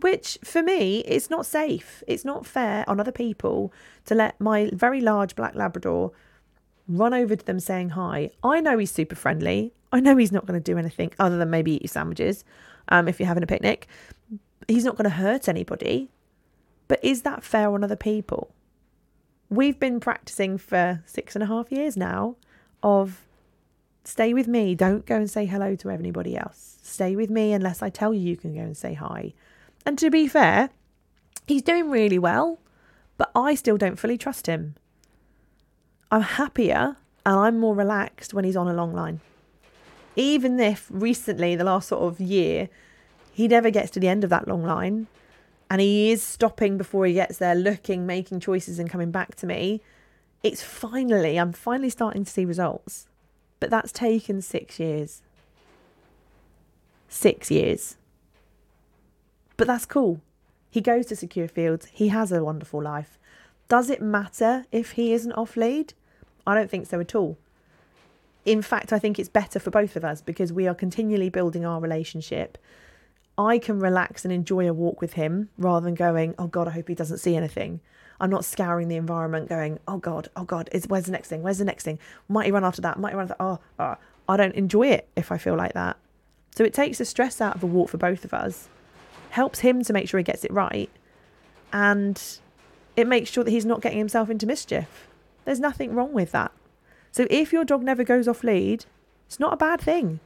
Which 0.00 0.38
for 0.44 0.62
me, 0.62 1.00
it's 1.00 1.30
not 1.30 1.46
safe. 1.46 2.02
It's 2.06 2.24
not 2.24 2.46
fair 2.46 2.88
on 2.88 3.00
other 3.00 3.12
people 3.12 3.72
to 4.04 4.14
let 4.14 4.40
my 4.40 4.70
very 4.72 5.00
large 5.00 5.34
black 5.34 5.54
Labrador 5.54 6.12
run 6.86 7.14
over 7.14 7.34
to 7.34 7.44
them 7.44 7.60
saying 7.60 7.90
hi. 7.90 8.30
I 8.42 8.60
know 8.60 8.78
he's 8.78 8.92
super 8.92 9.14
friendly. 9.16 9.72
I 9.92 10.00
know 10.00 10.16
he's 10.16 10.32
not 10.32 10.46
going 10.46 10.60
to 10.60 10.72
do 10.72 10.78
anything 10.78 11.12
other 11.18 11.38
than 11.38 11.50
maybe 11.50 11.72
eat 11.72 11.82
your 11.82 11.88
sandwiches 11.88 12.44
um, 12.88 13.08
if 13.08 13.18
you're 13.18 13.28
having 13.28 13.42
a 13.42 13.46
picnic. 13.46 13.88
He's 14.68 14.84
not 14.84 14.96
going 14.96 15.08
to 15.08 15.16
hurt 15.16 15.48
anybody. 15.48 16.10
But 16.88 17.02
is 17.02 17.22
that 17.22 17.42
fair 17.42 17.72
on 17.72 17.82
other 17.82 17.96
people? 17.96 18.54
We've 19.48 19.78
been 19.78 20.00
practicing 20.00 20.58
for 20.58 21.02
six 21.06 21.34
and 21.34 21.42
a 21.42 21.46
half 21.46 21.72
years 21.72 21.96
now 21.96 22.36
of 22.82 23.26
Stay 24.06 24.32
with 24.32 24.46
me. 24.46 24.76
Don't 24.76 25.04
go 25.04 25.16
and 25.16 25.28
say 25.28 25.46
hello 25.46 25.74
to 25.74 25.90
anybody 25.90 26.36
else. 26.36 26.78
Stay 26.80 27.16
with 27.16 27.28
me 27.28 27.52
unless 27.52 27.82
I 27.82 27.90
tell 27.90 28.14
you 28.14 28.20
you 28.20 28.36
can 28.36 28.54
go 28.54 28.60
and 28.60 28.76
say 28.76 28.94
hi. 28.94 29.34
And 29.86 29.96
to 30.00 30.10
be 30.10 30.26
fair, 30.26 30.70
he's 31.46 31.62
doing 31.62 31.88
really 31.88 32.18
well, 32.18 32.58
but 33.16 33.30
I 33.36 33.54
still 33.54 33.78
don't 33.78 33.98
fully 33.98 34.18
trust 34.18 34.48
him. 34.48 34.74
I'm 36.10 36.22
happier 36.22 36.96
and 37.24 37.38
I'm 37.38 37.58
more 37.58 37.74
relaxed 37.74 38.34
when 38.34 38.44
he's 38.44 38.56
on 38.56 38.68
a 38.68 38.74
long 38.74 38.92
line. 38.92 39.20
Even 40.16 40.58
if 40.58 40.88
recently, 40.90 41.54
the 41.54 41.64
last 41.64 41.88
sort 41.88 42.02
of 42.02 42.20
year, 42.20 42.68
he 43.32 43.46
never 43.46 43.70
gets 43.70 43.90
to 43.92 44.00
the 44.00 44.08
end 44.08 44.24
of 44.24 44.30
that 44.30 44.48
long 44.48 44.64
line 44.64 45.06
and 45.70 45.80
he 45.80 46.10
is 46.10 46.22
stopping 46.22 46.78
before 46.78 47.06
he 47.06 47.14
gets 47.14 47.38
there, 47.38 47.54
looking, 47.54 48.06
making 48.06 48.40
choices, 48.40 48.78
and 48.78 48.90
coming 48.90 49.10
back 49.10 49.34
to 49.36 49.46
me. 49.46 49.80
It's 50.42 50.62
finally, 50.62 51.38
I'm 51.38 51.52
finally 51.52 51.90
starting 51.90 52.24
to 52.24 52.30
see 52.30 52.44
results. 52.44 53.08
But 53.58 53.70
that's 53.70 53.90
taken 53.90 54.42
six 54.42 54.78
years. 54.78 55.22
Six 57.08 57.50
years. 57.50 57.96
But 59.56 59.66
that's 59.66 59.86
cool. 59.86 60.20
He 60.70 60.80
goes 60.80 61.06
to 61.06 61.16
secure 61.16 61.48
fields. 61.48 61.86
He 61.92 62.08
has 62.08 62.32
a 62.32 62.44
wonderful 62.44 62.82
life. 62.82 63.18
Does 63.68 63.90
it 63.90 64.02
matter 64.02 64.66
if 64.70 64.92
he 64.92 65.12
isn't 65.12 65.32
off 65.32 65.56
lead? 65.56 65.94
I 66.46 66.54
don't 66.54 66.70
think 66.70 66.86
so 66.86 67.00
at 67.00 67.14
all. 67.14 67.38
In 68.44 68.62
fact, 68.62 68.92
I 68.92 68.98
think 68.98 69.18
it's 69.18 69.28
better 69.28 69.58
for 69.58 69.70
both 69.70 69.96
of 69.96 70.04
us 70.04 70.20
because 70.20 70.52
we 70.52 70.68
are 70.68 70.74
continually 70.74 71.30
building 71.30 71.64
our 71.64 71.80
relationship. 71.80 72.58
I 73.36 73.58
can 73.58 73.80
relax 73.80 74.24
and 74.24 74.32
enjoy 74.32 74.68
a 74.68 74.72
walk 74.72 75.00
with 75.00 75.14
him 75.14 75.48
rather 75.58 75.84
than 75.84 75.94
going, 75.94 76.34
oh 76.38 76.46
God, 76.46 76.68
I 76.68 76.72
hope 76.72 76.88
he 76.88 76.94
doesn't 76.94 77.18
see 77.18 77.36
anything. 77.36 77.80
I'm 78.20 78.30
not 78.30 78.44
scouring 78.44 78.88
the 78.88 78.96
environment 78.96 79.48
going, 79.48 79.78
oh 79.88 79.98
God, 79.98 80.28
oh 80.36 80.44
God, 80.44 80.68
is, 80.72 80.86
where's 80.86 81.04
the 81.06 81.12
next 81.12 81.28
thing? 81.28 81.42
Where's 81.42 81.58
the 81.58 81.64
next 81.64 81.84
thing? 81.84 81.98
Might 82.28 82.46
he 82.46 82.52
run 82.52 82.64
after 82.64 82.80
that? 82.82 82.98
Might 82.98 83.10
he 83.10 83.16
run 83.16 83.24
after 83.24 83.36
that? 83.38 83.44
Oh, 83.44 83.58
oh, 83.78 83.96
I 84.28 84.36
don't 84.36 84.54
enjoy 84.54 84.88
it 84.88 85.08
if 85.16 85.32
I 85.32 85.38
feel 85.38 85.56
like 85.56 85.74
that. 85.74 85.96
So 86.54 86.64
it 86.64 86.72
takes 86.72 86.98
the 86.98 87.04
stress 87.04 87.40
out 87.40 87.56
of 87.56 87.62
a 87.62 87.66
walk 87.66 87.90
for 87.90 87.98
both 87.98 88.24
of 88.24 88.32
us, 88.32 88.68
helps 89.36 89.60
him 89.60 89.84
to 89.84 89.92
make 89.92 90.08
sure 90.08 90.18
he 90.18 90.24
gets 90.24 90.44
it 90.44 90.52
right, 90.52 90.90
and 91.70 92.40
it 92.96 93.06
makes 93.06 93.30
sure 93.30 93.44
that 93.44 93.50
he's 93.50 93.66
not 93.66 93.82
getting 93.82 93.98
himself 93.98 94.30
into 94.30 94.46
mischief. 94.46 95.08
There's 95.44 95.60
nothing 95.60 95.94
wrong 95.94 96.14
with 96.14 96.32
that. 96.32 96.52
So 97.12 97.26
if 97.28 97.52
your 97.52 97.64
dog 97.64 97.82
never 97.82 98.02
goes 98.02 98.26
off 98.26 98.42
lead, 98.42 98.86
it's 99.26 99.38
not 99.38 99.52
a 99.52 99.58
bad 99.58 99.80
thing. 99.80 100.20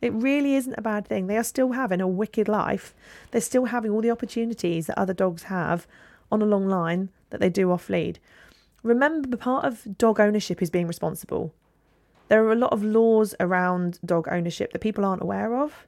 It 0.00 0.12
really 0.14 0.54
isn't 0.54 0.78
a 0.78 0.82
bad 0.82 1.06
thing. 1.06 1.26
They 1.26 1.36
are 1.36 1.44
still 1.44 1.72
having 1.72 2.00
a 2.00 2.08
wicked 2.08 2.48
life. 2.48 2.94
They're 3.30 3.40
still 3.40 3.66
having 3.66 3.90
all 3.90 4.00
the 4.00 4.10
opportunities 4.10 4.86
that 4.86 4.98
other 4.98 5.14
dogs 5.14 5.44
have 5.44 5.86
on 6.32 6.40
a 6.40 6.46
long 6.46 6.66
line 6.66 7.10
that 7.30 7.40
they 7.40 7.50
do 7.50 7.70
off 7.70 7.90
lead. 7.90 8.18
Remember, 8.82 9.36
part 9.36 9.66
of 9.66 9.98
dog 9.98 10.18
ownership 10.18 10.62
is 10.62 10.70
being 10.70 10.86
responsible. 10.86 11.52
There 12.28 12.42
are 12.44 12.52
a 12.52 12.62
lot 12.64 12.72
of 12.72 12.82
laws 12.82 13.34
around 13.38 13.98
dog 14.04 14.28
ownership 14.30 14.72
that 14.72 14.80
people 14.80 15.04
aren't 15.04 15.22
aware 15.22 15.56
of. 15.56 15.86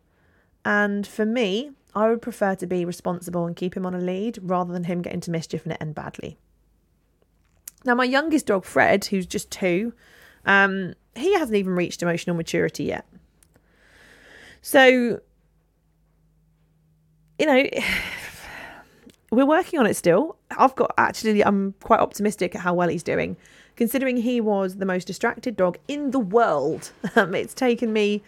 And 0.65 1.07
for 1.07 1.25
me, 1.25 1.73
I 1.95 2.09
would 2.09 2.23
prefer 2.23 2.55
to 2.57 2.67
be 2.67 2.85
responsible 2.85 3.47
and 3.47 3.57
keep 3.57 3.77
him 3.77 3.87
on 3.87 3.95
a 3.95 3.99
lead 3.99 4.39
rather 4.43 4.73
than 4.73 4.85
him 4.85 5.03
get 5.03 5.15
into 5.15 5.31
mischief 5.31 5.65
and 5.65 5.73
it 5.73 5.79
end 5.81 5.95
badly. 5.95 6.39
Now, 7.85 7.95
my 7.95 8.05
youngest 8.05 8.47
dog, 8.47 8.65
Fred, 8.65 9.05
who's 9.07 9.27
just 9.27 9.51
two, 9.51 9.93
um, 10.45 10.95
he 11.15 11.35
hasn't 11.35 11.57
even 11.57 11.75
reached 11.75 12.03
emotional 12.03 12.37
maturity 12.37 12.85
yet. 12.85 13.07
So, 14.63 15.21
you 17.39 17.47
know, 17.47 17.65
we're 19.31 19.47
working 19.47 19.79
on 19.79 19.87
it 19.87 19.95
still. 19.95 20.37
I've 20.51 20.75
got 20.75 20.93
actually, 20.99 21.45
I'm 21.45 21.75
quite 21.81 22.01
optimistic 22.01 22.55
at 22.55 22.63
how 22.63 22.75
well 22.75 22.89
he's 22.89 23.03
doing, 23.03 23.37
considering 23.77 24.17
he 24.17 24.41
was 24.41 24.77
the 24.77 24.87
most 24.87 25.07
distracted 25.07 25.57
dog 25.57 25.79
in 25.87 26.11
the 26.11 26.21
world. 26.21 26.93
Um, 27.17 27.35
it's 27.35 27.55
taken 27.55 27.93
me 27.93 28.23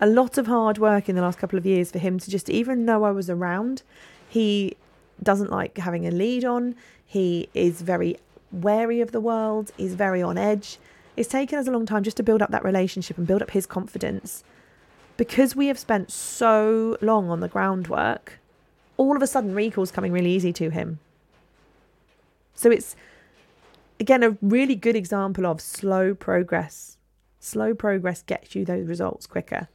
a 0.00 0.06
lot 0.06 0.38
of 0.38 0.46
hard 0.46 0.78
work 0.78 1.08
in 1.08 1.16
the 1.16 1.22
last 1.22 1.38
couple 1.38 1.58
of 1.58 1.64
years 1.64 1.90
for 1.90 1.98
him 1.98 2.18
to 2.18 2.30
just 2.30 2.50
even 2.50 2.84
know 2.84 3.04
I 3.04 3.10
was 3.10 3.30
around. 3.30 3.82
He 4.28 4.76
doesn't 5.22 5.50
like 5.50 5.78
having 5.78 6.06
a 6.06 6.10
lead 6.10 6.44
on. 6.44 6.74
He 7.06 7.48
is 7.54 7.82
very 7.82 8.18
wary 8.50 9.00
of 9.00 9.12
the 9.12 9.20
world. 9.20 9.72
He's 9.76 9.94
very 9.94 10.22
on 10.22 10.36
edge. 10.36 10.78
It's 11.16 11.28
taken 11.28 11.58
us 11.58 11.68
a 11.68 11.70
long 11.70 11.86
time 11.86 12.02
just 12.02 12.16
to 12.16 12.22
build 12.22 12.42
up 12.42 12.50
that 12.50 12.64
relationship 12.64 13.18
and 13.18 13.26
build 13.26 13.42
up 13.42 13.52
his 13.52 13.66
confidence 13.66 14.42
because 15.16 15.54
we 15.54 15.68
have 15.68 15.78
spent 15.78 16.10
so 16.10 16.96
long 17.00 17.30
on 17.30 17.40
the 17.40 17.48
groundwork, 17.48 18.40
all 18.96 19.14
of 19.16 19.22
a 19.22 19.26
sudden 19.26 19.54
recall's 19.54 19.92
coming 19.92 20.12
really 20.12 20.30
easy 20.30 20.52
to 20.52 20.70
him. 20.70 20.98
So 22.54 22.70
it's 22.70 22.96
again 24.00 24.22
a 24.22 24.36
really 24.42 24.74
good 24.74 24.96
example 24.96 25.46
of 25.46 25.60
slow 25.60 26.14
progress. 26.14 26.96
Slow 27.38 27.74
progress 27.74 28.22
gets 28.22 28.54
you 28.54 28.64
those 28.64 28.88
results 28.88 29.26
quicker. 29.26 29.68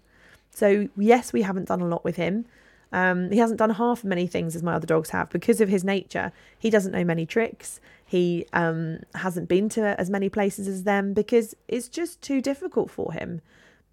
So 0.52 0.90
yes, 0.98 1.34
we 1.34 1.42
haven't 1.42 1.68
done 1.68 1.82
a 1.82 1.88
lot 1.88 2.04
with 2.04 2.16
him. 2.16 2.46
Um, 2.92 3.30
he 3.32 3.38
hasn't 3.38 3.60
done 3.60 3.70
half 3.70 4.00
as 4.00 4.06
many 4.06 4.26
things 4.26 4.56
as 4.56 4.64
my 4.64 4.74
other 4.74 4.88
dogs 4.88 5.12
have 5.12 5.30
because 5.30 5.62
of 5.62 5.70
his 5.70 5.84
nature. 5.84 6.32
He 6.58 6.70
doesn't 6.70 6.92
know 6.92 7.04
many 7.04 7.26
tricks. 7.26 7.80
He 8.04 8.48
um, 8.54 9.00
hasn't 9.14 9.48
been 9.48 9.70
to 9.70 10.00
as 10.00 10.10
many 10.10 10.30
places 10.30 10.68
as 10.68 10.84
them 10.84 11.14
because 11.14 11.56
it's 11.68 11.88
just 11.88 12.22
too 12.22 12.42
difficult 12.42 12.90
for 12.90 13.14
him. 13.14 13.42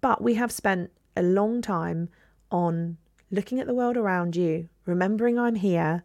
But 0.01 0.23
we 0.23 0.33
have 0.35 0.51
spent 0.51 0.89
a 1.15 1.21
long 1.21 1.61
time 1.61 2.09
on 2.51 2.97
looking 3.29 3.59
at 3.59 3.67
the 3.67 3.73
world 3.73 3.97
around 3.97 4.35
you, 4.35 4.69
remembering 4.85 5.37
I'm 5.37 5.55
here, 5.55 6.03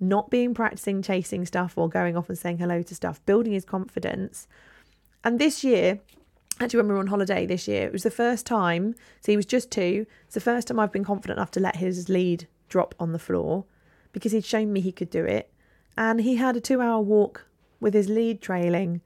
not 0.00 0.30
being 0.30 0.54
practicing 0.54 1.02
chasing 1.02 1.44
stuff 1.46 1.76
or 1.76 1.88
going 1.88 2.16
off 2.16 2.28
and 2.28 2.38
saying 2.38 2.58
hello 2.58 2.82
to 2.82 2.94
stuff, 2.94 3.24
building 3.26 3.52
his 3.52 3.64
confidence. 3.64 4.48
And 5.22 5.38
this 5.38 5.64
year, 5.64 6.00
actually, 6.60 6.78
when 6.78 6.88
we 6.88 6.94
were 6.94 7.00
on 7.00 7.06
holiday 7.08 7.46
this 7.46 7.68
year, 7.68 7.86
it 7.86 7.92
was 7.92 8.02
the 8.02 8.10
first 8.10 8.46
time, 8.46 8.94
so 9.20 9.32
he 9.32 9.36
was 9.36 9.46
just 9.46 9.70
two, 9.70 10.06
it's 10.24 10.34
the 10.34 10.40
first 10.40 10.68
time 10.68 10.78
I've 10.78 10.92
been 10.92 11.04
confident 11.04 11.38
enough 11.38 11.50
to 11.52 11.60
let 11.60 11.76
his 11.76 12.08
lead 12.08 12.46
drop 12.68 12.94
on 12.98 13.12
the 13.12 13.18
floor 13.18 13.64
because 14.12 14.32
he'd 14.32 14.44
shown 14.44 14.72
me 14.72 14.80
he 14.80 14.92
could 14.92 15.10
do 15.10 15.24
it. 15.24 15.50
And 15.96 16.20
he 16.20 16.36
had 16.36 16.56
a 16.56 16.60
two 16.60 16.80
hour 16.80 17.00
walk 17.00 17.46
with 17.80 17.94
his 17.94 18.08
lead 18.08 18.40
trailing 18.40 19.00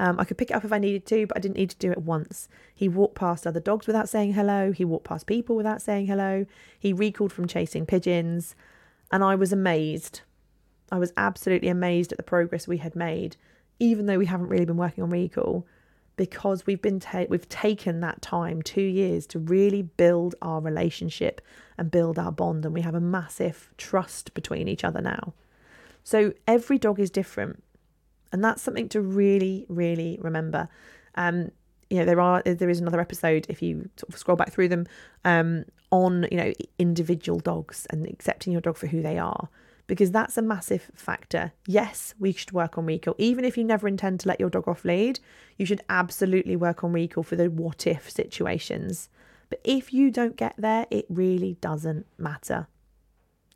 um, 0.00 0.18
I 0.18 0.24
could 0.24 0.38
pick 0.38 0.50
it 0.50 0.54
up 0.54 0.64
if 0.64 0.72
I 0.72 0.78
needed 0.78 1.04
to, 1.08 1.26
but 1.26 1.36
I 1.36 1.40
didn't 1.40 1.58
need 1.58 1.68
to 1.70 1.76
do 1.76 1.92
it 1.92 1.98
once. 1.98 2.48
He 2.74 2.88
walked 2.88 3.16
past 3.16 3.46
other 3.46 3.60
dogs 3.60 3.86
without 3.86 4.08
saying 4.08 4.32
hello. 4.32 4.72
He 4.72 4.82
walked 4.82 5.04
past 5.04 5.26
people 5.26 5.56
without 5.56 5.82
saying 5.82 6.06
hello. 6.06 6.46
He 6.78 6.94
recalled 6.94 7.34
from 7.34 7.46
chasing 7.46 7.84
pigeons. 7.84 8.56
And 9.12 9.22
I 9.22 9.34
was 9.34 9.52
amazed. 9.52 10.22
I 10.90 10.96
was 10.96 11.12
absolutely 11.18 11.68
amazed 11.68 12.12
at 12.12 12.16
the 12.16 12.24
progress 12.24 12.66
we 12.66 12.78
had 12.78 12.96
made, 12.96 13.36
even 13.78 14.06
though 14.06 14.16
we 14.16 14.24
haven't 14.24 14.48
really 14.48 14.64
been 14.64 14.78
working 14.78 15.04
on 15.04 15.10
recall, 15.10 15.66
because 16.20 16.66
we've 16.66 16.82
been 16.82 17.00
ta- 17.00 17.24
we've 17.30 17.48
taken 17.48 18.00
that 18.00 18.20
time, 18.20 18.60
two 18.60 18.82
years, 18.82 19.26
to 19.28 19.38
really 19.38 19.80
build 19.80 20.34
our 20.42 20.60
relationship 20.60 21.40
and 21.78 21.90
build 21.90 22.18
our 22.18 22.30
bond, 22.30 22.66
and 22.66 22.74
we 22.74 22.82
have 22.82 22.94
a 22.94 23.00
massive 23.00 23.70
trust 23.78 24.34
between 24.34 24.68
each 24.68 24.84
other 24.84 25.00
now. 25.00 25.32
So 26.04 26.34
every 26.46 26.76
dog 26.76 27.00
is 27.00 27.10
different 27.10 27.62
and 28.32 28.44
that's 28.44 28.62
something 28.62 28.88
to 28.90 29.00
really, 29.00 29.66
really 29.68 30.18
remember. 30.20 30.68
Um, 31.14 31.50
you 31.88 31.98
know, 31.98 32.04
there 32.04 32.20
are 32.20 32.42
there 32.42 32.70
is 32.70 32.80
another 32.80 33.00
episode 33.00 33.46
if 33.48 33.62
you 33.62 33.88
sort 33.96 34.12
of 34.12 34.18
scroll 34.18 34.36
back 34.36 34.52
through 34.52 34.68
them 34.68 34.86
um, 35.24 35.64
on 35.90 36.26
you 36.30 36.36
know 36.36 36.52
individual 36.78 37.40
dogs 37.40 37.86
and 37.90 38.06
accepting 38.06 38.52
your 38.52 38.60
dog 38.62 38.76
for 38.76 38.86
who 38.86 39.02
they 39.02 39.18
are 39.18 39.48
because 39.90 40.12
that's 40.12 40.38
a 40.38 40.42
massive 40.42 40.88
factor. 40.94 41.52
Yes, 41.66 42.14
we 42.16 42.30
should 42.30 42.52
work 42.52 42.78
on 42.78 42.86
recall. 42.86 43.16
Even 43.18 43.44
if 43.44 43.58
you 43.58 43.64
never 43.64 43.88
intend 43.88 44.20
to 44.20 44.28
let 44.28 44.38
your 44.38 44.48
dog 44.48 44.68
off 44.68 44.84
lead, 44.84 45.18
you 45.58 45.66
should 45.66 45.82
absolutely 45.88 46.54
work 46.54 46.84
on 46.84 46.92
recall 46.92 47.24
for 47.24 47.34
the 47.34 47.50
what 47.50 47.88
if 47.88 48.08
situations. 48.08 49.08
But 49.48 49.60
if 49.64 49.92
you 49.92 50.12
don't 50.12 50.36
get 50.36 50.54
there, 50.56 50.86
it 50.92 51.06
really 51.08 51.54
doesn't 51.60 52.06
matter. 52.16 52.68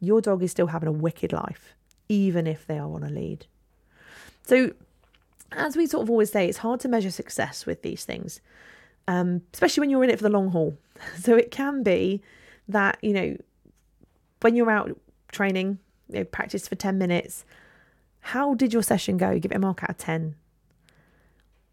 Your 0.01 0.21
dog 0.21 0.43
is 0.43 0.51
still 0.51 0.67
having 0.67 0.89
a 0.89 0.93
wicked 0.93 1.33
life, 1.33 1.77
even 2.09 2.49
if 2.49 2.67
they 2.67 2.81
are 2.81 2.93
on 2.93 3.05
a 3.05 3.11
lead. 3.11 3.47
So, 4.43 4.73
as 5.53 5.77
we 5.77 5.87
sort 5.87 6.03
of 6.03 6.11
always 6.11 6.33
say, 6.33 6.49
it's 6.49 6.59
hard 6.59 6.81
to 6.81 6.89
measure 6.89 7.13
success 7.13 7.65
with 7.65 7.83
these 7.83 8.05
things, 8.05 8.41
um, 9.07 9.43
especially 9.53 9.83
when 9.83 9.91
you're 9.91 10.03
in 10.03 10.11
it 10.11 10.17
for 10.17 10.25
the 10.25 10.31
long 10.31 10.49
haul. 10.49 10.77
So, 11.17 11.37
it 11.37 11.53
can 11.53 11.85
be 11.85 12.23
that, 12.67 12.99
you 13.03 13.13
know, 13.13 13.37
when 14.41 14.57
you're 14.57 14.69
out 14.73 14.99
training, 15.31 15.79
you 16.15 16.21
know, 16.21 16.25
practice 16.25 16.69
for 16.69 16.77
10 16.77 16.97
minutes, 16.97 17.45
how 18.21 18.55
did 18.55 18.73
your 18.73 18.83
session 18.83 19.17
go? 19.17 19.39
Give 19.39 19.53
it 19.53 19.57
a 19.57 19.59
mark 19.59 19.83
out 19.83 19.91
of 19.91 19.99
10. 19.99 20.35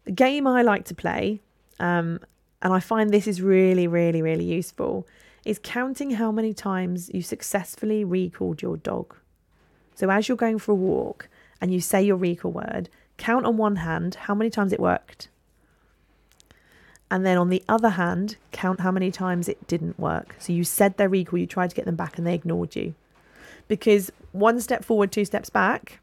The 0.04 0.12
game 0.12 0.46
I 0.46 0.62
like 0.62 0.84
to 0.86 0.94
play, 0.94 1.40
um, 1.78 2.20
and 2.60 2.72
I 2.72 2.80
find 2.80 3.10
this 3.10 3.26
is 3.26 3.40
really, 3.40 3.86
really, 3.86 4.20
really 4.20 4.44
useful, 4.44 5.06
is 5.44 5.58
counting 5.62 6.12
how 6.12 6.30
many 6.30 6.52
times 6.52 7.10
you 7.12 7.22
successfully 7.22 8.04
recalled 8.04 8.62
your 8.62 8.76
dog. 8.76 9.16
So 9.94 10.10
as 10.10 10.28
you're 10.28 10.36
going 10.36 10.58
for 10.58 10.72
a 10.72 10.76
walk, 10.76 11.28
and 11.60 11.72
you 11.72 11.80
say 11.80 12.02
your 12.02 12.16
recall 12.16 12.50
word, 12.50 12.88
count 13.18 13.46
on 13.46 13.56
one 13.56 13.76
hand 13.76 14.16
how 14.16 14.34
many 14.34 14.50
times 14.50 14.72
it 14.72 14.80
worked. 14.80 15.28
And 17.08 17.24
then 17.24 17.38
on 17.38 17.50
the 17.50 17.62
other 17.68 17.90
hand, 17.90 18.36
count 18.50 18.80
how 18.80 18.90
many 18.90 19.10
times 19.12 19.48
it 19.48 19.68
didn't 19.68 19.98
work. 19.98 20.34
So 20.38 20.52
you 20.52 20.64
said 20.64 20.96
their 20.96 21.08
recall, 21.08 21.38
you 21.38 21.46
tried 21.46 21.70
to 21.70 21.76
get 21.76 21.84
them 21.84 21.94
back, 21.94 22.18
and 22.18 22.26
they 22.26 22.34
ignored 22.34 22.74
you. 22.74 22.94
Because 23.72 24.12
one 24.32 24.60
step 24.60 24.84
forward, 24.84 25.10
two 25.10 25.24
steps 25.24 25.48
back, 25.48 26.00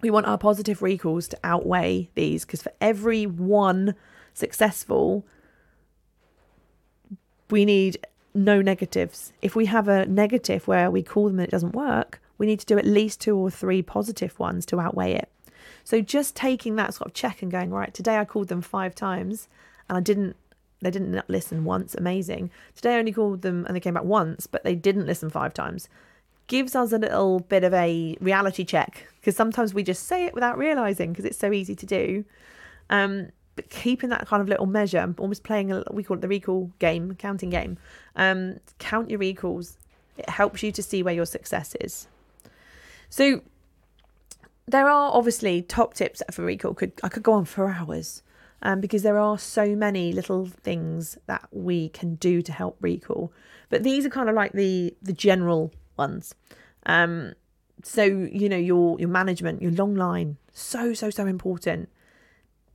we 0.00 0.08
want 0.08 0.24
our 0.24 0.38
positive 0.38 0.80
recalls 0.80 1.28
to 1.28 1.38
outweigh 1.44 2.08
these. 2.14 2.46
Because 2.46 2.62
for 2.62 2.72
every 2.80 3.26
one 3.26 3.94
successful, 4.32 5.22
we 7.50 7.66
need 7.66 7.98
no 8.32 8.62
negatives. 8.62 9.34
If 9.42 9.54
we 9.54 9.66
have 9.66 9.86
a 9.86 10.06
negative 10.06 10.66
where 10.66 10.90
we 10.90 11.02
call 11.02 11.26
them 11.26 11.40
and 11.40 11.46
it 11.46 11.50
doesn't 11.50 11.74
work, 11.74 12.22
we 12.38 12.46
need 12.46 12.60
to 12.60 12.64
do 12.64 12.78
at 12.78 12.86
least 12.86 13.20
two 13.20 13.36
or 13.36 13.50
three 13.50 13.82
positive 13.82 14.38
ones 14.38 14.64
to 14.64 14.80
outweigh 14.80 15.12
it. 15.12 15.28
So 15.84 16.00
just 16.00 16.34
taking 16.34 16.76
that 16.76 16.94
sort 16.94 17.08
of 17.08 17.12
check 17.12 17.42
and 17.42 17.52
going, 17.52 17.70
right, 17.70 17.92
today 17.92 18.16
I 18.16 18.24
called 18.24 18.48
them 18.48 18.62
five 18.62 18.94
times 18.94 19.46
and 19.90 19.98
I 19.98 20.00
didn't 20.00 20.36
they 20.80 20.90
didn't 20.90 21.22
listen 21.28 21.64
once, 21.64 21.94
amazing. 21.94 22.50
Today 22.74 22.94
I 22.94 22.98
only 22.98 23.12
called 23.12 23.42
them 23.42 23.66
and 23.66 23.76
they 23.76 23.80
came 23.80 23.92
back 23.92 24.04
once, 24.04 24.46
but 24.46 24.64
they 24.64 24.74
didn't 24.74 25.04
listen 25.04 25.28
five 25.28 25.52
times. 25.52 25.86
Gives 26.52 26.76
us 26.76 26.92
a 26.92 26.98
little 26.98 27.40
bit 27.40 27.64
of 27.64 27.72
a 27.72 28.14
reality 28.20 28.62
check 28.62 29.06
because 29.18 29.34
sometimes 29.34 29.72
we 29.72 29.82
just 29.82 30.06
say 30.06 30.26
it 30.26 30.34
without 30.34 30.58
realizing 30.58 31.10
because 31.10 31.24
it's 31.24 31.38
so 31.38 31.50
easy 31.50 31.74
to 31.74 31.86
do. 31.86 32.26
Um, 32.90 33.30
but 33.56 33.70
keeping 33.70 34.10
that 34.10 34.26
kind 34.26 34.42
of 34.42 34.50
little 34.50 34.66
measure, 34.66 35.14
almost 35.16 35.44
playing 35.44 35.72
a 35.72 35.82
we 35.90 36.02
call 36.02 36.18
it 36.18 36.20
the 36.20 36.28
recall 36.28 36.70
game, 36.78 37.14
counting 37.14 37.48
game. 37.48 37.78
Um, 38.16 38.60
count 38.78 39.08
your 39.08 39.18
recalls. 39.18 39.78
It 40.18 40.28
helps 40.28 40.62
you 40.62 40.72
to 40.72 40.82
see 40.82 41.02
where 41.02 41.14
your 41.14 41.24
success 41.24 41.74
is. 41.80 42.06
So 43.08 43.40
there 44.66 44.90
are 44.90 45.10
obviously 45.10 45.62
top 45.62 45.94
tips 45.94 46.22
for 46.30 46.44
recall. 46.44 46.74
Could 46.74 46.92
I 47.02 47.08
could 47.08 47.22
go 47.22 47.32
on 47.32 47.46
for 47.46 47.70
hours, 47.70 48.22
um, 48.60 48.82
because 48.82 49.02
there 49.02 49.18
are 49.18 49.38
so 49.38 49.74
many 49.74 50.12
little 50.12 50.44
things 50.44 51.16
that 51.24 51.48
we 51.50 51.88
can 51.88 52.16
do 52.16 52.42
to 52.42 52.52
help 52.52 52.76
recall. 52.82 53.32
But 53.70 53.84
these 53.84 54.04
are 54.04 54.10
kind 54.10 54.28
of 54.28 54.34
like 54.34 54.52
the 54.52 54.94
the 55.00 55.14
general 55.14 55.72
ones. 56.02 56.34
Um, 56.86 57.34
so 57.82 58.04
you 58.04 58.48
know 58.48 58.62
your 58.72 58.98
your 59.00 59.08
management, 59.08 59.62
your 59.62 59.72
long 59.72 59.94
line, 59.94 60.36
so 60.52 60.94
so 60.94 61.10
so 61.10 61.26
important. 61.26 61.88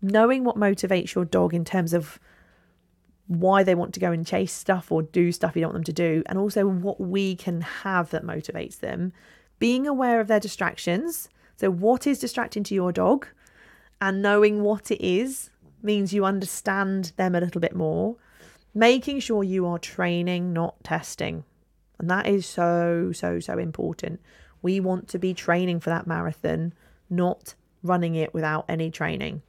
Knowing 0.01 0.43
what 0.43 0.55
motivates 0.57 1.15
your 1.15 1.25
dog 1.25 1.53
in 1.53 1.65
terms 1.65 1.93
of 1.93 2.19
why 3.28 3.63
they 3.63 3.75
want 3.75 3.93
to 3.93 3.99
go 3.99 4.11
and 4.11 4.25
chase 4.25 4.53
stuff 4.53 4.91
or 4.91 5.01
do 5.01 5.32
stuff 5.32 5.55
you 5.55 5.61
don't 5.61 5.73
want 5.73 5.86
them 5.86 5.95
to 5.95 6.01
do, 6.07 6.23
and 6.28 6.38
also 6.38 6.67
what 6.67 6.99
we 6.99 7.36
can 7.36 7.61
have 7.84 8.09
that 8.11 8.23
motivates 8.23 8.80
them. 8.80 9.11
Being 9.59 9.88
aware 9.88 10.19
of 10.21 10.28
their 10.28 10.39
distractions. 10.39 11.30
So, 11.59 11.71
what 11.71 12.05
is 12.05 12.19
distracting 12.19 12.63
to 12.65 12.75
your 12.75 12.91
dog? 12.91 13.28
And 13.99 14.21
knowing 14.21 14.61
what 14.61 14.91
it 14.91 15.03
is 15.03 15.49
means 15.82 16.13
you 16.13 16.23
understand 16.23 17.13
them 17.17 17.34
a 17.34 17.39
little 17.39 17.61
bit 17.61 17.75
more. 17.75 18.15
Making 18.75 19.19
sure 19.19 19.43
you 19.43 19.65
are 19.65 19.80
training, 19.80 20.53
not 20.53 20.84
testing. 20.84 21.43
And 22.00 22.10
that 22.10 22.28
is 22.28 22.45
so, 22.45 23.12
so, 23.14 23.39
so 23.39 23.58
important. 23.58 24.20
We 24.62 24.80
want 24.80 25.08
to 25.10 25.20
be 25.20 25.34
training 25.34 25.80
for 25.80 25.89
that 25.89 26.08
marathon, 26.08 26.74
not 27.10 27.56
running 27.84 28.16
it 28.16 28.34
without 28.34 28.66
any 28.68 28.91
training. 28.91 29.41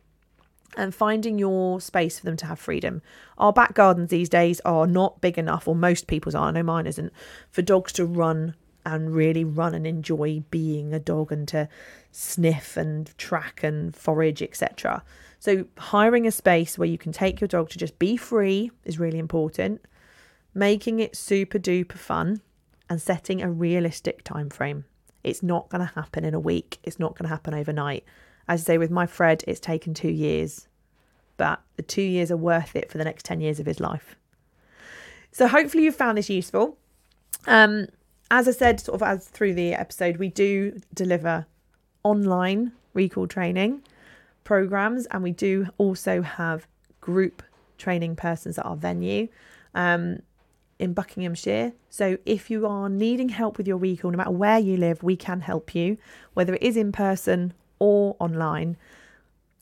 And 0.77 0.95
finding 0.95 1.39
your 1.39 1.81
space 1.81 2.19
for 2.19 2.27
them 2.27 2.37
to 2.37 2.47
have 2.47 2.59
freedom. 2.59 3.03
Our 3.39 3.53
back 3.53 3.75
gardens 3.75 4.11
these 4.11 4.29
days 4.29 4.61
are 4.61 4.87
not 4.87 5.21
big 5.21 5.39
enough, 5.39 5.67
or 5.67 5.75
most 5.75 6.07
people's 6.07 6.35
are, 6.35 6.49
I 6.49 6.51
know 6.53 6.63
mine 6.63 6.87
isn't, 6.87 7.13
for 7.51 7.63
dogs 7.63 7.93
to 7.95 8.05
run 8.05 8.55
and 8.85 9.15
really 9.15 9.45
run 9.45 9.75
and 9.75 9.87
enjoy 9.87 10.43
being 10.51 10.95
a 10.95 10.99
dog 10.99 11.33
and 11.33 11.49
to 11.49 11.69
sniff 12.13 12.77
and 12.77 13.17
track 13.19 13.63
and 13.63 13.95
forage, 13.95 14.43
etc. 14.43 15.03
So, 15.41 15.67
hiring 15.79 16.27
a 16.27 16.31
space 16.31 16.79
where 16.79 16.89
you 16.89 16.99
can 16.99 17.13
take 17.13 17.41
your 17.41 17.49
dog 17.49 17.71
to 17.71 17.79
just 17.79 17.99
be 17.99 18.17
free 18.17 18.71
is 18.85 18.99
really 18.99 19.19
important. 19.19 19.81
Making 20.59 20.99
it 20.99 21.15
super 21.15 21.57
duper 21.57 21.93
fun 21.93 22.41
and 22.91 23.01
setting 23.01 23.41
a 23.41 23.49
realistic 23.49 24.25
time 24.25 24.51
frame. 24.51 24.87
It's 25.23 25.41
not 25.41 25.69
going 25.69 25.87
to 25.87 25.95
happen 25.95 26.25
in 26.25 26.35
a 26.35 26.41
week. 26.41 26.79
It's 26.83 26.99
not 26.99 27.15
going 27.15 27.27
to 27.27 27.29
happen 27.29 27.55
overnight. 27.55 28.05
As 28.49 28.63
I 28.63 28.65
say, 28.65 28.79
with 28.79 28.91
my 28.91 29.07
Fred, 29.07 29.45
it's 29.47 29.61
taken 29.61 29.95
two 29.95 30.11
years, 30.11 30.67
but 31.37 31.61
the 31.77 31.85
two 31.85 32.03
years 32.03 32.33
are 32.33 32.37
worth 32.37 32.75
it 32.75 32.91
for 32.91 32.99
the 32.99 33.05
next 33.05 33.25
10 33.25 33.41
years 33.41 33.61
of 33.61 33.67
his 33.67 33.79
life. 33.79 34.17
So, 35.31 35.47
hopefully, 35.47 35.85
you 35.85 35.93
found 35.93 36.19
this 36.19 36.29
useful. 36.29 36.77
Um, 37.47 37.87
as 38.29 38.49
I 38.49 38.51
said, 38.51 38.81
sort 38.81 39.01
of 39.01 39.07
as 39.07 39.29
through 39.29 39.55
the 39.55 39.75
episode, 39.75 40.17
we 40.17 40.29
do 40.29 40.81
deliver 40.93 41.47
online 42.03 42.73
recall 42.95 43.29
training 43.29 43.83
programs, 44.43 45.07
and 45.07 45.23
we 45.23 45.31
do 45.31 45.69
also 45.79 46.23
have 46.23 46.67
group 47.01 47.45
training 47.77 48.17
persons 48.17 48.59
at 48.59 48.67
our 48.67 48.75
venue 48.75 49.29
um, 49.77 50.19
in 50.79 50.93
Buckinghamshire. 50.93 51.73
So 51.91 52.19
if 52.25 52.51
you 52.51 52.67
are 52.67 52.89
needing 52.89 53.31
help 53.31 53.59
with 53.59 53.67
your 53.67 53.77
recall, 53.77 54.11
no 54.11 54.17
matter 54.17 54.31
where 54.31 54.59
you 54.59 54.77
live, 54.77 55.03
we 55.03 55.17
can 55.17 55.41
help 55.41 55.75
you, 55.75 55.99
whether 56.35 56.55
it 56.55 56.63
is 56.63 56.77
in 56.77 56.93
person 56.93 57.53
or 57.79 58.17
online. 58.19 58.77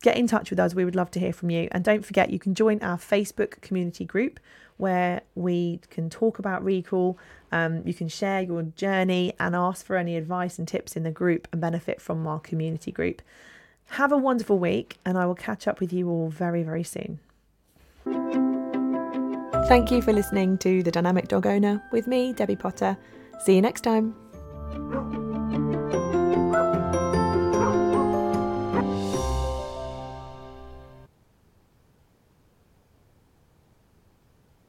Get 0.03 0.17
in 0.17 0.27
touch 0.27 0.51
with 0.51 0.61
us. 0.61 0.75
We 0.75 0.85
would 0.85 0.95
love 0.95 1.11
to 1.13 1.21
hear 1.21 1.33
from 1.33 1.51
you. 1.51 1.69
And 1.73 1.83
don't 1.83 2.05
forget, 2.05 2.31
you 2.31 2.39
can 2.39 2.55
join 2.55 2.81
our 2.83 2.99
Facebook 2.99 3.61
community 3.63 4.05
group 4.05 4.39
where 4.77 5.23
we 5.35 5.81
can 5.91 6.11
talk 6.11 6.39
about 6.39 6.63
recall. 6.63 7.19
Um, 7.51 7.83
you 7.87 7.95
can 7.95 8.09
share 8.09 8.43
your 8.43 8.63
journey 8.63 9.33
and 9.41 9.57
ask 9.57 9.87
for 9.87 9.97
any 9.97 10.17
advice 10.17 10.59
and 10.59 10.69
tips 10.69 10.97
in 10.97 11.03
the 11.03 11.11
group 11.11 11.49
and 11.51 11.61
benefit 11.61 12.01
from 12.01 12.27
our 12.27 12.41
community 12.41 12.93
group. 12.93 13.23
Have 13.91 14.13
a 14.13 14.19
wonderful 14.19 14.59
week, 14.59 14.99
and 15.05 15.17
I 15.17 15.27
will 15.27 15.35
catch 15.35 15.67
up 15.67 15.81
with 15.81 15.93
you 15.93 16.11
all 16.11 16.29
very, 16.29 16.63
very 16.63 16.83
soon. 16.83 17.21
Thank 19.69 19.91
you 19.91 20.01
for 20.01 20.13
listening 20.13 20.59
to 20.59 20.85
The 20.85 20.93
Dynamic 20.93 21.27
Dog 21.27 21.45
Owner 21.45 21.83
with 21.91 22.07
me, 22.07 22.33
Debbie 22.33 22.55
Potter. 22.55 22.97
See 23.41 23.57
you 23.57 23.61
next 23.61 23.81
time. 23.81 24.15